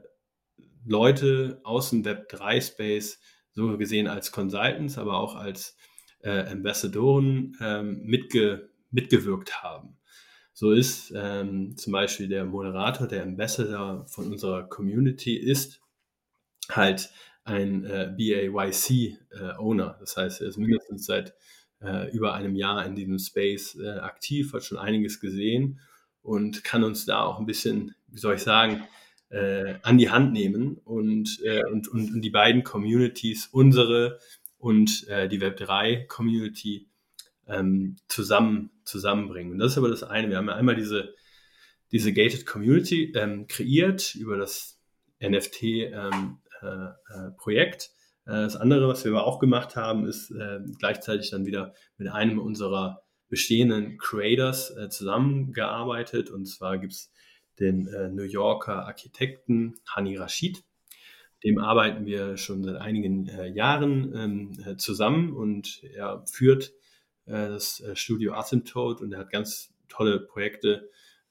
Leute 0.86 1.60
aus 1.64 1.92
dem 1.92 2.04
Web3-Space 2.04 3.20
so 3.52 3.78
gesehen 3.78 4.08
als 4.08 4.32
Consultants, 4.32 4.98
aber 4.98 5.18
auch 5.18 5.36
als 5.36 5.78
äh, 6.22 6.46
Ambassadoren 6.48 7.56
ähm, 7.62 8.02
mitge 8.04 8.70
mitgewirkt 8.90 9.64
haben. 9.64 9.98
So 10.54 10.72
ist 10.72 11.12
ähm, 11.16 11.76
zum 11.78 11.94
Beispiel 11.94 12.28
der 12.28 12.46
Moderator, 12.46 13.08
der 13.08 13.24
Ambassador 13.24 14.06
von 14.08 14.32
unserer 14.32 14.63
Community 14.70 15.36
ist 15.36 15.82
halt 16.70 17.10
ein 17.44 17.86
äh, 17.86 18.13
BAYC-Owner. 18.16 19.96
Äh, 19.96 20.00
das 20.00 20.16
heißt, 20.16 20.42
er 20.42 20.48
ist 20.48 20.58
mindestens 20.58 21.06
seit 21.06 21.34
äh, 21.82 22.10
über 22.12 22.34
einem 22.36 22.56
Jahr 22.56 22.86
in 22.86 22.96
diesem 22.96 23.18
Space 23.18 23.76
äh, 23.76 24.00
aktiv, 24.00 24.54
hat 24.54 24.63
schon 24.63 24.78
einiges 24.78 25.20
gesehen 25.20 25.80
und 26.22 26.63
kann 26.63 26.84
uns 26.84 27.06
da 27.06 27.24
auch 27.24 27.39
ein 27.39 27.46
bisschen, 27.46 27.96
wie 28.08 28.20
soll 28.20 28.36
ich 28.36 28.44
sagen, 28.44 28.84
äh, 29.30 29.76
an 29.82 29.98
die 29.98 30.12
Hand 30.12 30.34
nehmen 30.34 30.78
und, 30.86 31.39
äh, 31.44 31.63
und, 31.72 31.88
und, 31.88 32.13
und 32.13 32.22
die 32.22 32.30
beiden 32.30 32.63
Communities, 32.63 33.48
unsere 33.52 34.20
und 34.60 35.02
die 35.10 35.42
Web3-Community, 35.42 36.88
ähm, 37.48 37.98
zusammen, 38.08 38.72
zusammenbringen. 38.86 39.54
Und 39.54 39.60
das 39.60 39.74
ist 39.74 39.78
aber 39.78 39.90
das 39.90 40.04
eine. 40.04 40.30
Wir 40.30 40.38
haben 40.38 40.48
ja 40.48 40.56
einmal 40.56 40.76
diese, 40.76 41.14
diese 41.92 42.14
Gated 42.14 42.46
Community 42.46 43.12
ähm, 43.16 43.48
kreiert 43.48 44.16
über 44.16 44.38
das 44.38 44.80
NFT-Projekt. 45.22 45.92
Ähm, 45.96 46.40
äh, 48.26 48.40
äh, 48.40 48.44
das 48.44 48.56
andere, 48.56 48.88
was 48.88 49.04
wir 49.04 49.12
aber 49.12 49.26
auch 49.26 49.40
gemacht 49.40 49.76
haben, 49.76 50.06
ist 50.06 50.32
äh, 50.32 50.60
gleichzeitig 50.80 51.32
dann 51.32 51.46
wieder 51.46 51.74
mit 51.98 52.08
einem 52.08 52.40
unserer 52.40 53.04
bestehenden 53.30 53.98
Creators 53.98 54.72
äh, 54.72 54.90
zusammengearbeitet. 54.90 56.30
Und 56.30 56.46
zwar 56.46 56.78
gibt 56.78 56.94
es 56.94 57.12
den 57.60 57.88
äh, 57.88 58.10
New 58.10 58.24
Yorker 58.24 58.86
Architekten 58.86 59.76
Hani 59.88 60.16
Rashid. 60.18 60.64
Dem 61.44 61.58
arbeiten 61.58 62.06
wir 62.06 62.38
schon 62.38 62.64
seit 62.64 62.78
einigen 62.78 63.28
äh, 63.28 63.48
Jahren 63.48 64.16
ähm, 64.16 64.78
zusammen 64.78 65.34
und 65.34 65.84
er 65.84 66.24
führt 66.26 66.70
äh, 66.70 66.83
das 67.26 67.80
äh, 67.82 67.95
Studio 67.95 68.34
Asymptote 68.34 69.03
und 69.03 69.13
er 69.13 69.19
hat 69.19 69.32
ganz 69.32 69.74
tolle 69.88 70.19
Projekte 70.19 70.89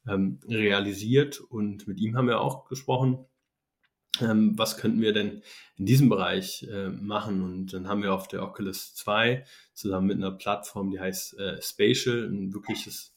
ähm, 0.09 0.40
realisiert 0.49 1.40
und 1.40 1.86
mit 1.86 2.01
ihm 2.01 2.16
haben 2.16 2.28
wir 2.28 2.40
auch 2.40 2.64
gesprochen, 2.66 3.26
ähm, 4.20 4.59
was 4.59 4.76
könnten 4.76 5.01
wir 5.01 5.12
denn 5.12 5.43
in 5.76 5.86
diesem 5.86 6.09
Bereich 6.09 6.66
äh, 6.70 6.88
machen? 6.88 7.43
Und 7.43 7.72
dann 7.72 7.88
haben 7.88 8.03
wir 8.03 8.12
auf 8.12 8.28
der 8.28 8.43
Oculus 8.43 8.95
2 8.95 9.45
zusammen 9.72 10.07
mit 10.07 10.16
einer 10.18 10.32
Plattform, 10.32 10.90
die 10.90 11.01
heißt 11.01 11.38
äh, 11.38 11.62
Spatial, 11.62 12.24
ein 12.24 12.53
wirkliches 12.53 13.16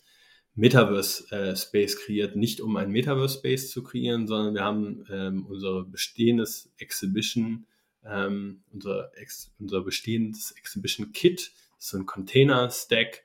Metaverse-Space 0.53 1.95
äh, 1.95 2.05
kreiert, 2.05 2.35
nicht 2.37 2.61
um 2.61 2.77
ein 2.77 2.91
Metaverse-Space 2.91 3.71
zu 3.71 3.83
kreieren, 3.83 4.25
sondern 4.25 4.53
wir 4.53 4.63
haben 4.63 5.05
ähm, 5.09 5.45
unser 5.45 5.83
bestehendes 5.83 6.71
Exhibition, 6.77 7.67
ähm, 8.05 8.63
unser, 8.71 9.11
Ex 9.17 9.53
unser 9.59 9.81
bestehendes 9.81 10.51
Exhibition-Kit 10.51 11.51
so 11.87 11.97
ein 11.97 12.05
Container-Stack, 12.05 13.23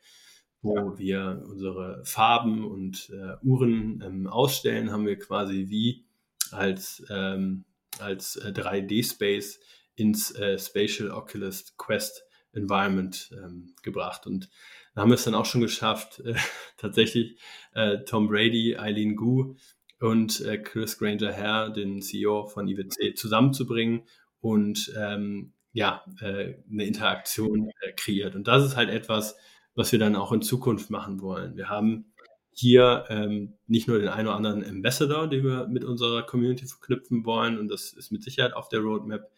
wo 0.63 0.99
wir 0.99 1.43
unsere 1.47 2.05
Farben 2.05 2.65
und 2.65 3.11
äh, 3.11 3.45
Uhren 3.45 4.03
ähm, 4.05 4.27
ausstellen, 4.27 4.93
haben 4.93 5.07
wir 5.07 5.19
quasi 5.19 5.69
wie 5.69 6.05
als, 6.51 7.03
ähm, 7.11 7.65
als 7.99 8.37
äh, 8.37 8.49
3D-Space 8.49 9.61
ins 9.95 10.35
äh, 10.35 10.59
Spatial 10.59 11.11
Oculus 11.11 11.77
Quest 11.77 12.25
Environment 12.53 13.31
ähm, 13.33 13.75
gebracht. 13.83 14.27
Und 14.27 14.51
da 14.95 15.03
haben 15.03 15.11
wir 15.11 15.15
es 15.15 15.25
dann 15.25 15.35
auch 15.35 15.47
schon 15.47 15.61
geschafft, 15.61 16.21
äh, 16.21 16.35
tatsächlich 16.77 17.39
äh, 17.75 17.99
Tom 18.05 18.29
Brady, 18.29 18.77
Eileen 18.77 19.17
Gu 19.17 19.55
und 20.01 20.41
äh, 20.41 20.59
Chris 20.59 20.99
Granger 20.99 21.33
Herr, 21.33 21.71
den 21.71 22.03
CEO 22.03 22.47
von 22.47 22.69
IWC, 22.69 23.15
zusammenzubringen 23.15 24.03
und 24.41 24.93
ähm, 24.99 25.53
ja, 25.73 26.05
äh, 26.21 26.55
eine 26.71 26.85
Interaktion 26.85 27.71
äh, 27.81 27.93
kreiert. 27.93 28.35
Und 28.35 28.49
das 28.49 28.65
ist 28.65 28.77
halt 28.77 28.91
etwas, 28.91 29.37
was 29.75 29.93
wir 29.93 29.99
dann 29.99 30.17
auch 30.17 30.33
in 30.33 30.43
Zukunft 30.43 30.91
machen 30.91 31.21
wollen. 31.21 31.57
Wir 31.57 31.69
haben 31.69 32.13
hier 32.53 33.05
ähm, 33.09 33.55
nicht 33.67 33.89
nur 33.89 33.99
den 33.99 34.09
einen 34.09 34.29
oder 34.29 34.37
anderen 34.37 34.65
Ambassador, 34.65 35.29
den 35.29 35.45
wir 35.45 35.69
mit 35.69 35.85
unserer 35.85 36.23
Community 36.25 36.67
verknüpfen 36.67 37.25
wollen, 37.25 37.59
und 37.59 37.69
das 37.69 37.93
ist 37.93 38.11
mit 38.11 38.23
Sicherheit 38.23 38.53
auf 38.53 38.69
der 38.69 38.81
Roadmap, 38.81 39.31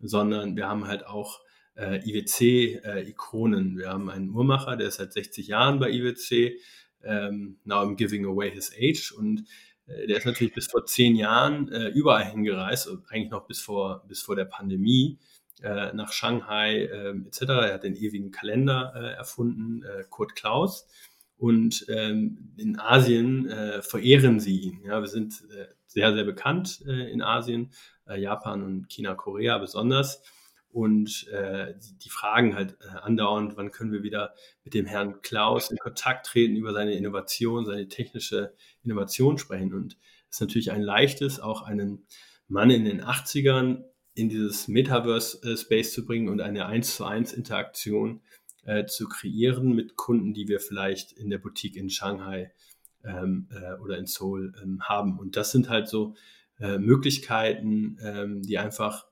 sondern 0.00 0.56
wir 0.56 0.68
haben 0.68 0.86
halt 0.86 1.06
auch 1.06 1.40
äh, 1.74 2.00
IWC-Ikonen. 2.04 3.74
Äh, 3.74 3.78
wir 3.78 3.88
haben 3.88 4.10
einen 4.10 4.30
Uhrmacher, 4.30 4.76
der 4.76 4.88
ist 4.88 4.96
seit 4.96 5.12
60 5.12 5.48
Jahren 5.48 5.78
bei 5.78 5.90
IWC, 5.90 6.60
ähm, 7.02 7.58
now 7.64 7.76
I'm 7.76 7.96
giving 7.96 8.26
away 8.26 8.50
his 8.50 8.72
age 8.72 9.12
und 9.12 9.44
äh, 9.86 10.06
der 10.06 10.18
ist 10.18 10.26
natürlich 10.26 10.54
bis 10.54 10.66
vor 10.66 10.84
zehn 10.84 11.16
Jahren 11.16 11.70
äh, 11.72 11.88
überall 11.88 12.24
hingereist, 12.24 12.88
eigentlich 13.08 13.30
noch 13.30 13.46
bis 13.46 13.60
vor, 13.60 14.04
bis 14.06 14.20
vor 14.20 14.36
der 14.36 14.44
Pandemie, 14.44 15.18
äh, 15.62 15.92
nach 15.92 16.12
Shanghai 16.12 16.84
äh, 16.84 17.10
etc. 17.26 17.42
Er 17.42 17.74
hat 17.74 17.84
den 17.84 17.96
ewigen 17.96 18.30
Kalender 18.30 18.92
äh, 18.94 19.14
erfunden, 19.14 19.82
äh, 19.82 20.04
Kurt 20.08 20.34
Klaus. 20.34 20.86
Und 21.36 21.86
ähm, 21.88 22.52
in 22.56 22.78
Asien 22.80 23.48
äh, 23.48 23.80
verehren 23.80 24.40
sie 24.40 24.58
ihn. 24.58 24.82
Ja, 24.84 25.00
wir 25.00 25.08
sind 25.08 25.44
äh, 25.50 25.66
sehr, 25.86 26.12
sehr 26.12 26.24
bekannt 26.24 26.82
äh, 26.86 27.10
in 27.12 27.22
Asien, 27.22 27.70
äh, 28.08 28.20
Japan 28.20 28.62
und 28.62 28.88
China, 28.88 29.14
Korea 29.14 29.58
besonders. 29.58 30.22
Und 30.70 31.26
äh, 31.28 31.74
die, 31.78 31.98
die 31.98 32.10
fragen 32.10 32.54
halt 32.54 32.76
äh, 32.80 32.98
andauernd, 32.98 33.56
wann 33.56 33.70
können 33.70 33.92
wir 33.92 34.02
wieder 34.02 34.34
mit 34.64 34.74
dem 34.74 34.84
Herrn 34.84 35.22
Klaus 35.22 35.70
in 35.70 35.78
Kontakt 35.78 36.26
treten, 36.26 36.56
über 36.56 36.72
seine 36.72 36.92
Innovation, 36.92 37.64
seine 37.64 37.88
technische 37.88 38.54
Innovation 38.82 39.38
sprechen. 39.38 39.72
Und 39.72 39.96
es 40.28 40.36
ist 40.36 40.40
natürlich 40.40 40.72
ein 40.72 40.82
leichtes, 40.82 41.40
auch 41.40 41.62
einen 41.62 42.06
Mann 42.48 42.70
in 42.70 42.84
den 42.84 43.02
80ern 43.02 43.84
in 44.18 44.28
dieses 44.28 44.66
Metaverse-Space 44.66 45.92
zu 45.92 46.04
bringen 46.04 46.28
und 46.28 46.40
eine 46.40 46.66
1 46.66 46.96
zu 46.96 47.04
1 47.04 47.32
Interaktion 47.32 48.20
äh, 48.64 48.84
zu 48.84 49.08
kreieren 49.08 49.74
mit 49.74 49.94
Kunden, 49.94 50.34
die 50.34 50.48
wir 50.48 50.58
vielleicht 50.58 51.12
in 51.12 51.30
der 51.30 51.38
Boutique 51.38 51.76
in 51.76 51.88
Shanghai 51.88 52.52
ähm, 53.04 53.48
äh, 53.52 53.80
oder 53.80 53.96
in 53.96 54.06
Seoul 54.06 54.52
ähm, 54.60 54.82
haben. 54.82 55.20
Und 55.20 55.36
das 55.36 55.52
sind 55.52 55.68
halt 55.68 55.88
so 55.88 56.16
äh, 56.58 56.78
Möglichkeiten, 56.78 57.96
ähm, 58.02 58.42
die 58.42 58.58
einfach, 58.58 59.06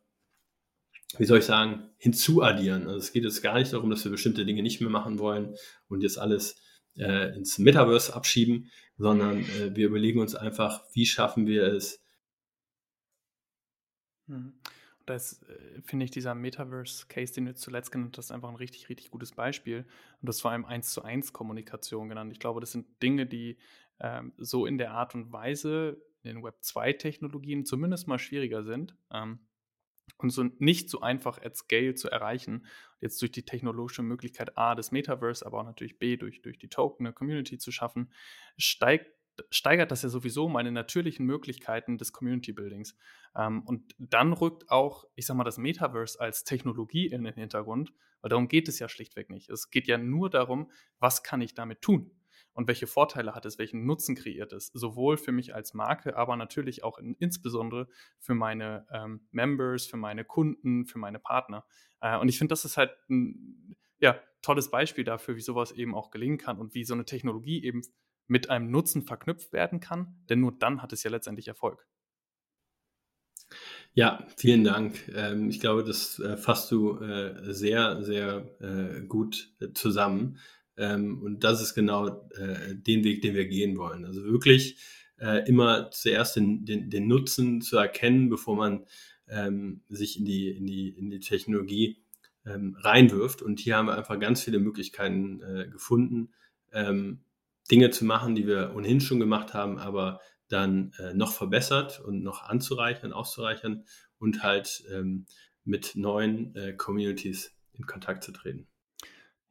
wie 1.18 1.24
soll 1.24 1.38
ich 1.38 1.44
sagen, 1.44 1.88
hinzuaddieren. 1.98 2.88
Also 2.88 2.98
es 2.98 3.12
geht 3.12 3.22
jetzt 3.22 3.42
gar 3.42 3.58
nicht 3.58 3.72
darum, 3.72 3.90
dass 3.90 4.02
wir 4.02 4.10
bestimmte 4.10 4.44
Dinge 4.44 4.64
nicht 4.64 4.80
mehr 4.80 4.90
machen 4.90 5.20
wollen 5.20 5.54
und 5.86 6.02
jetzt 6.02 6.18
alles 6.18 6.56
äh, 6.96 7.32
ins 7.36 7.58
Metaverse 7.58 8.12
abschieben, 8.12 8.70
sondern 8.98 9.38
äh, 9.38 9.76
wir 9.76 9.86
überlegen 9.86 10.18
uns 10.18 10.34
einfach, 10.34 10.82
wie 10.94 11.06
schaffen 11.06 11.46
wir 11.46 11.72
es, 11.72 12.02
Da 15.06 15.14
ist, 15.14 15.42
äh, 15.48 15.80
finde 15.82 16.04
ich, 16.04 16.10
dieser 16.10 16.34
Metaverse-Case, 16.34 17.34
den 17.34 17.46
du 17.46 17.54
zuletzt 17.54 17.92
genannt 17.92 18.18
hast, 18.18 18.32
einfach 18.32 18.48
ein 18.48 18.56
richtig, 18.56 18.88
richtig 18.88 19.10
gutes 19.10 19.32
Beispiel. 19.32 19.86
Und 20.20 20.28
das 20.28 20.40
vor 20.40 20.50
allem 20.50 20.64
eins 20.64 20.90
zu 20.90 21.02
eins 21.02 21.32
Kommunikation 21.32 22.08
genannt. 22.08 22.32
Ich 22.32 22.40
glaube, 22.40 22.60
das 22.60 22.72
sind 22.72 22.86
Dinge, 23.02 23.26
die 23.26 23.58
ähm, 24.00 24.32
so 24.36 24.66
in 24.66 24.78
der 24.78 24.92
Art 24.92 25.14
und 25.14 25.32
Weise 25.32 26.02
in 26.22 26.42
Web 26.42 26.56
2-Technologien 26.60 27.64
zumindest 27.64 28.08
mal 28.08 28.18
schwieriger 28.18 28.64
sind. 28.64 28.96
Ähm, 29.12 29.46
und 30.18 30.30
so 30.30 30.44
nicht 30.58 30.88
so 30.88 31.00
einfach 31.00 31.42
at 31.42 31.56
scale 31.56 31.94
zu 31.94 32.08
erreichen. 32.08 32.66
Jetzt 33.00 33.20
durch 33.20 33.32
die 33.32 33.44
technologische 33.44 34.02
Möglichkeit 34.02 34.56
A 34.56 34.74
des 34.74 34.90
Metaverse, 34.90 35.44
aber 35.44 35.60
auch 35.60 35.64
natürlich 35.64 35.98
B 35.98 36.16
durch, 36.16 36.42
durch 36.42 36.58
die 36.58 36.68
Token 36.68 37.06
eine 37.06 37.12
Community 37.12 37.58
zu 37.58 37.70
schaffen, 37.70 38.12
steigt 38.56 39.10
steigert 39.50 39.90
das 39.90 40.02
ja 40.02 40.08
sowieso 40.08 40.48
meine 40.48 40.72
natürlichen 40.72 41.26
Möglichkeiten 41.26 41.98
des 41.98 42.12
Community 42.12 42.52
Buildings. 42.52 42.96
Ähm, 43.34 43.62
und 43.62 43.94
dann 43.98 44.32
rückt 44.32 44.70
auch, 44.70 45.04
ich 45.14 45.26
sag 45.26 45.36
mal, 45.36 45.44
das 45.44 45.58
Metaverse 45.58 46.20
als 46.20 46.44
Technologie 46.44 47.06
in 47.06 47.24
den 47.24 47.34
Hintergrund, 47.34 47.92
weil 48.20 48.30
darum 48.30 48.48
geht 48.48 48.68
es 48.68 48.78
ja 48.78 48.88
schlichtweg 48.88 49.30
nicht. 49.30 49.50
Es 49.50 49.70
geht 49.70 49.86
ja 49.86 49.98
nur 49.98 50.30
darum, 50.30 50.70
was 50.98 51.22
kann 51.22 51.40
ich 51.40 51.54
damit 51.54 51.82
tun 51.82 52.10
und 52.56 52.68
welche 52.68 52.86
Vorteile 52.86 53.34
hat 53.34 53.44
es, 53.44 53.58
welchen 53.58 53.84
Nutzen 53.84 54.16
kreiert 54.16 54.52
es, 54.54 54.68
sowohl 54.68 55.18
für 55.18 55.30
mich 55.30 55.54
als 55.54 55.74
Marke, 55.74 56.16
aber 56.16 56.36
natürlich 56.36 56.82
auch 56.82 56.98
in, 56.98 57.14
insbesondere 57.18 57.86
für 58.18 58.34
meine 58.34 58.86
ähm, 58.90 59.26
Members, 59.30 59.86
für 59.86 59.98
meine 59.98 60.24
Kunden, 60.24 60.86
für 60.86 60.98
meine 60.98 61.18
Partner. 61.18 61.66
Äh, 62.00 62.16
und 62.18 62.28
ich 62.28 62.38
finde, 62.38 62.52
das 62.52 62.64
ist 62.64 62.78
halt 62.78 62.96
ein 63.10 63.76
ja, 63.98 64.18
tolles 64.40 64.70
Beispiel 64.70 65.04
dafür, 65.04 65.36
wie 65.36 65.42
sowas 65.42 65.72
eben 65.72 65.94
auch 65.94 66.10
gelingen 66.10 66.38
kann 66.38 66.58
und 66.58 66.74
wie 66.74 66.84
so 66.84 66.94
eine 66.94 67.04
Technologie 67.04 67.62
eben 67.62 67.82
mit 68.26 68.50
einem 68.50 68.70
Nutzen 68.70 69.02
verknüpft 69.02 69.52
werden 69.52 69.80
kann, 69.80 70.16
denn 70.28 70.40
nur 70.40 70.52
dann 70.52 70.82
hat 70.82 70.92
es 70.92 71.02
ja 71.02 71.10
letztendlich 71.10 71.48
Erfolg. 71.48 71.86
Ja, 73.94 74.26
vielen 74.36 74.62
Dank. 74.62 75.10
Ähm, 75.14 75.48
ich 75.48 75.58
glaube, 75.58 75.82
das 75.82 76.18
äh, 76.18 76.36
fasst 76.36 76.70
du 76.70 76.98
äh, 76.98 77.52
sehr, 77.54 78.02
sehr 78.02 78.46
äh, 78.60 79.06
gut 79.06 79.54
zusammen. 79.72 80.38
Ähm, 80.76 81.22
und 81.22 81.44
das 81.44 81.62
ist 81.62 81.74
genau 81.74 82.28
den 82.38 83.04
Weg, 83.04 83.22
den 83.22 83.34
wir 83.34 83.46
gehen 83.46 83.78
wollen. 83.78 84.04
Also 84.04 84.24
wirklich 84.24 84.78
immer 85.46 85.90
zuerst 85.92 86.36
den, 86.36 86.66
den, 86.66 86.90
den 86.90 87.08
Nutzen 87.08 87.62
zu 87.62 87.78
erkennen, 87.78 88.28
bevor 88.28 88.54
man 88.54 88.84
ähm, 89.28 89.80
sich 89.88 90.18
in 90.18 90.26
die, 90.26 90.50
in, 90.50 90.66
die, 90.66 90.90
in 90.90 91.08
die 91.08 91.20
Technologie 91.20 92.02
reinwirft. 92.44 93.40
Und 93.40 93.58
hier 93.58 93.76
haben 93.76 93.86
wir 93.86 93.96
einfach 93.96 94.20
ganz 94.20 94.42
viele 94.42 94.58
Möglichkeiten 94.58 95.40
gefunden, 95.70 96.34
Dinge 97.70 97.90
zu 97.90 98.04
machen, 98.04 98.34
die 98.34 98.46
wir 98.46 98.72
ohnehin 98.74 99.00
schon 99.00 99.20
gemacht 99.20 99.54
haben, 99.54 99.78
aber 99.78 100.20
dann 100.48 100.92
äh, 100.98 101.14
noch 101.14 101.32
verbessert 101.32 102.00
und 102.00 102.22
noch 102.22 102.42
anzureichern, 102.42 103.12
auszureichern 103.12 103.84
und 104.18 104.42
halt 104.42 104.84
ähm, 104.92 105.26
mit 105.64 105.96
neuen 105.96 106.54
äh, 106.54 106.72
Communities 106.74 107.56
in 107.72 107.86
Kontakt 107.86 108.22
zu 108.22 108.32
treten. 108.32 108.68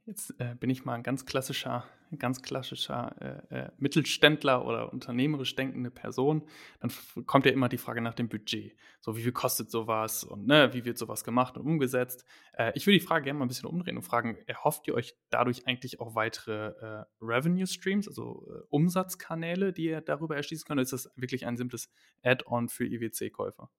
Jetzt 0.07 0.39
äh, 0.39 0.53
bin 0.59 0.69
ich 0.69 0.85
mal 0.85 0.93
ein 0.93 1.01
ganz 1.01 1.25
klassischer, 1.25 1.83
ganz 2.19 2.43
klassischer 2.43 3.43
äh, 3.49 3.55
äh, 3.55 3.71
Mittelständler 3.79 4.63
oder 4.63 4.93
unternehmerisch 4.93 5.55
denkende 5.55 5.89
Person. 5.89 6.43
Dann 6.79 6.91
kommt 7.25 7.47
ja 7.47 7.51
immer 7.51 7.69
die 7.69 7.79
Frage 7.79 8.01
nach 8.01 8.13
dem 8.13 8.29
Budget. 8.29 8.75
So, 9.01 9.17
wie 9.17 9.23
viel 9.23 9.31
kostet 9.31 9.71
sowas 9.71 10.23
und 10.23 10.45
ne, 10.45 10.71
wie 10.73 10.85
wird 10.85 10.99
sowas 10.99 11.23
gemacht 11.23 11.57
und 11.57 11.65
umgesetzt? 11.65 12.23
Äh, 12.53 12.71
ich 12.75 12.85
würde 12.85 12.99
die 12.99 13.05
Frage 13.05 13.23
gerne 13.23 13.39
mal 13.39 13.45
ein 13.45 13.47
bisschen 13.47 13.67
umdrehen 13.67 13.97
und 13.97 14.03
fragen: 14.03 14.37
Erhofft 14.45 14.87
ihr 14.87 14.93
euch 14.93 15.15
dadurch 15.31 15.65
eigentlich 15.65 15.99
auch 15.99 16.13
weitere 16.13 16.67
äh, 16.67 17.05
Revenue 17.19 17.65
Streams, 17.65 18.07
also 18.07 18.47
äh, 18.47 18.61
Umsatzkanäle, 18.69 19.73
die 19.73 19.85
ihr 19.85 20.01
darüber 20.01 20.35
erschließen 20.35 20.67
könnt? 20.67 20.77
Oder 20.77 20.83
ist 20.83 20.93
das 20.93 21.11
wirklich 21.15 21.47
ein 21.47 21.57
simples 21.57 21.89
Add-on 22.21 22.69
für 22.69 22.85
IWC-Käufer? 22.85 23.71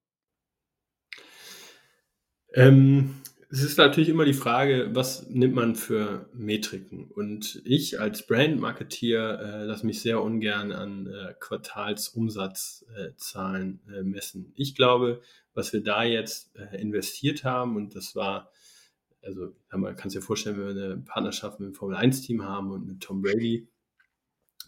Ähm, 2.55 3.15
es 3.49 3.63
ist 3.63 3.79
natürlich 3.79 4.09
immer 4.09 4.25
die 4.25 4.35
Frage, 4.35 4.91
was 4.93 5.29
nimmt 5.29 5.55
man 5.55 5.77
für 5.77 6.29
Metriken? 6.35 7.09
Und 7.13 7.63
ich 7.65 8.01
als 8.01 8.27
Brand-Marketeer 8.27 9.41
äh, 9.41 9.63
lasse 9.65 9.87
mich 9.87 10.03
sehr 10.03 10.21
ungern 10.21 10.73
an 10.73 11.07
äh, 11.07 11.33
Quartalsumsatzzahlen 11.39 13.79
äh, 13.89 14.03
messen. 14.03 14.53
Ich 14.57 14.75
glaube, 14.75 15.23
was 15.55 15.73
wir 15.73 15.85
da 15.85 16.03
jetzt 16.03 16.57
äh, 16.57 16.81
investiert 16.81 17.45
haben, 17.45 17.77
und 17.77 17.95
das 17.95 18.17
war, 18.17 18.51
also 19.23 19.55
man 19.71 19.95
kann 19.95 20.11
sich 20.11 20.21
ja 20.21 20.27
vorstellen, 20.27 20.59
wenn 20.59 20.75
wir 20.75 20.85
eine 20.85 20.97
Partnerschaft 20.99 21.61
mit 21.61 21.69
dem 21.69 21.75
Formel-1-Team 21.75 22.45
haben 22.45 22.73
und 22.73 22.85
mit 22.85 23.01
Tom 23.01 23.23
Brady, 23.23 23.69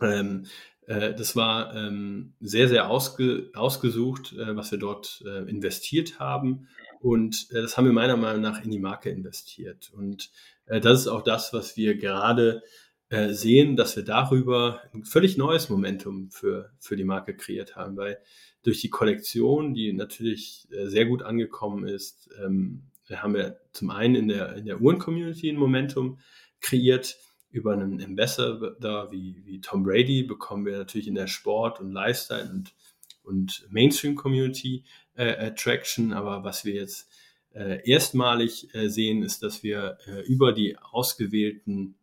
ähm, 0.01 0.47
äh, 0.87 1.15
das 1.15 1.35
war 1.35 1.75
ähm, 1.75 2.35
sehr, 2.39 2.69
sehr 2.69 2.89
ausge, 2.89 3.51
ausgesucht, 3.55 4.35
äh, 4.35 4.55
was 4.55 4.71
wir 4.71 4.79
dort 4.79 5.21
investiert 5.49 6.21
haben 6.21 6.69
und 7.01 7.49
äh, 7.51 7.63
das 7.63 7.77
haben 7.77 7.87
wir 7.87 7.93
meiner 7.93 8.17
Meinung 8.17 8.43
nach 8.43 8.63
in 8.63 8.71
die 8.71 8.79
Marke 8.79 9.11
investiert. 9.11 9.91
Und 9.93 10.31
äh, 10.67 10.81
das 10.81 11.01
ist 11.01 11.09
auch 11.09 11.23
das, 11.23 11.53
was 11.53 11.77
wir 11.77 11.97
gerade 11.97 12.63
äh, 13.11 13.33
sehen, 13.33 13.77
dass 13.77 13.97
wir 13.97 14.05
darüber 14.05 14.83
ein 14.93 15.05
völlig 15.05 15.39
neues 15.39 15.69
Momentum 15.69 16.31
für, 16.31 16.73
für 16.79 16.97
die 16.97 17.05
Marke 17.05 17.35
kreiert 17.35 17.77
haben, 17.77 17.97
weil 17.97 18.19
durch 18.63 18.81
die 18.81 18.91
Kollektion, 18.91 19.73
die 19.73 19.93
natürlich 19.93 20.69
äh, 20.71 20.87
sehr 20.89 21.07
gut 21.07 21.23
angekommen 21.23 21.87
ist, 21.87 22.29
ähm, 22.45 22.83
haben 23.11 23.35
wir 23.35 23.61
zum 23.73 23.91
einen 23.91 24.15
in 24.15 24.29
der, 24.29 24.57
in 24.57 24.67
der 24.67 24.81
Uhren-Community 24.81 25.49
ein 25.49 25.57
Momentum 25.57 26.19
kreiert. 26.61 27.17
Über 27.51 27.73
einen 27.73 28.03
Ambassador 28.03 29.11
wie, 29.11 29.41
wie 29.47 29.63
Tom 29.63 29.83
Brady 29.83 30.23
bekommen 30.23 30.67
wir 30.67 30.77
natürlich 30.77 31.09
in 31.09 31.15
der 31.15 31.29
Sport- 31.29 31.81
und 31.81 31.93
Lifestyle- 31.93 32.51
und, 32.51 32.75
und 33.23 33.67
Mainstream-Community 33.71 34.85
äh, 35.19 35.47
Attraction. 35.47 36.13
Aber 36.13 36.45
was 36.45 36.65
wir 36.65 36.75
jetzt 36.75 37.11
äh, 37.53 37.87
erstmalig 37.89 38.75
äh, 38.75 38.89
sehen, 38.89 39.23
ist, 39.23 39.43
dass 39.43 39.63
wir 39.63 39.99
äh, 40.07 40.21
über 40.23 40.53
die 40.53 40.79
ausgewählten 40.79 41.97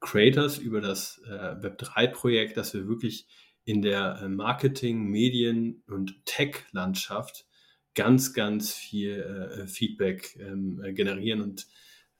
Creators, 0.00 0.58
über 0.58 0.80
das 0.80 1.20
äh, 1.26 1.30
Web3-Projekt, 1.30 2.56
dass 2.56 2.74
wir 2.74 2.86
wirklich 2.88 3.26
in 3.64 3.82
der 3.82 4.20
äh, 4.22 4.28
Marketing, 4.28 5.04
Medien 5.04 5.82
und 5.88 6.24
Tech-Landschaft 6.24 7.46
ganz, 7.94 8.32
ganz 8.32 8.72
viel 8.72 9.66
Feedback 9.66 10.36
ähm, 10.38 10.80
äh, 10.84 10.92
generieren. 10.92 11.40
Und 11.40 11.66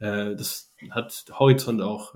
das 0.00 0.72
hat 0.90 1.24
Horizont 1.28 1.82
auch 1.82 2.14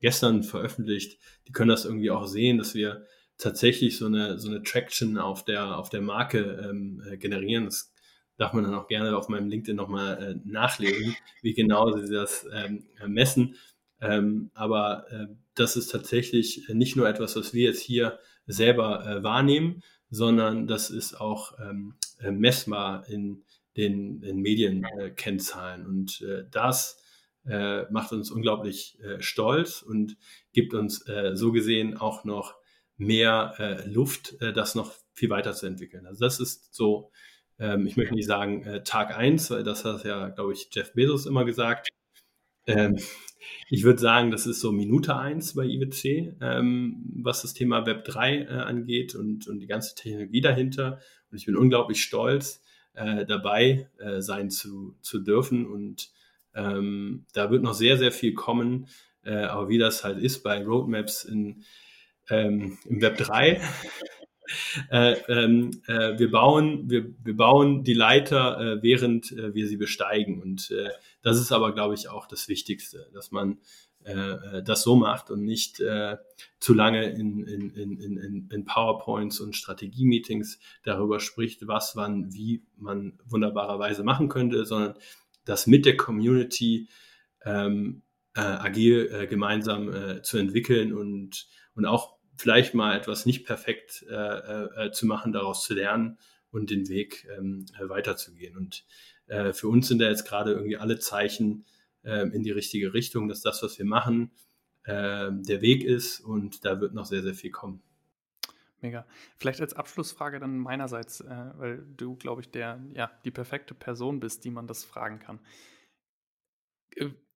gestern 0.00 0.42
veröffentlicht. 0.42 1.20
Die 1.46 1.52
können 1.52 1.68
das 1.68 1.84
irgendwie 1.84 2.10
auch 2.10 2.26
sehen, 2.26 2.58
dass 2.58 2.74
wir 2.74 3.06
tatsächlich 3.38 3.96
so 3.96 4.06
eine, 4.06 4.38
so 4.38 4.48
eine 4.48 4.62
Traction 4.62 5.16
auf 5.16 5.44
der, 5.44 5.78
auf 5.78 5.88
der 5.88 6.02
Marke 6.02 6.68
ähm, 6.68 7.02
äh, 7.08 7.16
generieren. 7.16 7.64
Das 7.64 7.92
darf 8.36 8.52
man 8.52 8.64
dann 8.64 8.74
auch 8.74 8.88
gerne 8.88 9.16
auf 9.16 9.28
meinem 9.28 9.48
LinkedIn 9.48 9.76
nochmal 9.76 10.22
äh, 10.22 10.48
nachlesen, 10.48 11.16
wie 11.42 11.54
genau 11.54 11.96
sie 11.96 12.12
das 12.12 12.46
ähm, 12.52 12.86
messen. 13.06 13.56
Ähm, 14.00 14.50
aber 14.54 15.06
äh, 15.10 15.26
das 15.54 15.76
ist 15.76 15.88
tatsächlich 15.88 16.68
nicht 16.68 16.96
nur 16.96 17.08
etwas, 17.08 17.36
was 17.36 17.52
wir 17.52 17.64
jetzt 17.64 17.82
hier 17.82 18.18
selber 18.46 19.06
äh, 19.06 19.22
wahrnehmen, 19.22 19.82
sondern 20.10 20.66
das 20.66 20.90
ist 20.90 21.20
auch 21.20 21.58
ähm, 21.60 21.94
äh, 22.20 22.30
messbar 22.30 23.08
in 23.08 23.44
den 23.76 24.22
in 24.22 24.40
Medienkennzahlen. 24.40 25.86
und 25.86 26.20
äh, 26.22 26.44
das 26.50 27.00
äh, 27.44 27.90
macht 27.90 28.12
uns 28.12 28.30
unglaublich 28.30 28.98
stolz 29.20 29.82
und 29.82 30.16
gibt 30.52 30.74
uns 30.74 31.04
so 31.34 31.52
gesehen 31.52 31.96
auch 31.96 32.24
noch 32.24 32.57
mehr 32.98 33.84
Luft, 33.86 34.36
das 34.40 34.74
noch 34.74 34.92
viel 35.14 35.30
weiter 35.30 35.54
zu 35.54 35.66
entwickeln. 35.66 36.06
Also 36.06 36.24
das 36.24 36.40
ist 36.40 36.74
so, 36.74 37.10
ähm, 37.58 37.86
ich 37.86 37.96
möchte 37.96 38.14
nicht 38.14 38.26
sagen 38.26 38.82
Tag 38.84 39.16
eins, 39.16 39.50
weil 39.50 39.62
das 39.62 39.84
hat 39.84 40.04
ja, 40.04 40.28
glaube 40.28 40.52
ich, 40.52 40.68
Jeff 40.72 40.92
Bezos 40.92 41.26
immer 41.26 41.44
gesagt. 41.44 41.88
Ähm, 42.66 42.98
ich 43.70 43.84
würde 43.84 43.98
sagen, 43.98 44.30
das 44.30 44.46
ist 44.46 44.60
so 44.60 44.72
Minute 44.72 45.16
eins 45.16 45.54
bei 45.54 45.64
IWC, 45.64 46.36
ähm, 46.40 47.04
was 47.22 47.42
das 47.42 47.54
Thema 47.54 47.86
Web 47.86 48.04
3 48.04 48.36
äh, 48.36 48.46
angeht 48.46 49.14
und, 49.14 49.48
und 49.48 49.60
die 49.60 49.66
ganze 49.66 49.94
Technologie 49.94 50.40
dahinter. 50.40 51.00
Und 51.30 51.38
ich 51.38 51.46
bin 51.46 51.56
unglaublich 51.56 52.02
stolz, 52.02 52.62
äh, 52.94 53.26
dabei 53.26 53.88
äh, 53.98 54.20
sein 54.20 54.50
zu, 54.50 54.96
zu 55.00 55.20
dürfen. 55.20 55.66
Und 55.66 56.10
ähm, 56.54 57.26
da 57.32 57.50
wird 57.50 57.62
noch 57.62 57.74
sehr, 57.74 57.96
sehr 57.96 58.12
viel 58.12 58.34
kommen. 58.34 58.88
Äh, 59.22 59.44
aber 59.44 59.68
wie 59.68 59.78
das 59.78 60.04
halt 60.04 60.18
ist 60.18 60.42
bei 60.42 60.62
Roadmaps 60.64 61.24
in, 61.24 61.64
ähm, 62.30 62.78
im 62.84 63.00
Web 63.00 63.18
3, 63.18 63.60
äh, 64.90 65.12
ähm, 65.28 65.82
äh, 65.86 66.18
wir, 66.18 66.30
bauen, 66.30 66.90
wir, 66.90 67.06
wir 67.22 67.36
bauen 67.36 67.84
die 67.84 67.94
Leiter, 67.94 68.60
äh, 68.60 68.82
während 68.82 69.32
äh, 69.32 69.54
wir 69.54 69.66
sie 69.66 69.76
besteigen. 69.76 70.40
Und 70.40 70.70
äh, 70.70 70.90
das 71.22 71.38
ist 71.38 71.52
aber, 71.52 71.74
glaube 71.74 71.94
ich, 71.94 72.08
auch 72.08 72.26
das 72.26 72.48
Wichtigste, 72.48 73.10
dass 73.12 73.30
man 73.30 73.58
äh, 74.04 74.62
das 74.62 74.82
so 74.82 74.96
macht 74.96 75.30
und 75.30 75.44
nicht 75.44 75.82
zu 76.60 76.74
lange 76.74 77.10
in, 77.10 77.44
in, 77.46 77.70
in, 77.70 78.00
in, 78.00 78.48
in 78.50 78.64
PowerPoints 78.64 79.40
und 79.40 79.54
Strategie-Meetings 79.54 80.58
darüber 80.82 81.20
spricht, 81.20 81.66
was, 81.66 81.96
wann, 81.96 82.32
wie 82.32 82.64
man 82.76 83.18
wunderbarerweise 83.24 84.02
machen 84.02 84.28
könnte, 84.28 84.64
sondern 84.64 84.94
das 85.44 85.66
mit 85.66 85.86
der 85.86 85.96
Community 85.96 86.88
ähm, 87.44 88.02
agil 88.34 89.26
gemeinsam 89.28 90.22
zu 90.22 90.38
entwickeln 90.38 90.92
und, 90.92 91.48
und 91.74 91.86
auch 91.86 92.17
vielleicht 92.38 92.74
mal 92.74 92.96
etwas 92.96 93.26
nicht 93.26 93.44
perfekt 93.44 94.04
äh, 94.08 94.14
äh, 94.14 94.86
äh, 94.86 94.92
zu 94.92 95.06
machen, 95.06 95.32
daraus 95.32 95.64
zu 95.64 95.74
lernen 95.74 96.18
und 96.50 96.70
den 96.70 96.88
Weg 96.88 97.26
ähm, 97.36 97.66
weiterzugehen. 97.78 98.56
Und 98.56 98.84
äh, 99.26 99.52
für 99.52 99.68
uns 99.68 99.88
sind 99.88 99.98
da 99.98 100.08
jetzt 100.08 100.26
gerade 100.26 100.52
irgendwie 100.52 100.76
alle 100.76 100.98
Zeichen 100.98 101.66
äh, 102.04 102.26
in 102.28 102.42
die 102.42 102.52
richtige 102.52 102.94
Richtung, 102.94 103.28
dass 103.28 103.42
das, 103.42 103.62
was 103.62 103.78
wir 103.78 103.84
machen, 103.84 104.30
äh, 104.84 105.30
der 105.30 105.60
Weg 105.60 105.84
ist 105.84 106.20
und 106.20 106.64
da 106.64 106.80
wird 106.80 106.94
noch 106.94 107.04
sehr, 107.04 107.22
sehr 107.22 107.34
viel 107.34 107.50
kommen. 107.50 107.82
Mega. 108.80 109.04
Vielleicht 109.36 109.60
als 109.60 109.74
Abschlussfrage 109.74 110.38
dann 110.38 110.58
meinerseits, 110.58 111.20
äh, 111.20 111.50
weil 111.56 111.84
du, 111.96 112.14
glaube 112.14 112.42
ich, 112.42 112.50
der, 112.50 112.80
ja, 112.94 113.10
die 113.24 113.32
perfekte 113.32 113.74
Person 113.74 114.20
bist, 114.20 114.44
die 114.44 114.50
man 114.50 114.68
das 114.68 114.84
fragen 114.84 115.18
kann. 115.18 115.40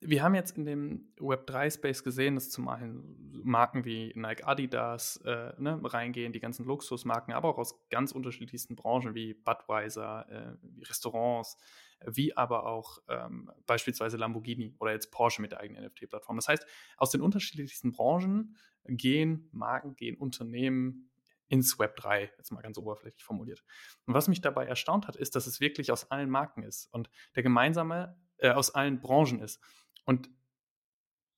Wir 0.05 0.25
haben 0.25 0.35
jetzt 0.35 0.57
in 0.59 0.65
dem 0.65 1.13
Web3-Space 1.19 2.03
gesehen, 2.03 2.35
dass 2.35 2.51
zum 2.51 2.69
einen 2.69 3.41
Marken 3.45 3.85
wie 3.85 4.13
Nike, 4.17 4.43
Adidas 4.45 5.19
äh, 5.25 5.53
ne, 5.59 5.81
reingehen, 5.83 6.33
die 6.33 6.41
ganzen 6.41 6.67
Luxusmarken, 6.67 7.33
aber 7.33 7.49
auch 7.49 7.59
aus 7.59 7.89
ganz 7.89 8.11
unterschiedlichsten 8.11 8.75
Branchen 8.75 9.15
wie 9.15 9.35
Budweiser, 9.35 10.27
äh, 10.29 10.85
Restaurants, 10.85 11.57
wie 12.05 12.37
aber 12.37 12.67
auch 12.67 12.99
ähm, 13.09 13.51
beispielsweise 13.67 14.17
Lamborghini 14.17 14.75
oder 14.81 14.91
jetzt 14.91 15.13
Porsche 15.13 15.41
mit 15.41 15.53
der 15.53 15.61
eigenen 15.61 15.85
NFT-Plattform. 15.85 16.37
Das 16.37 16.49
heißt, 16.49 16.67
aus 16.97 17.11
den 17.11 17.21
unterschiedlichsten 17.21 17.93
Branchen 17.93 18.57
gehen 18.85 19.49
Marken, 19.53 19.95
gehen 19.95 20.17
Unternehmen 20.17 21.11
ins 21.47 21.79
Web 21.79 21.97
3, 21.97 22.33
jetzt 22.39 22.51
mal 22.51 22.63
ganz 22.63 22.79
oberflächlich 22.79 23.23
formuliert. 23.23 23.63
Und 24.07 24.15
was 24.15 24.27
mich 24.27 24.41
dabei 24.41 24.67
erstaunt 24.67 25.07
hat, 25.07 25.15
ist, 25.15 25.37
dass 25.37 25.47
es 25.47 25.61
wirklich 25.61 25.93
aus 25.93 26.11
allen 26.11 26.31
Marken 26.31 26.63
ist 26.65 26.93
und 26.93 27.09
der 27.37 27.43
gemeinsame 27.43 28.17
äh, 28.39 28.51
aus 28.51 28.75
allen 28.75 29.01
Branchen 29.01 29.41
ist. 29.41 29.61
Und 30.05 30.31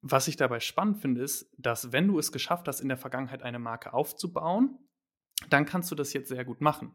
was 0.00 0.28
ich 0.28 0.36
dabei 0.36 0.60
spannend 0.60 0.98
finde, 0.98 1.22
ist, 1.22 1.50
dass 1.56 1.92
wenn 1.92 2.08
du 2.08 2.18
es 2.18 2.32
geschafft 2.32 2.68
hast, 2.68 2.80
in 2.80 2.88
der 2.88 2.98
Vergangenheit 2.98 3.42
eine 3.42 3.58
Marke 3.58 3.94
aufzubauen, 3.94 4.78
dann 5.48 5.64
kannst 5.64 5.90
du 5.90 5.94
das 5.94 6.12
jetzt 6.12 6.28
sehr 6.28 6.44
gut 6.44 6.60
machen. 6.60 6.92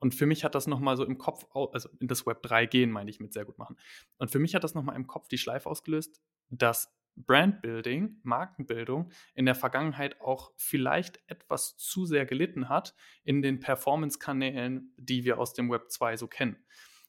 Und 0.00 0.14
für 0.14 0.26
mich 0.26 0.44
hat 0.44 0.54
das 0.54 0.66
nochmal 0.66 0.96
so 0.96 1.04
im 1.04 1.18
Kopf, 1.18 1.46
also 1.54 1.88
in 2.00 2.08
das 2.08 2.26
Web 2.26 2.42
3 2.42 2.66
gehen, 2.66 2.90
meine 2.90 3.10
ich 3.10 3.20
mit 3.20 3.32
sehr 3.32 3.44
gut 3.44 3.58
machen. 3.58 3.76
Und 4.16 4.30
für 4.30 4.38
mich 4.38 4.54
hat 4.54 4.64
das 4.64 4.74
nochmal 4.74 4.96
im 4.96 5.06
Kopf 5.06 5.28
die 5.28 5.38
Schleife 5.38 5.68
ausgelöst, 5.68 6.20
dass 6.48 6.92
Brandbuilding, 7.16 8.18
Markenbildung 8.22 9.10
in 9.34 9.44
der 9.44 9.54
Vergangenheit 9.54 10.20
auch 10.20 10.52
vielleicht 10.56 11.20
etwas 11.26 11.76
zu 11.76 12.06
sehr 12.06 12.24
gelitten 12.24 12.68
hat 12.68 12.94
in 13.24 13.42
den 13.42 13.60
Performance-Kanälen, 13.60 14.94
die 14.96 15.24
wir 15.24 15.38
aus 15.38 15.52
dem 15.52 15.70
Web 15.70 15.90
2 15.90 16.16
so 16.16 16.26
kennen. 16.26 16.56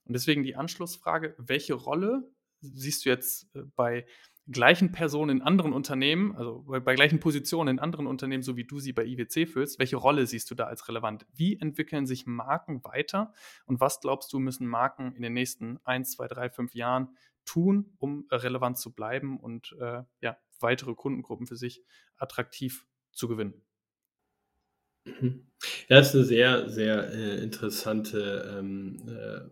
Und 0.04 0.14
deswegen 0.14 0.44
die 0.44 0.56
Anschlussfrage, 0.56 1.36
welche 1.38 1.76
Rolle 1.76 2.30
siehst 2.62 3.06
du 3.06 3.10
jetzt 3.10 3.54
äh, 3.56 3.64
bei 3.76 4.06
gleichen 4.48 4.92
Personen 4.92 5.38
in 5.38 5.42
anderen 5.44 5.74
Unternehmen, 5.74 6.36
also 6.36 6.64
bei 6.64 6.96
gleichen 6.96 7.20
Positionen 7.20 7.78
in 7.78 7.80
anderen 7.80 8.08
Unternehmen, 8.08 8.44
so 8.44 8.58
wie 8.58 8.66
du 8.66 8.80
sie 8.80 8.92
bei 8.92 9.06
IWC 9.06 9.48
füllst, 9.48 9.80
welche 9.80 9.98
Rolle 9.98 10.26
siehst 10.26 10.50
du 10.52 10.56
da 10.56 10.66
als 10.66 10.88
relevant? 10.88 11.26
Wie 11.34 11.60
entwickeln 11.60 12.06
sich 12.06 12.26
Marken 12.26 12.84
weiter 12.84 13.34
und 13.66 13.80
was 13.80 14.00
glaubst 14.00 14.34
du, 14.34 14.40
müssen 14.40 14.68
Marken 14.68 15.14
in 15.16 15.22
den 15.22 15.34
nächsten 15.34 15.80
1, 15.86 16.12
2, 16.12 16.28
3, 16.28 16.50
5 16.50 16.76
Jahren 16.76 17.16
tun, 17.46 17.94
um 17.98 18.28
relevant 18.32 18.78
zu 18.78 18.94
bleiben 18.94 19.40
und 19.40 19.76
äh, 19.80 20.04
ja, 20.22 20.38
weitere 20.60 20.96
Kundengruppen 20.96 21.48
für 21.48 21.56
sich 21.56 21.84
attraktiv 22.18 22.86
zu 23.12 23.28
gewinnen? 23.28 23.62
Mhm. 25.06 25.48
Ja, 25.88 25.98
das 25.98 26.10
ist 26.10 26.16
eine 26.16 26.26
sehr, 26.26 26.70
sehr 26.70 27.14
äh, 27.14 27.44
interessante 27.44 28.58
ähm, 28.58 29.02
äh, 29.08 29.12
äh, 29.12 29.50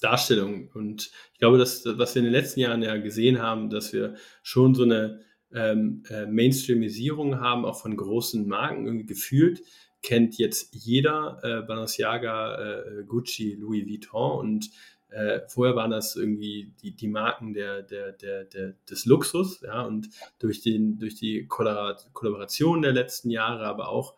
Darstellung. 0.00 0.68
Und 0.74 1.10
ich 1.32 1.38
glaube, 1.38 1.58
dass 1.58 1.84
was 1.84 2.14
wir 2.14 2.20
in 2.20 2.24
den 2.24 2.32
letzten 2.32 2.60
Jahren 2.60 2.82
ja 2.82 2.96
gesehen 2.96 3.40
haben, 3.40 3.70
dass 3.70 3.92
wir 3.92 4.14
schon 4.42 4.74
so 4.74 4.84
eine 4.84 5.20
ähm, 5.54 6.02
äh, 6.08 6.26
Mainstreamisierung 6.26 7.40
haben, 7.40 7.64
auch 7.64 7.80
von 7.80 7.96
großen 7.96 8.46
Marken. 8.46 8.86
Irgendwie 8.86 9.06
gefühlt, 9.06 9.62
kennt 10.02 10.38
jetzt 10.38 10.74
jeder 10.74 11.38
äh, 11.42 11.62
Balenciaga, 11.62 12.56
äh, 12.56 13.04
Gucci, 13.04 13.54
Louis 13.54 13.86
Vuitton. 13.86 14.38
Und 14.38 14.70
äh, 15.10 15.40
vorher 15.48 15.76
waren 15.76 15.90
das 15.90 16.16
irgendwie 16.16 16.72
die, 16.82 16.96
die 16.96 17.08
Marken 17.08 17.52
der, 17.52 17.82
der, 17.82 18.12
der, 18.12 18.44
der, 18.44 18.74
des 18.88 19.04
Luxus, 19.04 19.60
ja, 19.60 19.82
und 19.82 20.08
durch, 20.38 20.62
den, 20.62 20.98
durch 20.98 21.14
die 21.14 21.46
Kollaboration 21.46 22.82
der 22.82 22.92
letzten 22.92 23.30
Jahre, 23.30 23.66
aber 23.66 23.88
auch 23.88 24.14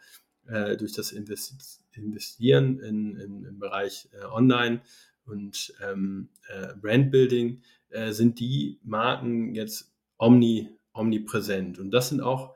äh, 0.46 0.76
durch 0.76 0.92
das 0.92 1.12
Investieren 1.12 2.78
in, 2.78 3.16
in, 3.16 3.44
im 3.44 3.58
Bereich 3.58 4.08
äh, 4.12 4.24
Online 4.26 4.82
und 5.26 5.74
ähm, 5.82 6.28
äh, 6.48 6.74
Brandbuilding 6.76 7.62
äh, 7.90 8.12
sind 8.12 8.40
die 8.40 8.78
Marken 8.82 9.54
jetzt 9.54 9.92
omni, 10.18 10.68
omnipräsent. 10.92 11.78
Und 11.78 11.90
das 11.90 12.08
sind 12.10 12.20
auch 12.20 12.54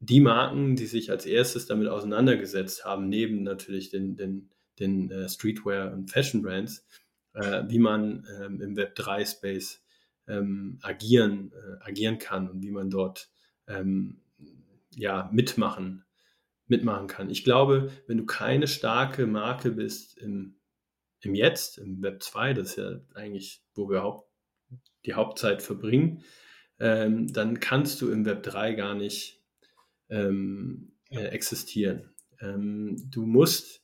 die 0.00 0.20
Marken, 0.20 0.76
die 0.76 0.86
sich 0.86 1.10
als 1.10 1.26
erstes 1.26 1.66
damit 1.66 1.88
auseinandergesetzt 1.88 2.84
haben, 2.84 3.08
neben 3.08 3.42
natürlich 3.42 3.90
den, 3.90 4.16
den, 4.16 4.50
den 4.78 5.10
äh, 5.10 5.28
Streetwear- 5.28 5.92
und 5.92 6.10
Fashion-Brands, 6.10 6.86
äh, 7.34 7.62
wie 7.68 7.78
man 7.78 8.26
ähm, 8.40 8.60
im 8.60 8.76
Web3-Space 8.76 9.82
ähm, 10.26 10.78
agieren, 10.82 11.52
äh, 11.52 11.84
agieren 11.84 12.18
kann 12.18 12.48
und 12.48 12.62
wie 12.62 12.70
man 12.70 12.90
dort 12.90 13.30
ähm, 13.66 14.20
ja, 14.94 15.30
mitmachen, 15.32 16.04
mitmachen 16.66 17.06
kann. 17.06 17.30
Ich 17.30 17.44
glaube, 17.44 17.90
wenn 18.06 18.18
du 18.18 18.26
keine 18.26 18.66
starke 18.66 19.26
Marke 19.26 19.70
bist 19.70 20.18
im 20.18 20.56
im 21.24 21.34
Jetzt, 21.34 21.78
im 21.78 22.02
Web 22.02 22.22
2, 22.22 22.54
das 22.54 22.70
ist 22.70 22.76
ja 22.76 23.00
eigentlich, 23.14 23.62
wo 23.74 23.88
wir 23.88 24.02
Haupt, 24.02 24.28
die 25.06 25.14
Hauptzeit 25.14 25.62
verbringen, 25.62 26.24
ähm, 26.80 27.32
dann 27.32 27.60
kannst 27.60 28.00
du 28.00 28.10
im 28.10 28.24
Web 28.24 28.42
3 28.42 28.74
gar 28.74 28.94
nicht 28.94 29.42
ähm, 30.10 30.92
äh, 31.10 31.26
existieren. 31.26 32.14
Ähm, 32.40 32.96
du 33.10 33.26
musst 33.26 33.82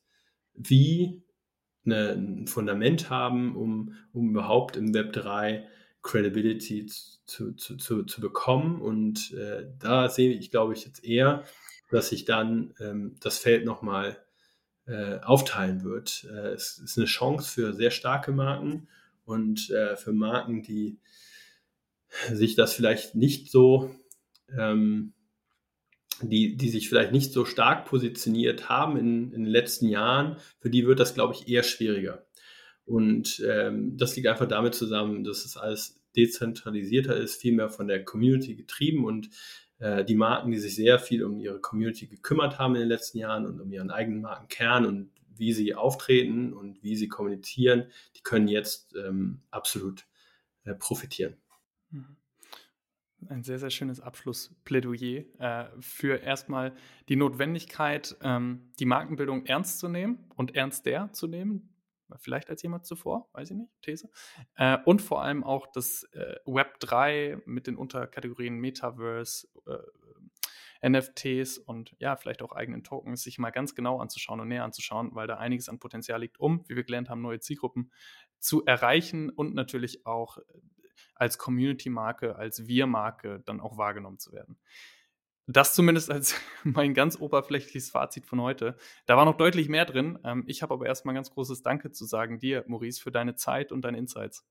wie 0.55 1.22
eine, 1.84 2.12
ein 2.12 2.47
Fundament 2.47 3.11
haben, 3.11 3.57
um, 3.57 3.95
um 4.12 4.30
überhaupt 4.30 4.76
im 4.76 4.95
Web 4.95 5.12
3 5.12 5.66
Credibility 6.03 6.86
zu, 6.86 7.53
zu, 7.55 7.76
zu, 7.76 8.05
zu 8.05 8.20
bekommen. 8.20 8.80
Und 8.80 9.32
äh, 9.32 9.66
da 9.78 10.09
sehe 10.09 10.32
ich, 10.32 10.51
glaube 10.51 10.72
ich, 10.72 10.84
jetzt 10.84 11.05
eher, 11.05 11.45
dass 11.91 12.09
sich 12.09 12.24
dann 12.24 12.74
ähm, 12.80 13.16
das 13.20 13.38
Feld 13.38 13.64
nochmal 13.64 14.18
äh, 14.91 15.20
aufteilen 15.20 15.84
wird. 15.84 16.26
Äh, 16.30 16.49
es 16.49 16.78
ist 16.78 16.99
eine 16.99 17.07
Chance 17.07 17.49
für 17.49 17.72
sehr 17.72 17.91
starke 17.91 18.32
Marken 18.32 18.88
und 19.24 19.70
äh, 19.70 19.97
für 19.97 20.12
Marken, 20.12 20.62
die 20.62 20.99
sich 22.32 22.57
das 22.57 22.74
vielleicht 22.74 23.14
nicht 23.14 23.51
so, 23.51 23.95
ähm, 24.59 25.12
die, 26.22 26.57
die 26.57 26.68
sich 26.68 26.88
vielleicht 26.88 27.12
nicht 27.12 27.32
so 27.32 27.45
stark 27.45 27.86
positioniert 27.86 28.68
haben 28.68 28.97
in, 28.97 29.32
in 29.32 29.45
den 29.45 29.53
letzten 29.53 29.88
Jahren, 29.88 30.36
für 30.59 30.70
die 30.70 30.86
wird 30.86 30.99
das, 30.99 31.14
glaube 31.14 31.34
ich, 31.34 31.49
eher 31.49 31.62
schwieriger. 31.62 32.26
Und 32.84 33.41
ähm, 33.49 33.97
das 33.97 34.16
liegt 34.16 34.26
einfach 34.26 34.49
damit 34.49 34.74
zusammen, 34.74 35.22
dass 35.22 35.45
es 35.45 35.57
alles 35.57 36.03
dezentralisierter 36.16 37.16
ist, 37.16 37.41
viel 37.41 37.53
mehr 37.53 37.70
von 37.70 37.86
der 37.86 38.05
Community 38.05 38.57
getrieben 38.57 39.05
und 39.05 39.30
äh, 39.81 40.05
die 40.05 40.14
Marken, 40.14 40.53
die 40.53 40.59
sich 40.59 40.76
sehr 40.76 40.99
viel 40.99 41.24
um 41.24 41.39
ihre 41.39 41.61
Community 41.61 42.07
gekümmert 42.07 42.59
haben 42.59 42.74
in 42.74 42.83
den 42.83 42.89
letzten 42.89 43.18
Jahren 43.18 43.47
und 43.47 43.61
um 43.61 43.72
ihren 43.72 43.91
eigenen 43.91 44.20
Markenkern 44.20 44.87
und 44.87 45.11
wie 45.37 45.53
sie 45.53 45.74
auftreten 45.74 46.53
und 46.53 46.83
wie 46.83 46.97
sie 46.97 47.09
kommunizieren, 47.09 47.87
die 48.14 48.22
können 48.22 48.47
jetzt 48.47 48.95
ähm, 48.95 49.41
absolut 49.51 50.07
äh, 50.64 50.74
profitieren. 50.74 51.37
Mhm. 51.91 52.16
Ein 53.28 53.43
sehr, 53.43 53.59
sehr 53.59 53.70
schönes 53.70 54.01
Abschlussplädoyer 54.01 55.24
äh, 55.39 55.66
für 55.81 56.16
erstmal 56.22 56.74
die 57.09 57.16
Notwendigkeit, 57.16 58.16
ähm, 58.22 58.72
die 58.78 58.87
Markenbildung 58.87 59.45
ernst 59.47 59.78
zu 59.78 59.89
nehmen 59.89 60.31
und 60.37 60.55
ernster 60.55 61.12
zu 61.12 61.26
nehmen, 61.26 61.74
vielleicht 62.19 62.51
als 62.51 62.63
jemand 62.63 62.87
zuvor, 62.87 63.29
weiß 63.33 63.51
ich 63.51 63.57
nicht, 63.57 63.71
These. 63.83 64.09
Äh, 64.57 64.79
und 64.85 65.03
vor 65.03 65.23
allem 65.23 65.45
auch 65.45 65.67
das 65.73 66.05
äh, 66.13 66.37
Web 66.47 66.81
3 66.81 67.43
mit 67.47 67.67
den 67.67 67.77
Unterkategorien 67.77 68.57
Metaverse, 68.57 69.49
äh, 69.67 69.79
NFTs 70.83 71.59
und 71.59 71.95
ja, 71.99 72.17
vielleicht 72.17 72.43
auch 72.43 72.53
eigenen 72.53 72.83
Tokens 72.85 73.23
sich 73.23 73.39
mal 73.39 73.51
ganz 73.51 73.75
genau 73.75 74.01
anzuschauen 74.01 74.41
und 74.41 74.49
näher 74.49 74.65
anzuschauen, 74.65 75.15
weil 75.15 75.27
da 75.27 75.37
einiges 75.37 75.69
an 75.69 75.79
Potenzial 75.79 76.21
liegt, 76.21 76.41
um, 76.41 76.65
wie 76.69 76.77
wir 76.77 76.85
gelernt 76.85 77.11
haben, 77.11 77.21
neue 77.21 77.41
Zielgruppen 77.41 77.93
zu 78.39 78.65
erreichen 78.65 79.29
und 79.29 79.55
natürlich 79.55 80.07
auch 80.07 80.39
äh, 80.39 80.43
als 81.15 81.37
Community-Marke, 81.37 82.37
als 82.37 82.67
Wir-Marke 82.67 83.43
dann 83.45 83.61
auch 83.61 83.77
wahrgenommen 83.77 84.19
zu 84.19 84.33
werden. 84.33 84.59
Das 85.53 85.75
zumindest 85.75 86.13
als 86.13 86.37
mein 86.65 86.95
ganz 86.95 87.19
oberflächliches 87.19 87.91
Fazit 87.91 88.25
von 88.25 88.41
heute. 88.41 88.77
Da 89.07 89.17
war 89.17 89.25
noch 89.25 89.37
deutlich 89.37 89.69
mehr 89.69 89.85
drin. 89.85 90.19
Ähm, 90.25 90.45
ich 90.47 90.63
habe 90.63 90.75
aber 90.75 90.87
erstmal 90.87 91.13
ein 91.13 91.17
ganz 91.17 91.31
großes 91.31 91.63
Danke 91.63 91.91
zu 91.91 92.05
sagen 92.05 92.39
dir, 92.39 92.65
Maurice, 92.69 93.03
für 93.03 93.11
deine 93.11 93.35
Zeit 93.35 93.73
und 93.73 93.83
deine 93.83 93.99
Insights. 93.99 94.47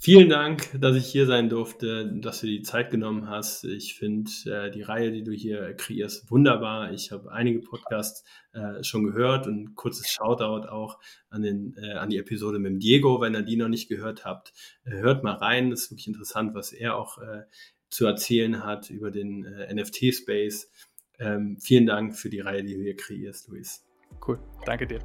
Vielen 0.00 0.28
Dank, 0.28 0.80
dass 0.80 0.96
ich 0.96 1.06
hier 1.06 1.26
sein 1.26 1.48
durfte, 1.48 2.08
dass 2.20 2.40
du 2.40 2.46
die 2.46 2.62
Zeit 2.62 2.90
genommen 2.90 3.28
hast. 3.28 3.64
Ich 3.64 3.94
finde 3.94 4.30
äh, 4.46 4.70
die 4.70 4.82
Reihe, 4.82 5.10
die 5.10 5.24
du 5.24 5.32
hier 5.32 5.74
kreierst, 5.74 6.30
wunderbar. 6.30 6.92
Ich 6.92 7.10
habe 7.10 7.32
einige 7.32 7.60
Podcasts 7.60 8.24
äh, 8.52 8.82
schon 8.84 9.04
gehört 9.04 9.48
und 9.48 9.74
kurzes 9.74 10.08
Shoutout 10.08 10.68
auch 10.68 11.00
an, 11.30 11.42
den, 11.42 11.76
äh, 11.76 11.94
an 11.94 12.10
die 12.10 12.18
Episode 12.18 12.60
mit 12.60 12.72
dem 12.72 12.78
Diego, 12.78 13.20
wenn 13.20 13.34
ihr 13.34 13.42
die 13.42 13.56
noch 13.56 13.68
nicht 13.68 13.88
gehört 13.88 14.24
habt. 14.24 14.52
Äh, 14.84 15.00
hört 15.00 15.24
mal 15.24 15.34
rein, 15.34 15.70
das 15.70 15.82
ist 15.82 15.90
wirklich 15.90 16.06
interessant, 16.06 16.54
was 16.54 16.72
er 16.72 16.96
auch 16.96 17.18
äh, 17.18 17.42
zu 17.90 18.06
erzählen 18.06 18.64
hat 18.64 18.90
über 18.90 19.10
den 19.10 19.44
äh, 19.44 19.74
NFT-Space. 19.74 20.70
Ähm, 21.18 21.58
vielen 21.60 21.86
Dank 21.86 22.16
für 22.16 22.30
die 22.30 22.40
Reihe, 22.40 22.62
die 22.62 22.74
du 22.74 22.82
hier 22.82 22.96
kreierst, 22.96 23.48
Luis. 23.48 23.84
Cool, 24.26 24.38
danke 24.64 24.86
dir. 24.86 25.00